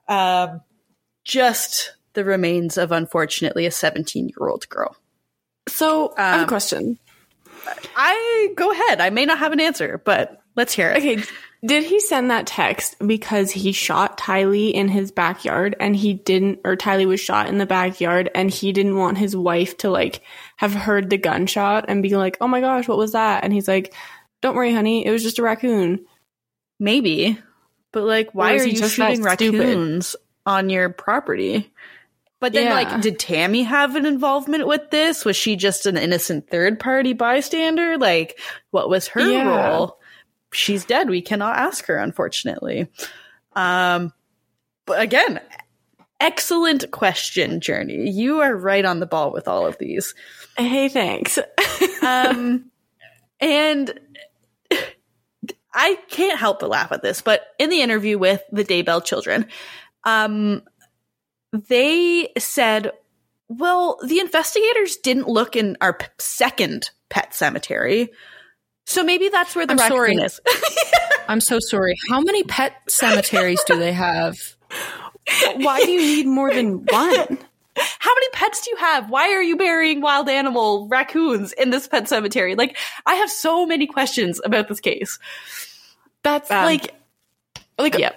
Um, 0.09 0.61
just 1.23 1.95
the 2.15 2.25
remains 2.25 2.79
of, 2.79 2.91
unfortunately, 2.91 3.65
a 3.65 3.71
17 3.71 4.29
year 4.29 4.49
old 4.49 4.69
girl. 4.69 4.97
So, 5.69 6.09
um, 6.09 6.15
I 6.19 6.23
have 6.23 6.41
a 6.41 6.43
um, 6.43 6.49
question. 6.49 6.99
I 7.95 8.53
go 8.57 8.73
ahead. 8.73 9.01
I 9.01 9.11
may 9.11 9.25
not 9.25 9.39
have 9.39 9.53
an 9.53 9.61
answer, 9.61 10.03
but 10.05 10.43
let's 10.57 10.73
hear 10.73 10.91
it. 10.91 10.99
Okay. 10.99 11.23
Did 11.65 11.85
he 11.85 11.99
send 12.01 12.31
that 12.31 12.47
text 12.47 12.97
because 13.05 13.51
he 13.51 13.73
shot 13.73 14.19
Tylee 14.19 14.73
in 14.73 14.89
his 14.89 15.11
backyard 15.11 15.75
and 15.81 15.97
he 15.97 16.13
didn't, 16.13 16.61
or 16.65 16.77
Tylee 16.77 17.07
was 17.07 17.21
shot 17.21 17.49
in 17.49 17.59
the 17.59 17.67
backyard 17.67 18.31
and 18.35 18.51
he 18.51 18.73
didn't 18.73 18.97
want 18.97 19.17
his 19.17 19.35
wife 19.35 19.79
to 19.79 19.91
like 19.91 20.21
have 20.57 20.75
heard 20.75 21.09
the 21.09 21.17
gunshot 21.17 21.87
and 21.89 22.03
be 22.03 22.17
like, 22.17 22.37
oh 22.41 22.49
my 22.49 22.61
gosh, 22.61 22.87
what 22.87 22.99
was 22.99 23.13
that? 23.13 23.45
And 23.45 23.53
he's 23.53 23.69
like, 23.69 23.95
don't 24.43 24.57
worry, 24.57 24.75
honey, 24.75 25.07
it 25.07 25.11
was 25.11 25.23
just 25.23 25.39
a 25.39 25.43
raccoon. 25.43 26.05
Maybe. 26.79 27.39
But 27.93 28.05
like, 28.05 28.31
why 28.33 28.55
are 28.55 28.65
you 28.65 28.87
shooting 28.87 29.23
raccoons 29.23 30.09
stupid? 30.09 30.25
on 30.45 30.69
your 30.69 30.91
property? 30.91 31.73
But 32.41 32.53
then, 32.53 32.65
yeah. 32.65 32.75
like, 32.75 33.01
did 33.01 33.19
Tammy 33.19 33.63
have 33.63 33.97
an 33.97 34.05
involvement 34.05 34.67
with 34.67 34.91
this? 34.91 35.25
Was 35.25 35.35
she 35.35 35.57
just 35.57 35.87
an 35.87 35.97
innocent 35.97 36.51
third 36.51 36.79
party 36.79 37.15
bystander? 37.15 37.97
Like, 37.97 38.39
what 38.71 38.91
was 38.91 39.09
her 39.09 39.21
yeah. 39.21 39.49
role? 39.49 39.99
She's 40.55 40.85
dead. 40.85 41.09
We 41.09 41.23
cannot 41.23 41.57
ask 41.57 41.87
her, 41.87 41.97
unfortunately. 41.97 42.89
Um, 43.55 44.13
but 44.87 45.01
again, 45.01 45.41
excellent 46.21 46.91
question, 46.91 47.61
Journey. 47.61 48.11
You 48.11 48.41
are 48.41 48.55
right 48.55 48.85
on 48.85 49.01
the 49.01 49.07
ball 49.07 49.33
with 49.33 49.49
all 49.49 49.67
of 49.67 49.79
these. 49.79 50.15
Hey, 50.57 50.89
thanks. 50.89 51.39
um, 52.03 52.71
and 53.41 53.99
I 55.73 55.97
can't 56.09 56.39
help 56.39 56.61
but 56.61 56.71
laugh 56.71 56.93
at 56.93 57.03
this, 57.03 57.21
but 57.21 57.43
in 57.59 57.69
the 57.69 57.83
interview 57.83 58.17
with 58.17 58.43
the 58.53 58.65
Daybell 58.65 59.05
children, 59.05 59.47
um, 60.05 60.63
they 61.53 62.33
said, 62.39 62.93
well, 63.49 63.99
the 64.05 64.21
investigators 64.21 64.97
didn't 64.97 65.29
look 65.29 65.57
in 65.57 65.77
our 65.81 65.95
p- 65.95 66.07
second 66.19 66.91
pet 67.09 67.35
cemetery. 67.35 68.11
So 68.87 69.03
maybe 69.03 69.29
that's 69.29 69.57
where 69.57 69.67
the 69.67 69.73
I'm 69.73 69.79
raccoon 69.79 69.97
sorry. 69.97 70.15
is. 70.17 70.41
I'm 71.29 71.41
so 71.41 71.59
sorry. 71.59 71.95
How 72.11 72.21
many 72.21 72.45
pet 72.45 72.75
cemeteries 72.89 73.63
do 73.67 73.79
they 73.79 73.93
have? 73.93 74.37
Why 75.57 75.83
do 75.83 75.91
you 75.91 76.01
need 76.01 76.27
more 76.27 76.53
than 76.53 76.85
one? 76.85 77.39
How 77.77 78.15
many 78.15 78.29
pets 78.33 78.61
do 78.61 78.71
you 78.71 78.77
have? 78.77 79.11
Why 79.11 79.33
are 79.33 79.43
you 79.43 79.57
burying 79.57 80.01
wild 80.01 80.29
animal 80.29 80.87
raccoons 80.89 81.53
in 81.53 81.71
this 81.71 81.89
pet 81.89 82.09
cemetery? 82.09 82.55
Like, 82.55 82.77
I 83.07 83.15
have 83.15 83.31
so 83.31 83.67
many 83.67 83.87
questions 83.87 84.41
about 84.45 84.69
this 84.69 84.81
case. 84.81 85.19
That's 86.23 86.51
um, 86.51 86.65
like, 86.65 86.95
like, 87.79 87.99
yeah. 87.99 88.13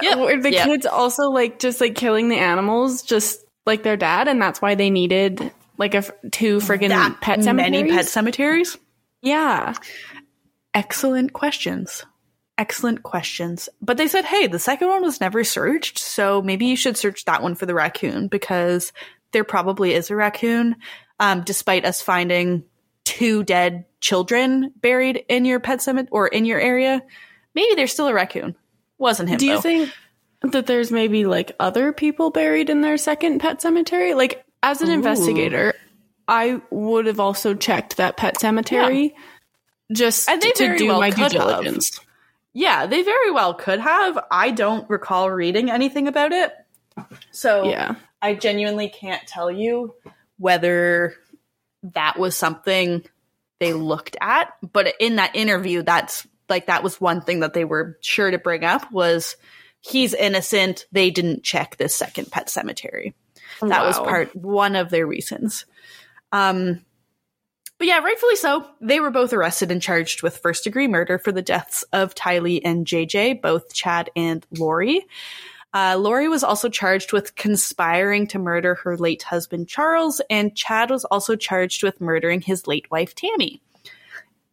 Yeah. 0.00 0.14
Were 0.14 0.40
the 0.40 0.52
yep. 0.52 0.66
kids 0.66 0.86
also 0.86 1.24
like 1.30 1.58
just 1.58 1.80
like 1.80 1.96
killing 1.96 2.28
the 2.28 2.38
animals, 2.38 3.02
just 3.02 3.44
like 3.66 3.82
their 3.82 3.96
dad, 3.96 4.28
and 4.28 4.40
that's 4.40 4.62
why 4.62 4.76
they 4.76 4.90
needed 4.90 5.52
like 5.76 5.94
a 5.94 6.04
two 6.30 6.58
friggin' 6.58 6.90
that 6.90 7.20
pet 7.20 7.42
cemeteries? 7.42 7.72
Many 7.72 7.90
pet 7.90 8.06
cemeteries. 8.06 8.78
Yeah. 9.22 9.74
Excellent 10.74 11.32
questions. 11.32 12.04
Excellent 12.56 13.02
questions. 13.02 13.68
But 13.80 13.96
they 13.96 14.08
said, 14.08 14.24
hey, 14.24 14.46
the 14.46 14.58
second 14.58 14.88
one 14.88 15.02
was 15.02 15.20
never 15.20 15.44
searched, 15.44 15.98
so 15.98 16.42
maybe 16.42 16.66
you 16.66 16.76
should 16.76 16.96
search 16.96 17.24
that 17.24 17.42
one 17.42 17.54
for 17.54 17.66
the 17.66 17.74
raccoon 17.74 18.28
because 18.28 18.92
there 19.32 19.44
probably 19.44 19.94
is 19.94 20.10
a 20.10 20.16
raccoon, 20.16 20.76
um, 21.20 21.42
despite 21.42 21.84
us 21.84 22.02
finding 22.02 22.64
two 23.04 23.42
dead 23.42 23.84
children 24.00 24.72
buried 24.76 25.24
in 25.28 25.44
your 25.44 25.60
pet 25.60 25.80
cemetery 25.82 26.08
or 26.10 26.28
in 26.28 26.44
your 26.44 26.60
area. 26.60 27.02
Maybe 27.54 27.74
there's 27.74 27.92
still 27.92 28.08
a 28.08 28.14
raccoon. 28.14 28.54
Wasn't 28.98 29.28
him. 29.28 29.38
Do 29.38 29.46
you 29.46 29.54
though. 29.54 29.60
think 29.60 29.92
that 30.42 30.66
there's 30.66 30.92
maybe 30.92 31.24
like 31.24 31.52
other 31.58 31.92
people 31.92 32.30
buried 32.30 32.70
in 32.70 32.80
their 32.80 32.96
second 32.96 33.40
pet 33.40 33.62
cemetery? 33.62 34.14
Like, 34.14 34.44
as 34.62 34.82
an 34.82 34.90
Ooh. 34.90 34.94
investigator, 34.94 35.74
I 36.28 36.60
would 36.70 37.06
have 37.06 37.18
also 37.18 37.54
checked 37.54 37.96
that 37.96 38.18
pet 38.18 38.38
cemetery 38.38 39.14
yeah. 39.16 39.22
just 39.92 40.28
and 40.28 40.40
they 40.40 40.52
to 40.52 40.76
do 40.76 40.88
well 40.88 41.00
my 41.00 41.10
due 41.10 41.28
diligence. 41.30 41.96
Have. 41.96 42.06
Yeah, 42.52 42.86
they 42.86 43.02
very 43.02 43.30
well 43.30 43.54
could 43.54 43.80
have. 43.80 44.18
I 44.30 44.50
don't 44.50 44.88
recall 44.90 45.30
reading 45.30 45.70
anything 45.70 46.06
about 46.06 46.32
it. 46.32 46.52
So 47.30 47.64
yeah. 47.64 47.94
I 48.20 48.34
genuinely 48.34 48.88
can't 48.88 49.26
tell 49.26 49.50
you 49.50 49.94
whether 50.38 51.14
that 51.82 52.18
was 52.18 52.36
something 52.36 53.04
they 53.60 53.72
looked 53.72 54.16
at. 54.20 54.52
But 54.72 54.94
in 55.00 55.16
that 55.16 55.36
interview, 55.36 55.82
that's 55.82 56.26
like 56.48 56.66
that 56.66 56.82
was 56.82 57.00
one 57.00 57.22
thing 57.22 57.40
that 57.40 57.54
they 57.54 57.64
were 57.64 57.98
sure 58.00 58.30
to 58.30 58.38
bring 58.38 58.64
up 58.64 58.90
was 58.90 59.36
he's 59.80 60.14
innocent. 60.14 60.86
They 60.92 61.10
didn't 61.10 61.44
check 61.44 61.76
this 61.76 61.94
second 61.94 62.30
pet 62.30 62.50
cemetery. 62.50 63.14
That 63.60 63.82
wow. 63.82 63.86
was 63.86 63.98
part 63.98 64.34
one 64.36 64.76
of 64.76 64.90
their 64.90 65.06
reasons. 65.06 65.64
Um, 66.32 66.84
but 67.78 67.86
yeah, 67.86 68.00
rightfully 68.00 68.36
so. 68.36 68.66
They 68.80 68.98
were 68.98 69.10
both 69.10 69.32
arrested 69.32 69.70
and 69.70 69.80
charged 69.80 70.22
with 70.22 70.38
first 70.38 70.64
degree 70.64 70.88
murder 70.88 71.18
for 71.18 71.30
the 71.30 71.42
deaths 71.42 71.84
of 71.92 72.14
Tylee 72.14 72.60
and 72.64 72.84
JJ, 72.86 73.40
both 73.40 73.72
Chad 73.72 74.10
and 74.16 74.44
Lori. 74.58 75.06
Uh, 75.72 75.96
Lori 75.98 76.28
was 76.28 76.42
also 76.42 76.68
charged 76.68 77.12
with 77.12 77.36
conspiring 77.36 78.26
to 78.28 78.38
murder 78.38 78.74
her 78.76 78.96
late 78.96 79.22
husband 79.22 79.68
Charles, 79.68 80.20
and 80.28 80.56
Chad 80.56 80.90
was 80.90 81.04
also 81.04 81.36
charged 81.36 81.82
with 81.82 82.00
murdering 82.00 82.40
his 82.40 82.66
late 82.66 82.90
wife 82.90 83.14
Tammy. 83.14 83.60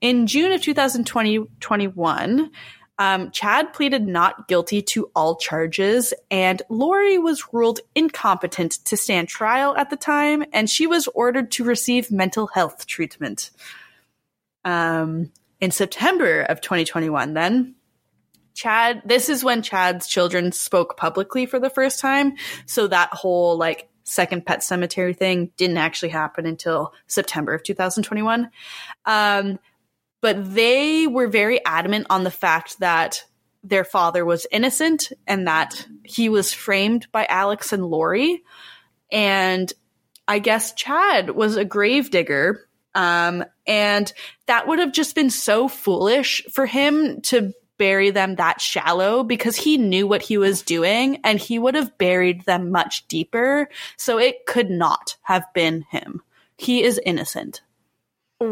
In 0.01 0.28
June 0.28 0.51
of 0.51 0.61
2021, 0.61 2.51
um, 2.98 3.32
Chad 3.32 3.74
pleaded 3.74 4.08
not 4.08 4.48
guilty 4.48 4.82
to 4.82 5.10
all 5.16 5.36
charges, 5.36 6.14
and 6.32 6.62
Lori 6.70 7.18
was 7.18 7.54
ruled 7.54 7.82
incompetent 7.93 8.74
to 8.86 8.96
stand 8.96 9.28
trial 9.28 9.76
at 9.76 9.89
the 9.89 9.98
time, 9.98 10.46
and 10.54 10.70
she 10.70 10.88
was 10.88 11.08
ordered 11.08 11.52
to 11.52 11.66
receive 11.66 12.10
mental 12.10 12.48
health 12.48 12.86
treatment. 12.88 13.52
Um, 14.64 15.32
in 15.60 15.72
September 15.72 16.41
of 16.41 16.62
2021, 16.62 17.34
then, 17.34 17.76
Chad, 18.54 19.02
this 19.06 19.28
is 19.28 19.43
when 19.43 19.62
Chad's 19.62 20.08
children 20.08 20.54
spoke 20.54 20.96
publicly 20.96 21.46
for 21.46 21.60
the 21.60 21.70
first 21.70 22.00
time. 22.00 22.36
So 22.66 22.88
that 22.88 23.10
whole 23.14 23.58
like 23.58 23.89
second 24.06 24.46
pet 24.46 24.64
cemetery 24.64 25.14
thing 25.14 25.52
didn't 25.58 25.78
actually 25.78 26.10
happen 26.10 26.46
until 26.46 26.93
September 27.08 27.54
of 27.54 27.64
2021. 27.64 28.50
Um, 29.06 29.60
but 30.26 30.55
they 30.55 31.05
were 31.05 31.28
very 31.28 31.63
adamant 31.63 32.07
on 32.09 32.23
the 32.23 32.32
fact 32.32 32.80
that 32.80 33.23
their 33.63 33.84
father 33.84 34.26
was 34.26 34.47
innocent 34.51 35.11
and 35.28 35.45
that 35.45 35.86
he 36.03 36.30
was 36.30 36.51
framed 36.51 37.05
by 37.11 37.28
Alex 37.30 37.71
and 37.71 37.86
Lori. 37.86 38.41
And 39.11 39.71
I 40.28 40.39
guess 40.39 40.73
Chad 40.73 41.30
was 41.30 41.57
a 41.57 41.63
gravedigger. 41.63 42.67
Um, 42.95 43.45
and 43.67 44.11
that 44.47 44.67
would 44.67 44.80
have 44.80 44.93
just 44.93 45.13
been 45.13 45.30
so 45.30 45.67
foolish 45.67 46.43
for 46.51 46.65
him 46.65 47.21
to 47.26 47.53
bury 47.78 48.09
them 48.09 48.38
that 48.38 48.59
shallow 48.59 49.23
because 49.23 49.55
he 49.55 49.78
knew 49.78 50.07
what 50.07 50.23
he 50.23 50.39
was 50.39 50.63
doing 50.63 51.19
and 51.23 51.38
he 51.38 51.59
would 51.59 51.76
have 51.76 51.99
buried 51.99 52.45
them 52.45 52.71
much 52.71 53.07
deeper. 53.07 53.69
So 53.95 54.17
it 54.17 54.47
could 54.47 54.71
not 54.71 55.17
have 55.21 55.45
been 55.53 55.84
him. 55.91 56.23
He 56.57 56.82
is 56.82 56.99
innocent. 57.05 57.61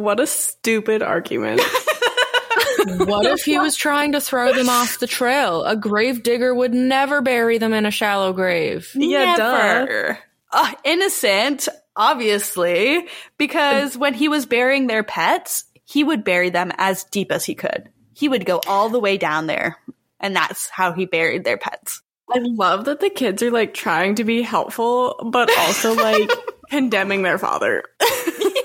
What 0.02 0.20
a 0.20 0.28
stupid 0.28 1.02
argument. 1.02 1.62
what 3.06 3.26
if 3.26 3.42
he 3.42 3.58
was 3.60 3.76
trying 3.76 4.14
to 4.14 4.22
throw 4.22 4.54
them 4.54 4.70
off 4.70 5.00
the 5.00 5.08
trail? 5.08 5.64
A 5.64 5.76
grave 5.76 6.24
digger 6.24 6.54
would 6.54 6.74
never 6.74 7.22
bury 7.22 7.58
them 7.58 7.74
in 7.74 7.86
a 7.86 7.92
shallow 7.92 8.34
grave. 8.34 8.92
Yeah, 8.96 9.36
never. 9.36 10.20
Uh, 10.52 10.74
innocent, 10.84 11.68
obviously, 11.96 13.08
because 13.38 13.98
when 13.98 14.14
he 14.14 14.28
was 14.28 14.46
burying 14.46 14.88
their 14.88 15.04
pets, 15.04 15.66
he 15.86 16.04
would 16.04 16.24
bury 16.24 16.50
them 16.50 16.72
as 16.78 17.04
deep 17.06 17.32
as 17.32 17.46
he 17.46 17.56
could 17.56 17.90
he 18.14 18.30
would 18.30 18.46
go 18.46 18.62
all 18.68 18.90
the 18.90 19.00
way 19.00 19.18
down 19.18 19.48
there. 19.48 19.78
And 20.20 20.36
that's 20.36 20.70
how 20.70 20.94
he 20.94 21.06
buried 21.06 21.44
their 21.44 21.58
pets. 21.58 22.02
I 22.30 22.40
love 22.40 22.86
that 22.86 23.02
the 23.02 23.10
kids 23.10 23.44
are 23.44 23.52
like 23.52 23.74
trying 23.74 24.16
to 24.16 24.24
be 24.24 24.42
helpful, 24.42 25.30
but 25.32 25.52
also 25.58 25.94
like 25.94 26.30
condemning 26.70 27.22
their 27.24 27.38
father. 27.38 27.84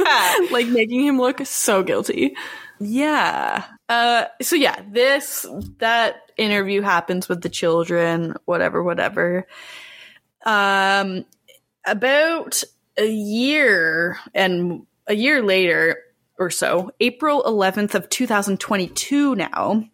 Yeah. 0.00 0.36
like 0.50 0.66
making 0.68 1.04
him 1.04 1.18
look 1.18 1.44
so 1.46 1.82
guilty. 1.82 2.36
Yeah. 2.80 3.64
Uh, 3.88 4.26
so 4.40 4.56
yeah, 4.56 4.80
this, 4.90 5.46
that 5.78 6.30
interview 6.36 6.82
happens 6.82 7.28
with 7.28 7.42
the 7.42 7.48
children, 7.48 8.34
whatever, 8.44 8.82
whatever. 8.82 9.46
Um, 10.44 11.24
about 11.86 12.62
a 12.96 13.08
year 13.08 14.18
and 14.34 14.86
a 15.06 15.14
year 15.14 15.42
later, 15.42 15.98
or 16.38 16.50
so, 16.50 16.92
April 17.00 17.42
11th 17.42 17.94
of 17.94 18.08
2022 18.08 19.34
now, 19.34 19.84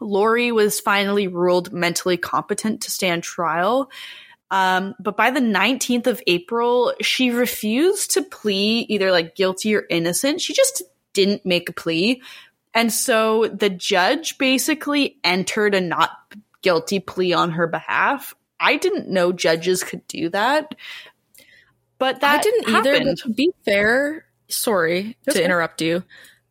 Lori 0.00 0.52
was 0.52 0.78
finally 0.78 1.26
ruled 1.26 1.72
mentally 1.72 2.16
competent 2.16 2.82
to 2.82 2.90
stand 2.90 3.22
trial. 3.22 3.90
Um, 4.50 4.94
but 5.00 5.16
by 5.16 5.30
the 5.30 5.40
19th 5.40 6.06
of 6.06 6.22
April, 6.26 6.94
she 7.00 7.30
refused 7.30 8.12
to 8.12 8.22
plea 8.22 8.86
either 8.88 9.10
like 9.10 9.34
guilty 9.34 9.74
or 9.74 9.84
innocent. 9.90 10.40
She 10.40 10.54
just 10.54 10.82
didn't 11.12 11.44
make 11.44 11.68
a 11.68 11.72
plea. 11.72 12.22
And 12.74 12.92
so 12.92 13.48
the 13.48 13.70
judge 13.70 14.38
basically 14.38 15.18
entered 15.24 15.74
a 15.74 15.80
not 15.80 16.10
guilty 16.62 17.00
plea 17.00 17.32
on 17.32 17.52
her 17.52 17.66
behalf. 17.66 18.34
I 18.60 18.76
didn't 18.76 19.08
know 19.08 19.32
judges 19.32 19.82
could 19.82 20.06
do 20.08 20.28
that. 20.30 20.74
But 21.98 22.20
that 22.20 22.40
I 22.40 22.42
didn't 22.42 22.68
happened. 22.68 23.02
either. 23.02 23.14
To 23.14 23.28
be 23.30 23.50
fair, 23.64 24.26
sorry 24.48 25.16
That's 25.24 25.38
to 25.38 25.44
interrupt 25.44 25.80
you. 25.80 26.04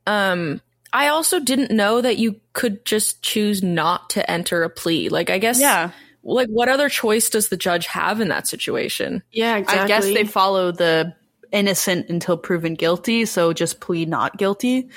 Um, 0.07 0.61
I 0.91 1.09
also 1.09 1.39
didn't 1.39 1.71
know 1.71 2.01
that 2.01 2.17
you 2.17 2.39
could 2.53 2.85
just 2.85 3.21
choose 3.21 3.61
not 3.61 4.09
to 4.11 4.29
enter 4.29 4.63
a 4.63 4.69
plea. 4.69 5.09
Like, 5.09 5.29
I 5.29 5.37
guess, 5.37 5.59
yeah. 5.59 5.91
Like, 6.25 6.49
what 6.49 6.67
other 6.69 6.89
choice 6.89 7.29
does 7.29 7.49
the 7.49 7.57
judge 7.57 7.85
have 7.87 8.19
in 8.19 8.29
that 8.29 8.47
situation? 8.47 9.21
Yeah, 9.31 9.57
exactly. 9.57 9.83
I 9.83 9.87
guess 9.87 10.05
they 10.05 10.25
follow 10.25 10.71
the 10.71 11.15
innocent 11.51 12.09
until 12.09 12.35
proven 12.35 12.73
guilty, 12.73 13.25
so 13.25 13.53
just 13.53 13.79
plead 13.79 14.09
not 14.09 14.37
guilty. 14.37 14.89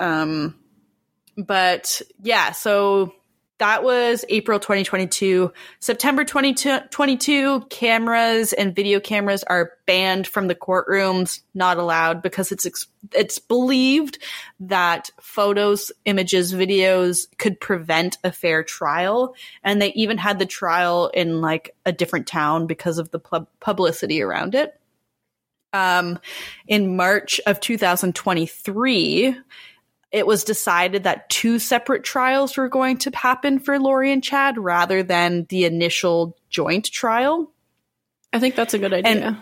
Um, 0.00 0.56
but 1.36 2.02
yeah, 2.20 2.52
so 2.52 3.14
that 3.64 3.82
was 3.82 4.26
April 4.28 4.58
2022. 4.58 5.50
September 5.80 6.22
2022, 6.22 7.62
cameras 7.70 8.52
and 8.52 8.76
video 8.76 9.00
cameras 9.00 9.42
are 9.44 9.72
banned 9.86 10.26
from 10.26 10.48
the 10.48 10.54
courtrooms, 10.54 11.40
not 11.54 11.78
allowed 11.78 12.20
because 12.20 12.52
it's 12.52 12.86
it's 13.14 13.38
believed 13.38 14.18
that 14.60 15.08
photos, 15.18 15.90
images, 16.04 16.52
videos 16.52 17.26
could 17.38 17.58
prevent 17.58 18.18
a 18.22 18.30
fair 18.30 18.62
trial, 18.62 19.34
and 19.62 19.80
they 19.80 19.94
even 19.94 20.18
had 20.18 20.38
the 20.38 20.44
trial 20.44 21.10
in 21.14 21.40
like 21.40 21.74
a 21.86 21.92
different 21.92 22.26
town 22.26 22.66
because 22.66 22.98
of 22.98 23.10
the 23.12 23.18
pub- 23.18 23.48
publicity 23.60 24.20
around 24.20 24.54
it. 24.54 24.78
Um, 25.72 26.18
in 26.68 26.96
March 26.96 27.40
of 27.46 27.60
2023, 27.60 29.38
it 30.14 30.28
was 30.28 30.44
decided 30.44 31.02
that 31.02 31.28
two 31.28 31.58
separate 31.58 32.04
trials 32.04 32.56
were 32.56 32.68
going 32.68 32.98
to 32.98 33.10
happen 33.12 33.58
for 33.58 33.80
Lori 33.80 34.12
and 34.12 34.22
Chad 34.22 34.56
rather 34.56 35.02
than 35.02 35.44
the 35.48 35.64
initial 35.64 36.36
joint 36.48 36.84
trial. 36.84 37.52
I 38.32 38.38
think 38.38 38.54
that's 38.54 38.74
a 38.74 38.78
good 38.78 38.92
idea. 38.94 39.10
And 39.10 39.36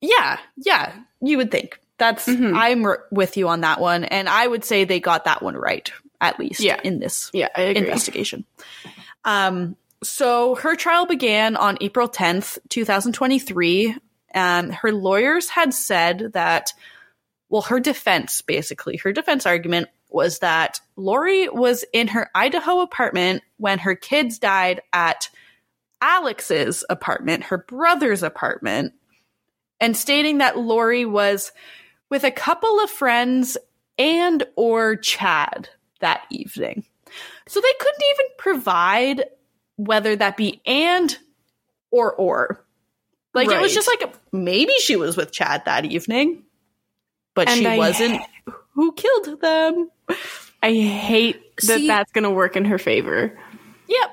yeah, 0.00 0.40
yeah, 0.56 0.94
you 1.20 1.36
would 1.36 1.52
think. 1.52 1.78
That's 1.98 2.26
mm-hmm. 2.26 2.56
I'm 2.56 2.84
r- 2.84 3.04
with 3.12 3.36
you 3.36 3.46
on 3.46 3.60
that 3.60 3.80
one 3.80 4.02
and 4.02 4.28
I 4.28 4.44
would 4.44 4.64
say 4.64 4.82
they 4.82 4.98
got 4.98 5.26
that 5.26 5.42
one 5.42 5.56
right 5.56 5.90
at 6.20 6.40
least 6.40 6.60
yeah. 6.60 6.80
in 6.82 6.98
this 6.98 7.30
yeah, 7.32 7.56
investigation. 7.56 8.44
Um 9.24 9.76
so 10.02 10.56
her 10.56 10.74
trial 10.74 11.06
began 11.06 11.54
on 11.54 11.78
April 11.80 12.08
10th, 12.08 12.58
2023. 12.68 13.96
Um 14.34 14.70
her 14.70 14.90
lawyers 14.90 15.48
had 15.48 15.72
said 15.72 16.32
that 16.32 16.72
well, 17.48 17.62
her 17.62 17.78
defense, 17.78 18.42
basically, 18.42 18.96
her 18.98 19.12
defense 19.12 19.46
argument 19.46 19.88
was 20.08 20.38
that 20.40 20.80
Lori 20.96 21.48
was 21.48 21.84
in 21.92 22.08
her 22.08 22.30
Idaho 22.34 22.80
apartment 22.80 23.42
when 23.58 23.78
her 23.80 23.94
kids 23.94 24.38
died 24.38 24.80
at 24.92 25.28
Alex's 26.00 26.84
apartment, 26.88 27.44
her 27.44 27.58
brother's 27.58 28.22
apartment, 28.22 28.92
and 29.80 29.96
stating 29.96 30.38
that 30.38 30.58
Lori 30.58 31.04
was 31.04 31.52
with 32.08 32.24
a 32.24 32.30
couple 32.30 32.80
of 32.80 32.90
friends 32.90 33.56
and 33.98 34.44
or 34.56 34.96
Chad 34.96 35.68
that 36.00 36.22
evening. 36.30 36.84
So 37.46 37.60
they 37.60 37.72
couldn't 37.78 38.02
even 38.14 38.26
provide 38.38 39.24
whether 39.76 40.16
that 40.16 40.36
be 40.36 40.60
and 40.66 41.16
or 41.90 42.12
or. 42.14 42.64
Like 43.34 43.48
right. 43.48 43.58
it 43.58 43.62
was 43.62 43.74
just 43.74 43.88
like 43.88 44.14
maybe 44.32 44.72
she 44.78 44.96
was 44.96 45.16
with 45.16 45.32
Chad 45.32 45.64
that 45.66 45.84
evening, 45.84 46.44
but 47.34 47.48
and 47.48 47.58
she 47.58 47.66
I, 47.66 47.76
wasn't. 47.76 48.22
Who 48.74 48.92
killed 48.92 49.40
them? 49.40 49.90
I 50.62 50.72
hate 50.72 51.40
that 51.62 51.78
See, 51.78 51.86
that's 51.86 52.12
going 52.12 52.24
to 52.24 52.30
work 52.30 52.56
in 52.56 52.64
her 52.66 52.78
favor. 52.78 53.38
Yep. 53.88 54.10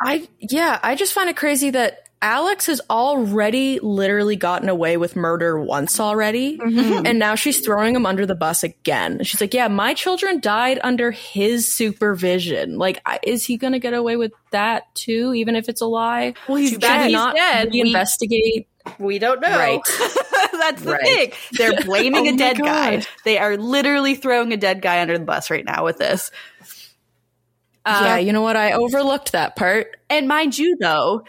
I 0.00 0.28
yeah, 0.40 0.78
I 0.82 0.96
just 0.96 1.12
find 1.12 1.30
it 1.30 1.36
crazy 1.36 1.70
that 1.70 2.04
Alex 2.20 2.66
has 2.66 2.80
already 2.88 3.78
literally 3.80 4.34
gotten 4.34 4.70
away 4.70 4.96
with 4.96 5.14
murder 5.14 5.58
once 5.60 6.00
already, 6.00 6.56
mm-hmm. 6.58 7.04
and 7.06 7.18
now 7.18 7.34
she's 7.34 7.60
throwing 7.60 7.94
him 7.94 8.06
under 8.06 8.24
the 8.24 8.34
bus 8.34 8.64
again. 8.64 9.22
She's 9.22 9.40
like, 9.40 9.52
"Yeah, 9.52 9.68
my 9.68 9.92
children 9.92 10.40
died 10.40 10.80
under 10.82 11.10
his 11.10 11.72
supervision. 11.72 12.78
Like, 12.78 13.00
is 13.22 13.44
he 13.44 13.58
going 13.58 13.74
to 13.74 13.78
get 13.78 13.92
away 13.92 14.16
with 14.16 14.32
that 14.52 14.94
too, 14.94 15.34
even 15.34 15.54
if 15.54 15.68
it's 15.68 15.82
a 15.82 15.86
lie? 15.86 16.32
Well, 16.48 16.56
he's 16.56 16.78
dead. 16.78 17.04
He's 17.04 17.12
not 17.12 17.36
dead. 17.36 17.74
Investigate. 17.74 18.68
We 18.98 19.18
don't 19.18 19.40
know. 19.40 19.48
Right. 19.48 19.80
That's 20.52 20.82
the 20.82 20.92
right. 20.92 21.02
thing. 21.02 21.32
They're 21.52 21.82
blaming 21.82 22.28
oh 22.28 22.34
a 22.34 22.36
dead 22.36 22.58
guy. 22.58 23.02
They 23.24 23.38
are 23.38 23.56
literally 23.56 24.14
throwing 24.14 24.52
a 24.52 24.56
dead 24.56 24.82
guy 24.82 25.00
under 25.00 25.18
the 25.18 25.24
bus 25.24 25.50
right 25.50 25.64
now 25.64 25.84
with 25.84 25.98
this. 25.98 26.30
Uh, 27.84 28.00
yeah, 28.02 28.16
you 28.18 28.32
know 28.32 28.42
what? 28.42 28.56
I 28.56 28.72
overlooked 28.72 29.32
that 29.32 29.56
part. 29.56 29.96
And 30.08 30.26
mind 30.28 30.56
you, 30.56 30.76
though, 30.80 31.24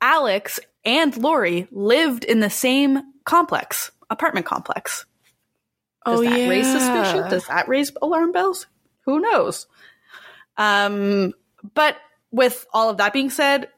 Alex 0.00 0.60
and 0.84 1.16
Lori 1.16 1.66
lived 1.72 2.24
in 2.24 2.40
the 2.40 2.50
same 2.50 3.00
complex, 3.24 3.90
apartment 4.08 4.46
complex. 4.46 5.04
Does 6.04 6.20
oh, 6.20 6.22
that 6.22 6.38
yeah. 6.38 6.48
raise 6.48 6.70
suspicion? 6.70 7.28
Does 7.28 7.46
that 7.48 7.68
raise 7.68 7.90
alarm 8.00 8.30
bells? 8.30 8.66
Who 9.06 9.18
knows? 9.18 9.66
Um, 10.56 11.32
but 11.74 11.96
with 12.30 12.66
all 12.72 12.90
of 12.90 12.98
that 12.98 13.12
being 13.12 13.30
said, 13.30 13.68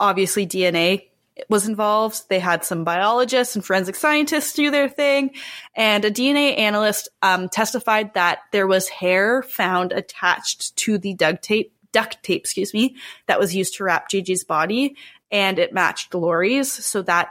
obviously 0.00 0.46
DNA 0.46 1.08
was 1.48 1.68
involved. 1.68 2.28
They 2.28 2.38
had 2.38 2.64
some 2.64 2.84
biologists 2.84 3.56
and 3.56 3.64
forensic 3.64 3.94
scientists 3.94 4.52
do 4.52 4.70
their 4.70 4.88
thing, 4.88 5.32
and 5.74 6.04
a 6.04 6.10
DNA 6.10 6.58
analyst 6.58 7.08
um, 7.22 7.48
testified 7.48 8.14
that 8.14 8.40
there 8.52 8.66
was 8.66 8.88
hair 8.88 9.42
found 9.42 9.92
attached 9.92 10.76
to 10.76 10.98
the 10.98 11.14
duct 11.14 11.42
tape, 11.42 11.72
duct 11.92 12.22
tape, 12.22 12.40
excuse 12.40 12.74
me, 12.74 12.96
that 13.26 13.40
was 13.40 13.54
used 13.54 13.76
to 13.76 13.84
wrap 13.84 14.10
JJ's 14.10 14.44
body, 14.44 14.96
and 15.30 15.58
it 15.58 15.72
matched 15.72 16.14
Lori's, 16.14 16.72
so 16.72 17.02
that 17.02 17.30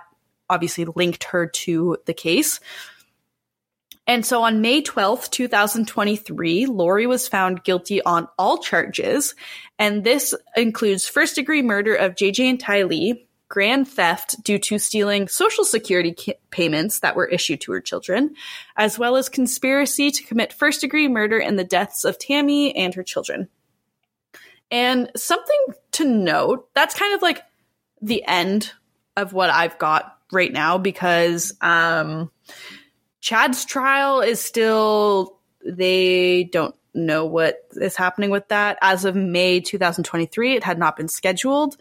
obviously 0.49 0.85
linked 0.85 1.25
her 1.25 1.47
to 1.47 1.97
the 2.05 2.13
case. 2.13 2.59
And 4.07 4.25
so 4.25 4.41
on 4.43 4.61
May 4.61 4.81
12th, 4.81 5.29
2023, 5.31 6.65
Lori 6.67 7.05
was 7.07 7.27
found 7.27 7.65
guilty 7.65 8.01
on 8.01 8.29
all 8.39 8.59
charges. 8.59 9.35
And 9.77 10.05
this 10.05 10.33
includes 10.55 11.07
first 11.07 11.35
degree 11.35 11.61
murder 11.61 11.93
of 11.93 12.15
JJ 12.15 12.49
and 12.49 12.59
Tylee, 12.59 13.26
grand 13.49 13.87
theft 13.87 14.41
due 14.43 14.59
to 14.59 14.77
stealing 14.77 15.27
social 15.27 15.63
security 15.63 16.13
ca- 16.17 16.39
payments 16.49 16.99
that 16.99 17.15
were 17.15 17.25
issued 17.25 17.61
to 17.61 17.71
her 17.71 17.81
children, 17.81 18.35
as 18.75 18.99
well 18.99 19.15
as 19.15 19.29
conspiracy 19.29 20.11
to 20.11 20.23
commit 20.23 20.53
first 20.53 20.81
degree 20.81 21.07
murder 21.07 21.37
in 21.37 21.55
the 21.55 21.63
deaths 21.63 22.03
of 22.03 22.19
Tammy 22.19 22.75
and 22.75 22.93
her 22.95 23.03
children. 23.03 23.47
And 24.69 25.09
something 25.15 25.65
to 25.93 26.05
note, 26.05 26.69
that's 26.73 26.97
kind 26.97 27.13
of 27.13 27.21
like 27.21 27.41
the 28.01 28.23
end 28.27 28.71
of 29.15 29.33
what 29.33 29.49
I've 29.49 29.77
got 29.77 30.17
right 30.31 30.51
now 30.51 30.77
because 30.77 31.53
um, 31.61 32.31
Chad's 33.21 33.65
trial 33.65 34.21
is 34.21 34.41
still, 34.41 35.39
they 35.65 36.43
don't 36.45 36.75
know 36.93 37.25
what 37.25 37.59
is 37.73 37.95
happening 37.95 38.29
with 38.29 38.47
that. 38.49 38.77
As 38.81 39.05
of 39.05 39.15
May 39.15 39.61
2023, 39.61 40.55
it 40.55 40.63
had 40.63 40.77
not 40.77 40.97
been 40.97 41.07
scheduled. 41.07 41.77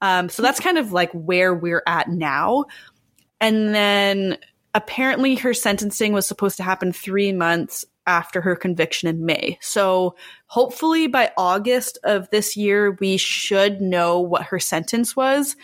Um, 0.00 0.28
so 0.28 0.42
that's 0.42 0.60
kind 0.60 0.78
of 0.78 0.92
like 0.92 1.10
where 1.12 1.54
we're 1.54 1.82
at 1.86 2.08
now. 2.08 2.66
And 3.40 3.74
then 3.74 4.38
apparently 4.74 5.34
her 5.36 5.54
sentencing 5.54 6.12
was 6.12 6.26
supposed 6.26 6.56
to 6.58 6.62
happen 6.62 6.92
three 6.92 7.32
months 7.32 7.84
after 8.06 8.40
her 8.40 8.56
conviction 8.56 9.08
in 9.08 9.26
May. 9.26 9.58
So 9.60 10.16
hopefully 10.46 11.08
by 11.08 11.30
August 11.36 11.98
of 12.04 12.30
this 12.30 12.56
year, 12.56 12.96
we 13.00 13.16
should 13.16 13.80
know 13.80 14.20
what 14.20 14.44
her 14.44 14.58
sentence 14.58 15.14
was. 15.14 15.56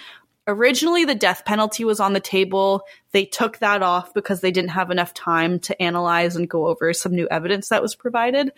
Originally, 0.46 1.06
the 1.06 1.14
death 1.14 1.44
penalty 1.46 1.86
was 1.86 2.00
on 2.00 2.12
the 2.12 2.20
table. 2.20 2.82
They 3.12 3.24
took 3.24 3.58
that 3.58 3.82
off 3.82 4.12
because 4.12 4.42
they 4.42 4.50
didn't 4.50 4.70
have 4.70 4.90
enough 4.90 5.14
time 5.14 5.58
to 5.60 5.82
analyze 5.82 6.36
and 6.36 6.50
go 6.50 6.66
over 6.66 6.92
some 6.92 7.14
new 7.14 7.26
evidence 7.30 7.70
that 7.70 7.80
was 7.80 7.94
provided 7.94 8.52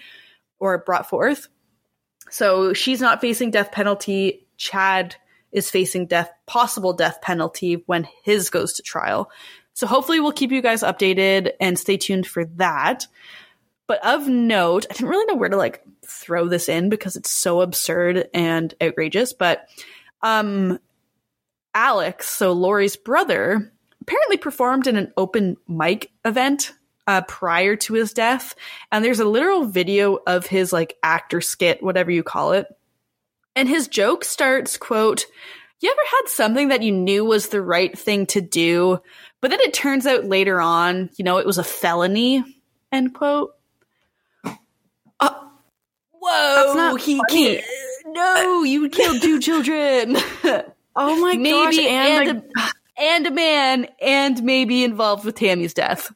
or 0.59 0.79
brought 0.79 1.09
forth. 1.09 1.47
So 2.29 2.73
she's 2.73 3.01
not 3.01 3.21
facing 3.21 3.53
death 3.53 3.71
penalty. 3.71 4.49
Chad 4.57 5.15
is 5.57 5.71
facing 5.71 6.07
death, 6.07 6.31
possible 6.45 6.93
death 6.93 7.21
penalty 7.23 7.83
when 7.87 8.07
his 8.23 8.51
goes 8.51 8.75
to 8.75 8.83
trial. 8.83 9.31
So 9.73 9.87
hopefully 9.87 10.21
we'll 10.21 10.33
keep 10.33 10.53
you 10.53 10.61
guys 10.61 10.83
updated 10.83 11.53
and 11.61 11.79
stay 11.79 11.97
tuned 11.97 12.27
for 12.27 12.45
that. 12.57 13.07
But 13.87 14.05
of 14.05 14.29
note, 14.29 14.87
I 14.91 14.93
didn't 14.93 15.09
really 15.09 15.25
know 15.25 15.37
where 15.37 15.49
to 15.49 15.57
like 15.57 15.83
throw 16.07 16.47
this 16.47 16.69
in 16.69 16.91
because 16.91 17.17
it's 17.17 17.31
so 17.31 17.63
absurd 17.63 18.29
and 18.35 18.73
outrageous. 18.83 19.33
But 19.33 19.67
um 20.23 20.79
Alex, 21.75 22.29
so 22.29 22.53
Lori's 22.53 22.97
brother, 22.97 23.73
apparently 24.01 24.37
performed 24.37 24.87
in 24.87 24.97
an 24.97 25.13
open 25.17 25.57
mic 25.69 26.11
event 26.25 26.73
uh, 27.07 27.21
prior 27.23 27.77
to 27.77 27.95
his 27.95 28.13
death. 28.13 28.55
And 28.91 29.05
there's 29.05 29.21
a 29.21 29.25
literal 29.25 29.67
video 29.67 30.19
of 30.27 30.47
his 30.47 30.73
like 30.73 30.97
actor 31.03 31.41
skit, 31.41 31.83
whatever 31.83 32.11
you 32.11 32.23
call 32.23 32.53
it, 32.53 32.67
and 33.57 33.69
his 33.69 33.89
joke 33.89 34.23
starts, 34.25 34.77
quote, 34.77 35.25
You 35.81 35.91
ever 35.91 36.01
had 36.19 36.29
something 36.29 36.69
that 36.69 36.83
you 36.83 36.93
knew 36.93 37.25
was 37.25 37.49
the 37.49 37.63
right 37.63 37.99
thing 37.99 38.27
to 38.27 38.41
do, 38.43 39.01
but 39.41 39.51
then 39.51 39.61
it 39.61 39.75
turns 39.75 40.07
out 40.07 40.27
later 40.27 40.61
on, 40.61 41.11
you 41.17 41.25
know, 41.25 41.39
it 41.39 41.47
was 41.47 41.59
a 41.59 41.65
felony, 41.65 42.45
end 42.93 43.15
quote. 43.15 43.55
Uh, 44.45 45.35
whoa, 46.13 46.95
he 46.97 47.21
can't. 47.31 47.65
No, 48.07 48.63
you 48.63 48.89
killed 48.91 49.23
two 49.23 49.41
children. 49.41 50.17
oh 50.95 51.21
my 51.21 51.35
maybe 51.37 51.51
gosh, 51.51 51.79
and, 51.79 52.29
and, 52.29 52.39
a, 52.39 52.63
and 53.01 53.27
a 53.27 53.31
man, 53.31 53.89
and 54.01 54.43
maybe 54.43 54.85
involved 54.85 55.25
with 55.25 55.35
Tammy's 55.35 55.75
death. 55.75 56.13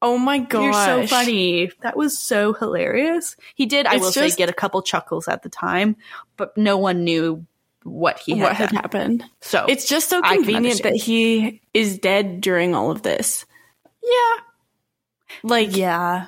Oh 0.00 0.16
my 0.16 0.38
god, 0.38 0.62
you're 0.62 0.72
so 0.72 1.06
funny. 1.06 1.70
That 1.80 1.96
was 1.96 2.16
so 2.18 2.52
hilarious. 2.52 3.36
He 3.54 3.66
did, 3.66 3.86
it's 3.86 3.94
I 3.94 3.98
will 3.98 4.12
just, 4.12 4.34
say, 4.34 4.38
get 4.38 4.48
a 4.48 4.52
couple 4.52 4.80
chuckles 4.82 5.26
at 5.26 5.42
the 5.42 5.48
time, 5.48 5.96
but 6.36 6.56
no 6.56 6.78
one 6.78 7.04
knew 7.04 7.44
what 7.82 8.18
he 8.18 8.36
had 8.36 8.44
what 8.44 8.56
had 8.56 8.72
happened. 8.72 9.24
So 9.40 9.66
it's 9.68 9.88
just 9.88 10.08
so 10.08 10.22
convenient 10.22 10.82
that 10.82 10.94
he 10.94 11.60
is 11.74 11.98
dead 11.98 12.40
during 12.40 12.74
all 12.74 12.90
of 12.90 13.02
this. 13.02 13.44
Yeah, 14.02 14.42
like 15.42 15.76
yeah, 15.76 16.26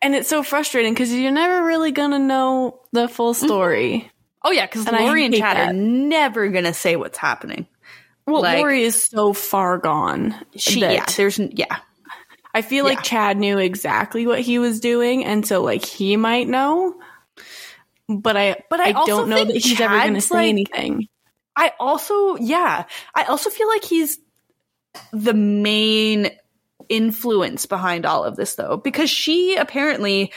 and 0.00 0.14
it's 0.14 0.28
so 0.28 0.42
frustrating 0.42 0.92
because 0.92 1.12
you're 1.12 1.30
never 1.30 1.64
really 1.64 1.92
gonna 1.92 2.18
know 2.18 2.80
the 2.92 3.08
full 3.08 3.34
mm-hmm. 3.34 3.46
story. 3.46 3.92
Mm-hmm. 3.98 4.08
Oh 4.44 4.50
yeah, 4.50 4.66
because 4.66 4.90
Lori 4.90 5.24
and 5.24 5.34
Chad 5.34 5.56
that. 5.56 5.70
are 5.70 5.72
never 5.72 6.48
gonna 6.48 6.74
say 6.74 6.96
what's 6.96 7.18
happening. 7.18 7.68
Well, 8.26 8.42
like, 8.42 8.58
Lori 8.58 8.82
is 8.82 9.02
so 9.02 9.32
far 9.32 9.78
gone. 9.78 10.34
She, 10.56 10.80
yeah, 10.80 11.06
there's 11.16 11.38
yeah, 11.38 11.78
I 12.54 12.62
feel 12.62 12.84
yeah. 12.84 12.94
like 12.94 13.02
Chad 13.02 13.38
knew 13.38 13.58
exactly 13.58 14.26
what 14.26 14.40
he 14.40 14.58
was 14.58 14.80
doing, 14.80 15.24
and 15.24 15.46
so 15.46 15.62
like 15.62 15.84
he 15.84 16.16
might 16.16 16.48
know, 16.48 16.94
but 18.08 18.36
I 18.36 18.62
but 18.68 18.80
I, 18.80 18.88
I 18.88 18.92
don't 19.06 19.28
know 19.28 19.44
that 19.44 19.54
he's 19.54 19.64
Chad's 19.64 19.80
ever 19.80 19.98
going 19.98 20.14
to 20.14 20.20
say 20.20 20.34
like, 20.34 20.48
anything. 20.48 21.08
I 21.56 21.72
also 21.78 22.36
yeah, 22.36 22.84
I 23.14 23.24
also 23.24 23.50
feel 23.50 23.68
like 23.68 23.84
he's 23.84 24.18
the 25.12 25.34
main 25.34 26.30
influence 26.88 27.66
behind 27.66 28.04
all 28.04 28.24
of 28.24 28.36
this 28.36 28.54
though 28.54 28.76
because 28.76 29.08
she 29.08 29.56
apparently 29.56 30.32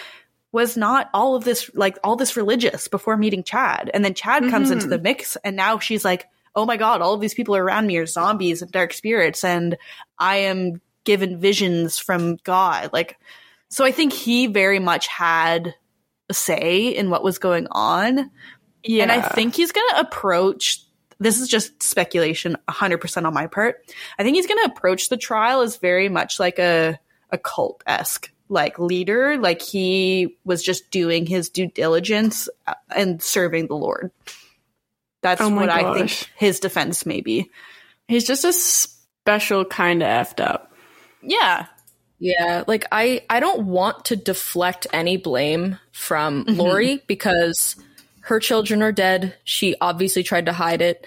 was 0.52 0.78
not 0.78 1.10
all 1.14 1.36
of 1.36 1.44
this 1.44 1.70
like 1.74 1.98
all 2.04 2.16
this 2.16 2.38
religious 2.38 2.88
before 2.88 3.18
meeting 3.18 3.44
Chad 3.44 3.92
and 3.94 4.06
then 4.06 4.14
Chad 4.14 4.44
mm-hmm. 4.44 4.52
comes 4.52 4.72
into 4.72 4.88
the 4.88 4.96
mm-hmm. 4.96 5.04
mix 5.04 5.36
and 5.44 5.56
now 5.56 5.80
she's 5.80 6.06
like 6.06 6.28
oh 6.56 6.66
my 6.66 6.78
god 6.78 7.02
all 7.02 7.14
of 7.14 7.20
these 7.20 7.34
people 7.34 7.58
around 7.58 7.88
me 7.88 7.98
are 7.98 8.06
zombies 8.06 8.62
and 8.62 8.72
dark 8.72 8.94
spirits 8.94 9.44
and 9.44 9.78
I 10.18 10.38
am 10.38 10.80
given 11.06 11.40
visions 11.40 11.98
from 11.98 12.38
God. 12.44 12.92
Like, 12.92 13.18
so 13.70 13.86
I 13.86 13.92
think 13.92 14.14
he 14.14 14.48
very 14.48 14.80
much 14.80 15.08
had 15.08 15.74
a 16.30 16.34
say 16.34 16.88
in 16.90 17.10
what 17.10 17.24
was 17.24 17.38
going 17.38 17.68
on. 17.72 18.32
Yeah. 18.84 19.04
And 19.04 19.12
I 19.12 19.22
think 19.22 19.56
he's 19.56 19.72
going 19.72 19.88
to 19.92 20.00
approach 20.02 20.82
this 21.20 21.40
is 21.40 21.48
just 21.48 21.82
speculation 21.82 22.58
100% 22.68 23.26
on 23.26 23.34
my 23.34 23.48
part. 23.48 23.86
I 24.20 24.24
think 24.24 24.36
he's 24.36 24.48
going 24.48 24.62
to 24.66 24.72
approach 24.72 25.10
the 25.10 25.18
trial 25.18 25.62
as 25.62 25.78
very 25.78 26.10
much 26.10 26.40
like 26.40 26.60
a 26.60 27.00
a 27.32 27.38
cult 27.38 27.84
esque 27.88 28.32
like 28.50 28.78
leader, 28.78 29.38
like 29.38 29.62
he 29.62 30.38
was 30.46 30.62
just 30.62 30.92
doing 30.92 31.26
his 31.26 31.50
due 31.50 31.68
diligence 31.68 32.48
uh, 32.68 32.76
and 32.96 33.22
serving 33.22 33.68
the 33.68 33.76
Lord. 33.76 34.12
That's 35.22 35.42
oh 35.42 35.50
what 35.50 35.68
gosh. 35.68 35.84
I 35.84 35.94
think 35.94 36.30
his 36.36 36.60
defense 36.60 37.06
may 37.06 37.22
be. 37.22 37.50
He's 38.08 38.28
just 38.28 38.46
a 38.46 38.54
special 38.54 39.66
kind 39.66 40.04
of 40.04 40.08
effed 40.08 40.44
up. 40.44 40.75
Yeah. 41.26 41.68
Yeah, 42.18 42.64
like 42.66 42.86
I 42.94 43.24
I 43.30 43.42
don't 43.42 43.66
want 43.68 44.06
to 44.06 44.16
deflect 44.16 44.88
any 44.94 45.18
blame 45.18 45.78
from 45.92 46.46
mm-hmm. 46.46 46.58
Lori 46.60 47.04
because 47.08 47.76
her 48.22 48.40
children 48.40 48.82
are 48.82 48.94
dead. 48.94 49.36
She 49.44 49.76
obviously 49.82 50.24
tried 50.24 50.46
to 50.46 50.54
hide 50.54 50.82
it. 50.82 51.06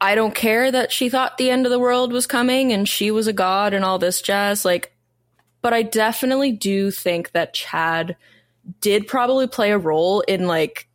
I 0.00 0.14
don't 0.14 0.34
care 0.34 0.70
that 0.70 0.92
she 0.92 1.08
thought 1.08 1.36
the 1.36 1.50
end 1.50 1.66
of 1.66 1.70
the 1.70 1.80
world 1.80 2.12
was 2.12 2.28
coming 2.28 2.72
and 2.72 2.88
she 2.88 3.10
was 3.10 3.26
a 3.26 3.32
god 3.32 3.74
and 3.74 3.84
all 3.84 3.98
this 3.98 4.22
jazz 4.22 4.64
like 4.64 4.92
but 5.60 5.74
I 5.74 5.82
definitely 5.82 6.52
do 6.52 6.90
think 6.90 7.32
that 7.32 7.54
Chad 7.54 8.16
did 8.80 9.06
probably 9.06 9.46
play 9.46 9.72
a 9.72 9.78
role 9.78 10.20
in 10.20 10.46
like 10.46 10.88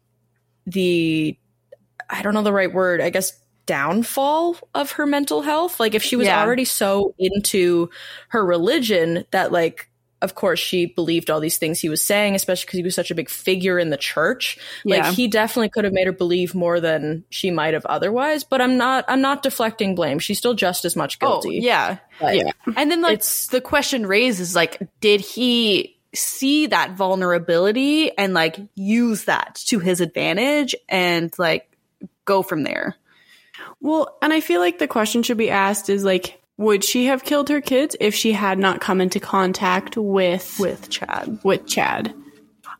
the 0.66 1.38
I 2.10 2.22
don't 2.22 2.34
know 2.34 2.44
the 2.44 2.54
right 2.54 2.72
word. 2.72 3.02
I 3.02 3.10
guess 3.10 3.34
downfall 3.66 4.58
of 4.74 4.92
her 4.94 5.06
mental 5.06 5.42
health. 5.42 5.80
Like 5.80 5.96
if 5.96 6.04
she 6.04 6.16
was 6.16 6.28
yeah. 6.28 6.42
already 6.42 6.66
so 6.66 7.16
into 7.18 7.90
her 8.30 8.46
religion 8.46 9.26
that 9.32 9.52
like 9.52 9.90
of 10.22 10.36
course 10.36 10.58
she 10.58 10.86
believed 10.86 11.30
all 11.30 11.42
these 11.42 11.58
things 11.58 11.82
he 11.82 11.90
was 11.90 12.02
saying, 12.02 12.34
especially 12.34 12.66
because 12.66 12.78
he 12.78 12.84
was 12.84 12.96
such 12.96 13.12
a 13.12 13.16
big 13.16 13.30
figure 13.30 13.78
in 13.78 13.90
the 13.90 13.98
church. 13.98 14.58
Yeah. 14.86 14.98
Like 14.98 15.14
he 15.14 15.28
definitely 15.28 15.70
could 15.70 15.84
have 15.84 15.92
made 15.92 16.08
her 16.08 16.14
believe 16.14 16.56
more 16.56 16.80
than 16.80 17.26
she 17.30 17.52
might 17.52 17.74
have 17.74 17.86
otherwise. 17.86 18.46
But 18.46 18.62
I'm 18.62 18.78
not 18.78 19.04
I'm 19.10 19.22
not 19.22 19.44
deflecting 19.44 19.96
blame. 19.96 20.20
She's 20.20 20.38
still 20.38 20.54
just 20.54 20.86
as 20.86 20.96
much 20.96 21.18
oh, 21.22 21.28
guilty. 21.28 21.60
Oh, 21.60 21.66
yeah. 21.66 21.98
But 22.22 22.38
yeah. 22.38 22.52
And 22.78 22.90
then 22.90 23.02
like 23.02 23.16
it's, 23.16 23.48
the 23.48 23.62
question 23.62 24.06
raised 24.08 24.40
is 24.40 24.56
like, 24.56 24.82
did 25.02 25.20
he 25.20 26.00
see 26.16 26.68
that 26.68 26.94
vulnerability 26.94 28.18
and 28.18 28.34
like 28.34 28.58
use 28.76 29.26
that 29.26 29.56
to 29.66 29.80
his 29.80 30.00
advantage 30.00 30.74
and 30.88 31.34
like 31.38 31.70
go 32.24 32.44
from 32.44 32.64
there? 32.64 32.96
Well, 33.84 34.18
and 34.22 34.32
I 34.32 34.40
feel 34.40 34.62
like 34.62 34.80
the 34.80 34.88
question 34.88 35.24
should 35.24 35.38
be 35.38 35.50
asked 35.50 35.90
is 35.90 36.06
like, 36.06 36.42
would 36.56 36.86
she 36.86 37.08
have 37.08 37.26
killed 37.26 37.50
her 37.50 37.60
kids 37.60 37.98
if 38.00 38.16
she 38.16 38.32
had 38.32 38.58
not 38.58 38.80
come 38.80 39.02
into 39.02 39.20
contact 39.20 39.98
with 39.98 40.58
with 40.58 40.90
Chad? 40.90 41.40
With 41.44 41.68
Chad. 41.68 42.14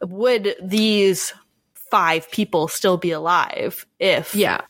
Would 0.02 0.56
these 0.64 1.34
five 1.92 2.32
people 2.32 2.68
still 2.70 2.98
be 2.98 3.12
alive 3.12 3.86
if 4.00 4.34
yeah 4.34 4.62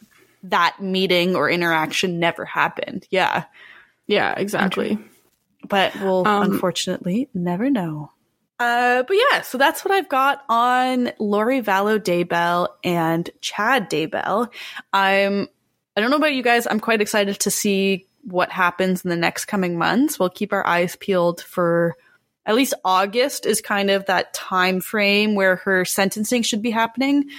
that 0.41 0.81
meeting 0.81 1.36
or 1.36 1.49
interaction 1.49 2.19
never 2.19 2.45
happened? 2.45 3.07
Yeah. 3.11 3.45
Yeah, 4.07 4.34
exactly. 4.36 4.97
But 5.67 5.95
we'll 6.01 6.27
um, 6.27 6.51
unfortunately 6.51 7.29
never 7.34 7.69
know. 7.69 8.11
Uh, 8.59 9.03
but 9.03 9.17
yeah, 9.31 9.41
so 9.41 9.57
that's 9.57 9.86
what 9.86 9.93
I've 9.93 10.09
got 10.09 10.43
on 10.49 11.11
Lori 11.19 11.61
Vallow 11.61 11.99
Daybell 11.99 12.69
and 12.84 13.29
Chad 13.41 13.89
Daybell. 13.89 14.51
I'm, 14.91 15.47
I 15.95 16.01
don't 16.01 16.09
know 16.09 16.17
about 16.17 16.33
you 16.33 16.43
guys. 16.43 16.67
I'm 16.67 16.79
quite 16.79 17.01
excited 17.01 17.39
to 17.41 17.51
see 17.51 18.07
what 18.23 18.51
happens 18.51 19.03
in 19.03 19.09
the 19.09 19.15
next 19.15 19.45
coming 19.45 19.77
months. 19.77 20.17
We'll 20.17 20.29
keep 20.29 20.53
our 20.53 20.65
eyes 20.65 20.95
peeled 20.95 21.41
for 21.41 21.95
at 22.45 22.55
least 22.55 22.73
August 22.83 23.45
is 23.45 23.61
kind 23.61 23.89
of 23.89 24.05
that 24.05 24.33
time 24.33 24.81
frame 24.81 25.35
where 25.35 25.57
her 25.57 25.85
sentencing 25.85 26.41
should 26.43 26.61
be 26.61 26.71
happening. 26.71 27.29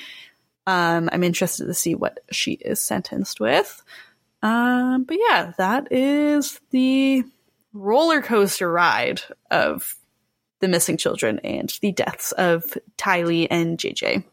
Um, 0.67 1.11
I'm 1.13 1.25
interested 1.25 1.67
to 1.67 1.75
see 1.75 1.95
what 1.95 2.21
she 2.31 2.53
is 2.53 2.81
sentenced 2.81 3.39
with. 3.39 3.83
Um, 4.43 5.05
but 5.05 5.19
yeah, 5.29 5.53
that 5.59 5.93
is 5.93 6.61
the 6.71 7.25
roller 7.73 8.23
coaster 8.23 8.71
ride 8.71 9.21
of 9.51 9.97
the 10.61 10.69
missing 10.69 10.97
children 10.97 11.39
and 11.41 11.69
the 11.83 11.93
deaths 11.93 12.33
of 12.33 12.79
Tylee 12.97 13.49
and 13.51 13.77
JJ. 13.77 14.25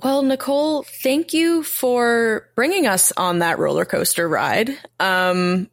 Well, 0.00 0.22
Nicole, 0.22 0.84
thank 0.84 1.32
you 1.32 1.64
for 1.64 2.48
bringing 2.54 2.86
us 2.86 3.12
on 3.16 3.40
that 3.40 3.58
roller 3.58 3.84
coaster 3.84 4.28
ride. 4.28 4.70
Um, 5.00 5.68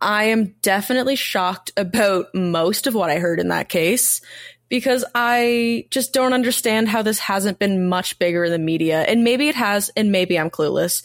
I 0.00 0.24
am 0.24 0.54
definitely 0.62 1.16
shocked 1.16 1.72
about 1.76 2.32
most 2.36 2.86
of 2.86 2.94
what 2.94 3.10
I 3.10 3.18
heard 3.18 3.40
in 3.40 3.48
that 3.48 3.68
case 3.68 4.20
because 4.68 5.04
I 5.12 5.86
just 5.90 6.12
don't 6.12 6.34
understand 6.34 6.88
how 6.88 7.02
this 7.02 7.18
hasn't 7.18 7.58
been 7.58 7.88
much 7.88 8.20
bigger 8.20 8.44
in 8.44 8.52
the 8.52 8.60
media. 8.60 9.02
And 9.02 9.24
maybe 9.24 9.48
it 9.48 9.56
has, 9.56 9.90
and 9.96 10.12
maybe 10.12 10.38
I'm 10.38 10.50
clueless. 10.50 11.02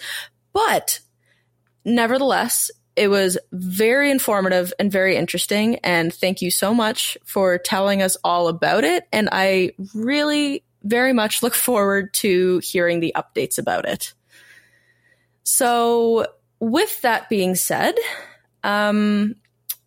But 0.53 0.99
nevertheless, 1.83 2.69
it 2.95 3.07
was 3.07 3.39
very 3.51 4.11
informative 4.11 4.71
and 4.77 4.91
very 4.91 5.15
interesting. 5.15 5.77
And 5.77 6.13
thank 6.13 6.43
you 6.43 6.51
so 6.51 6.71
much 6.71 7.17
for 7.25 7.57
telling 7.57 8.03
us 8.03 8.15
all 8.23 8.47
about 8.47 8.83
it. 8.83 9.07
And 9.11 9.27
I 9.31 9.71
really 9.95 10.63
very 10.83 11.13
much 11.13 11.43
look 11.43 11.53
forward 11.53 12.13
to 12.15 12.59
hearing 12.59 12.99
the 12.99 13.13
updates 13.15 13.57
about 13.57 13.87
it. 13.87 14.13
So, 15.43 16.27
with 16.59 17.01
that 17.01 17.29
being 17.29 17.55
said, 17.55 17.95
um, 18.63 19.35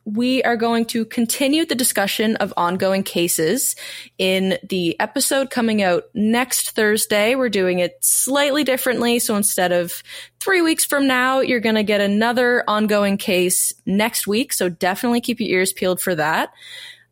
we 0.07 0.41
are 0.45 0.57
going 0.57 0.85
to 0.85 1.05
continue 1.05 1.67
the 1.67 1.75
discussion 1.75 2.37
of 2.37 2.55
ongoing 2.57 3.03
cases 3.03 3.75
in 4.19 4.57
the 4.63 4.99
episode 5.01 5.51
coming 5.51 5.83
out 5.83 6.05
next 6.15 6.71
Thursday. 6.71 7.35
We're 7.35 7.49
doing 7.49 7.81
it 7.81 7.99
slightly 8.03 8.63
differently. 8.63 9.19
So 9.19 9.35
instead 9.35 9.73
of 9.73 10.05
three 10.39 10.63
weeks 10.63 10.85
from 10.85 11.09
now, 11.09 11.41
you're 11.41 11.59
going 11.59 11.75
to 11.75 11.83
get 11.83 12.01
another 12.01 12.63
ongoing 12.69 13.17
case 13.17 13.73
next 13.85 14.29
week. 14.29 14.53
So 14.53 14.69
definitely 14.69 15.21
keep 15.21 15.41
your 15.41 15.59
ears 15.59 15.73
peeled 15.73 16.01
for 16.01 16.15
that. 16.15 16.53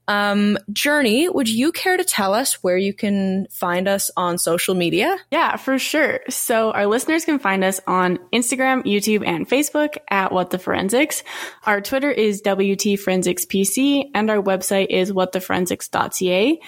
Um, 0.07 0.59
Journey, 0.73 1.29
would 1.29 1.49
you 1.49 1.73
care 1.73 1.97
to 1.97 2.05
tell 2.05 2.35
us 2.35 2.63
where 2.63 2.77
you 2.77 2.93
can 2.93 3.47
find 3.51 3.89
us 3.89 4.11
on 4.17 4.39
social 4.39 4.75
media? 4.75 5.17
Yeah, 5.31 5.57
for 5.57 5.79
sure. 5.79 6.21
So 6.29 6.73
our 6.73 6.87
listeners 6.87 7.25
can 7.25 7.39
find 7.39 7.65
us 7.65 7.81
on 7.87 8.19
Instagram, 8.33 8.85
YouTube, 8.85 9.27
and 9.27 9.49
Facebook 9.49 9.97
at 10.11 10.33
What 10.33 10.51
the 10.51 10.59
Forensics. 10.59 11.23
Our 11.65 11.81
Twitter 11.81 12.11
is 12.11 12.43
WT 12.43 12.99
Forensics 13.01 13.47
PC, 13.47 14.11
and 14.15 14.31
our 14.31 14.43
website 14.43 14.89
is 14.91 15.13
whattheforensics.ca. 15.13 16.61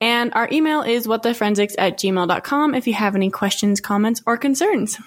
And 0.00 0.32
our 0.34 0.48
email 0.52 0.82
is 0.82 1.06
whattheforensics 1.06 1.74
at 1.78 1.98
gmail.com 1.98 2.74
if 2.74 2.86
you 2.86 2.94
have 2.94 3.16
any 3.16 3.30
questions, 3.30 3.80
comments, 3.80 4.22
or 4.26 4.36
concerns. 4.36 4.98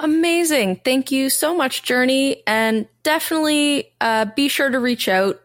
Amazing. 0.00 0.80
Thank 0.84 1.10
you 1.10 1.28
so 1.28 1.56
much, 1.56 1.82
Journey. 1.82 2.42
And 2.46 2.86
definitely 3.02 3.92
uh, 4.00 4.26
be 4.36 4.48
sure 4.48 4.70
to 4.70 4.78
reach 4.78 5.08
out 5.08 5.40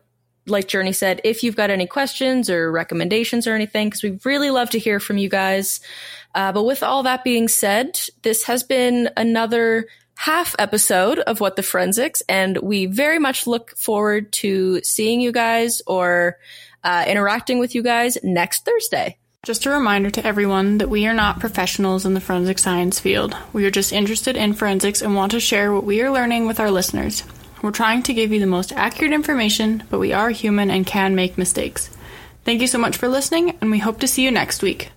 like 0.45 0.67
Journey 0.67 0.91
said, 0.91 1.21
if 1.23 1.43
you've 1.43 1.55
got 1.55 1.69
any 1.69 1.87
questions 1.87 2.49
or 2.49 2.71
recommendations 2.71 3.47
or 3.47 3.53
anything, 3.53 3.87
because 3.87 4.03
we 4.03 4.19
really 4.25 4.49
love 4.49 4.69
to 4.71 4.79
hear 4.79 4.99
from 4.99 5.17
you 5.17 5.29
guys. 5.29 5.79
Uh, 6.35 6.51
but 6.51 6.63
with 6.63 6.83
all 6.83 7.03
that 7.03 7.23
being 7.23 7.47
said, 7.47 7.99
this 8.23 8.43
has 8.43 8.63
been 8.63 9.09
another 9.15 9.87
half 10.15 10.55
episode 10.59 11.19
of 11.19 11.39
What 11.39 11.55
the 11.55 11.63
Forensics, 11.63 12.21
and 12.27 12.57
we 12.57 12.85
very 12.85 13.19
much 13.19 13.47
look 13.47 13.75
forward 13.77 14.31
to 14.33 14.81
seeing 14.83 15.21
you 15.21 15.31
guys 15.31 15.81
or 15.87 16.37
uh, 16.83 17.05
interacting 17.07 17.59
with 17.59 17.75
you 17.75 17.83
guys 17.83 18.17
next 18.23 18.65
Thursday. 18.65 19.17
Just 19.45 19.65
a 19.65 19.71
reminder 19.71 20.09
to 20.11 20.25
everyone 20.25 20.77
that 20.77 20.89
we 20.89 21.05
are 21.05 21.13
not 21.13 21.41
professionals 21.41 22.05
in 22.05 22.13
the 22.13 22.21
forensic 22.21 22.59
science 22.59 22.99
field. 22.99 23.35
We 23.51 23.65
are 23.65 23.71
just 23.71 23.91
interested 23.91 24.37
in 24.37 24.53
forensics 24.53 25.01
and 25.01 25.15
want 25.15 25.33
to 25.33 25.39
share 25.41 25.73
what 25.73 25.83
we 25.83 26.01
are 26.01 26.11
learning 26.11 26.47
with 26.47 26.61
our 26.61 26.71
listeners. 26.71 27.23
We're 27.63 27.71
trying 27.71 28.03
to 28.03 28.13
give 28.13 28.33
you 28.33 28.41
the 28.41 28.45
most 28.45 28.73
accurate 28.73 29.13
information, 29.13 29.83
but 29.89 29.97
we 29.97 30.11
are 30.11 30.29
human 30.29 30.69
and 30.69 30.85
can 30.85 31.15
make 31.15 31.37
mistakes. 31.37 31.89
Thank 32.43 32.59
you 32.59 32.67
so 32.67 32.77
much 32.77 32.97
for 32.97 33.07
listening, 33.07 33.57
and 33.61 33.71
we 33.71 33.79
hope 33.79 34.01
to 34.01 34.07
see 34.07 34.21
you 34.21 34.31
next 34.31 34.61
week. 34.61 34.91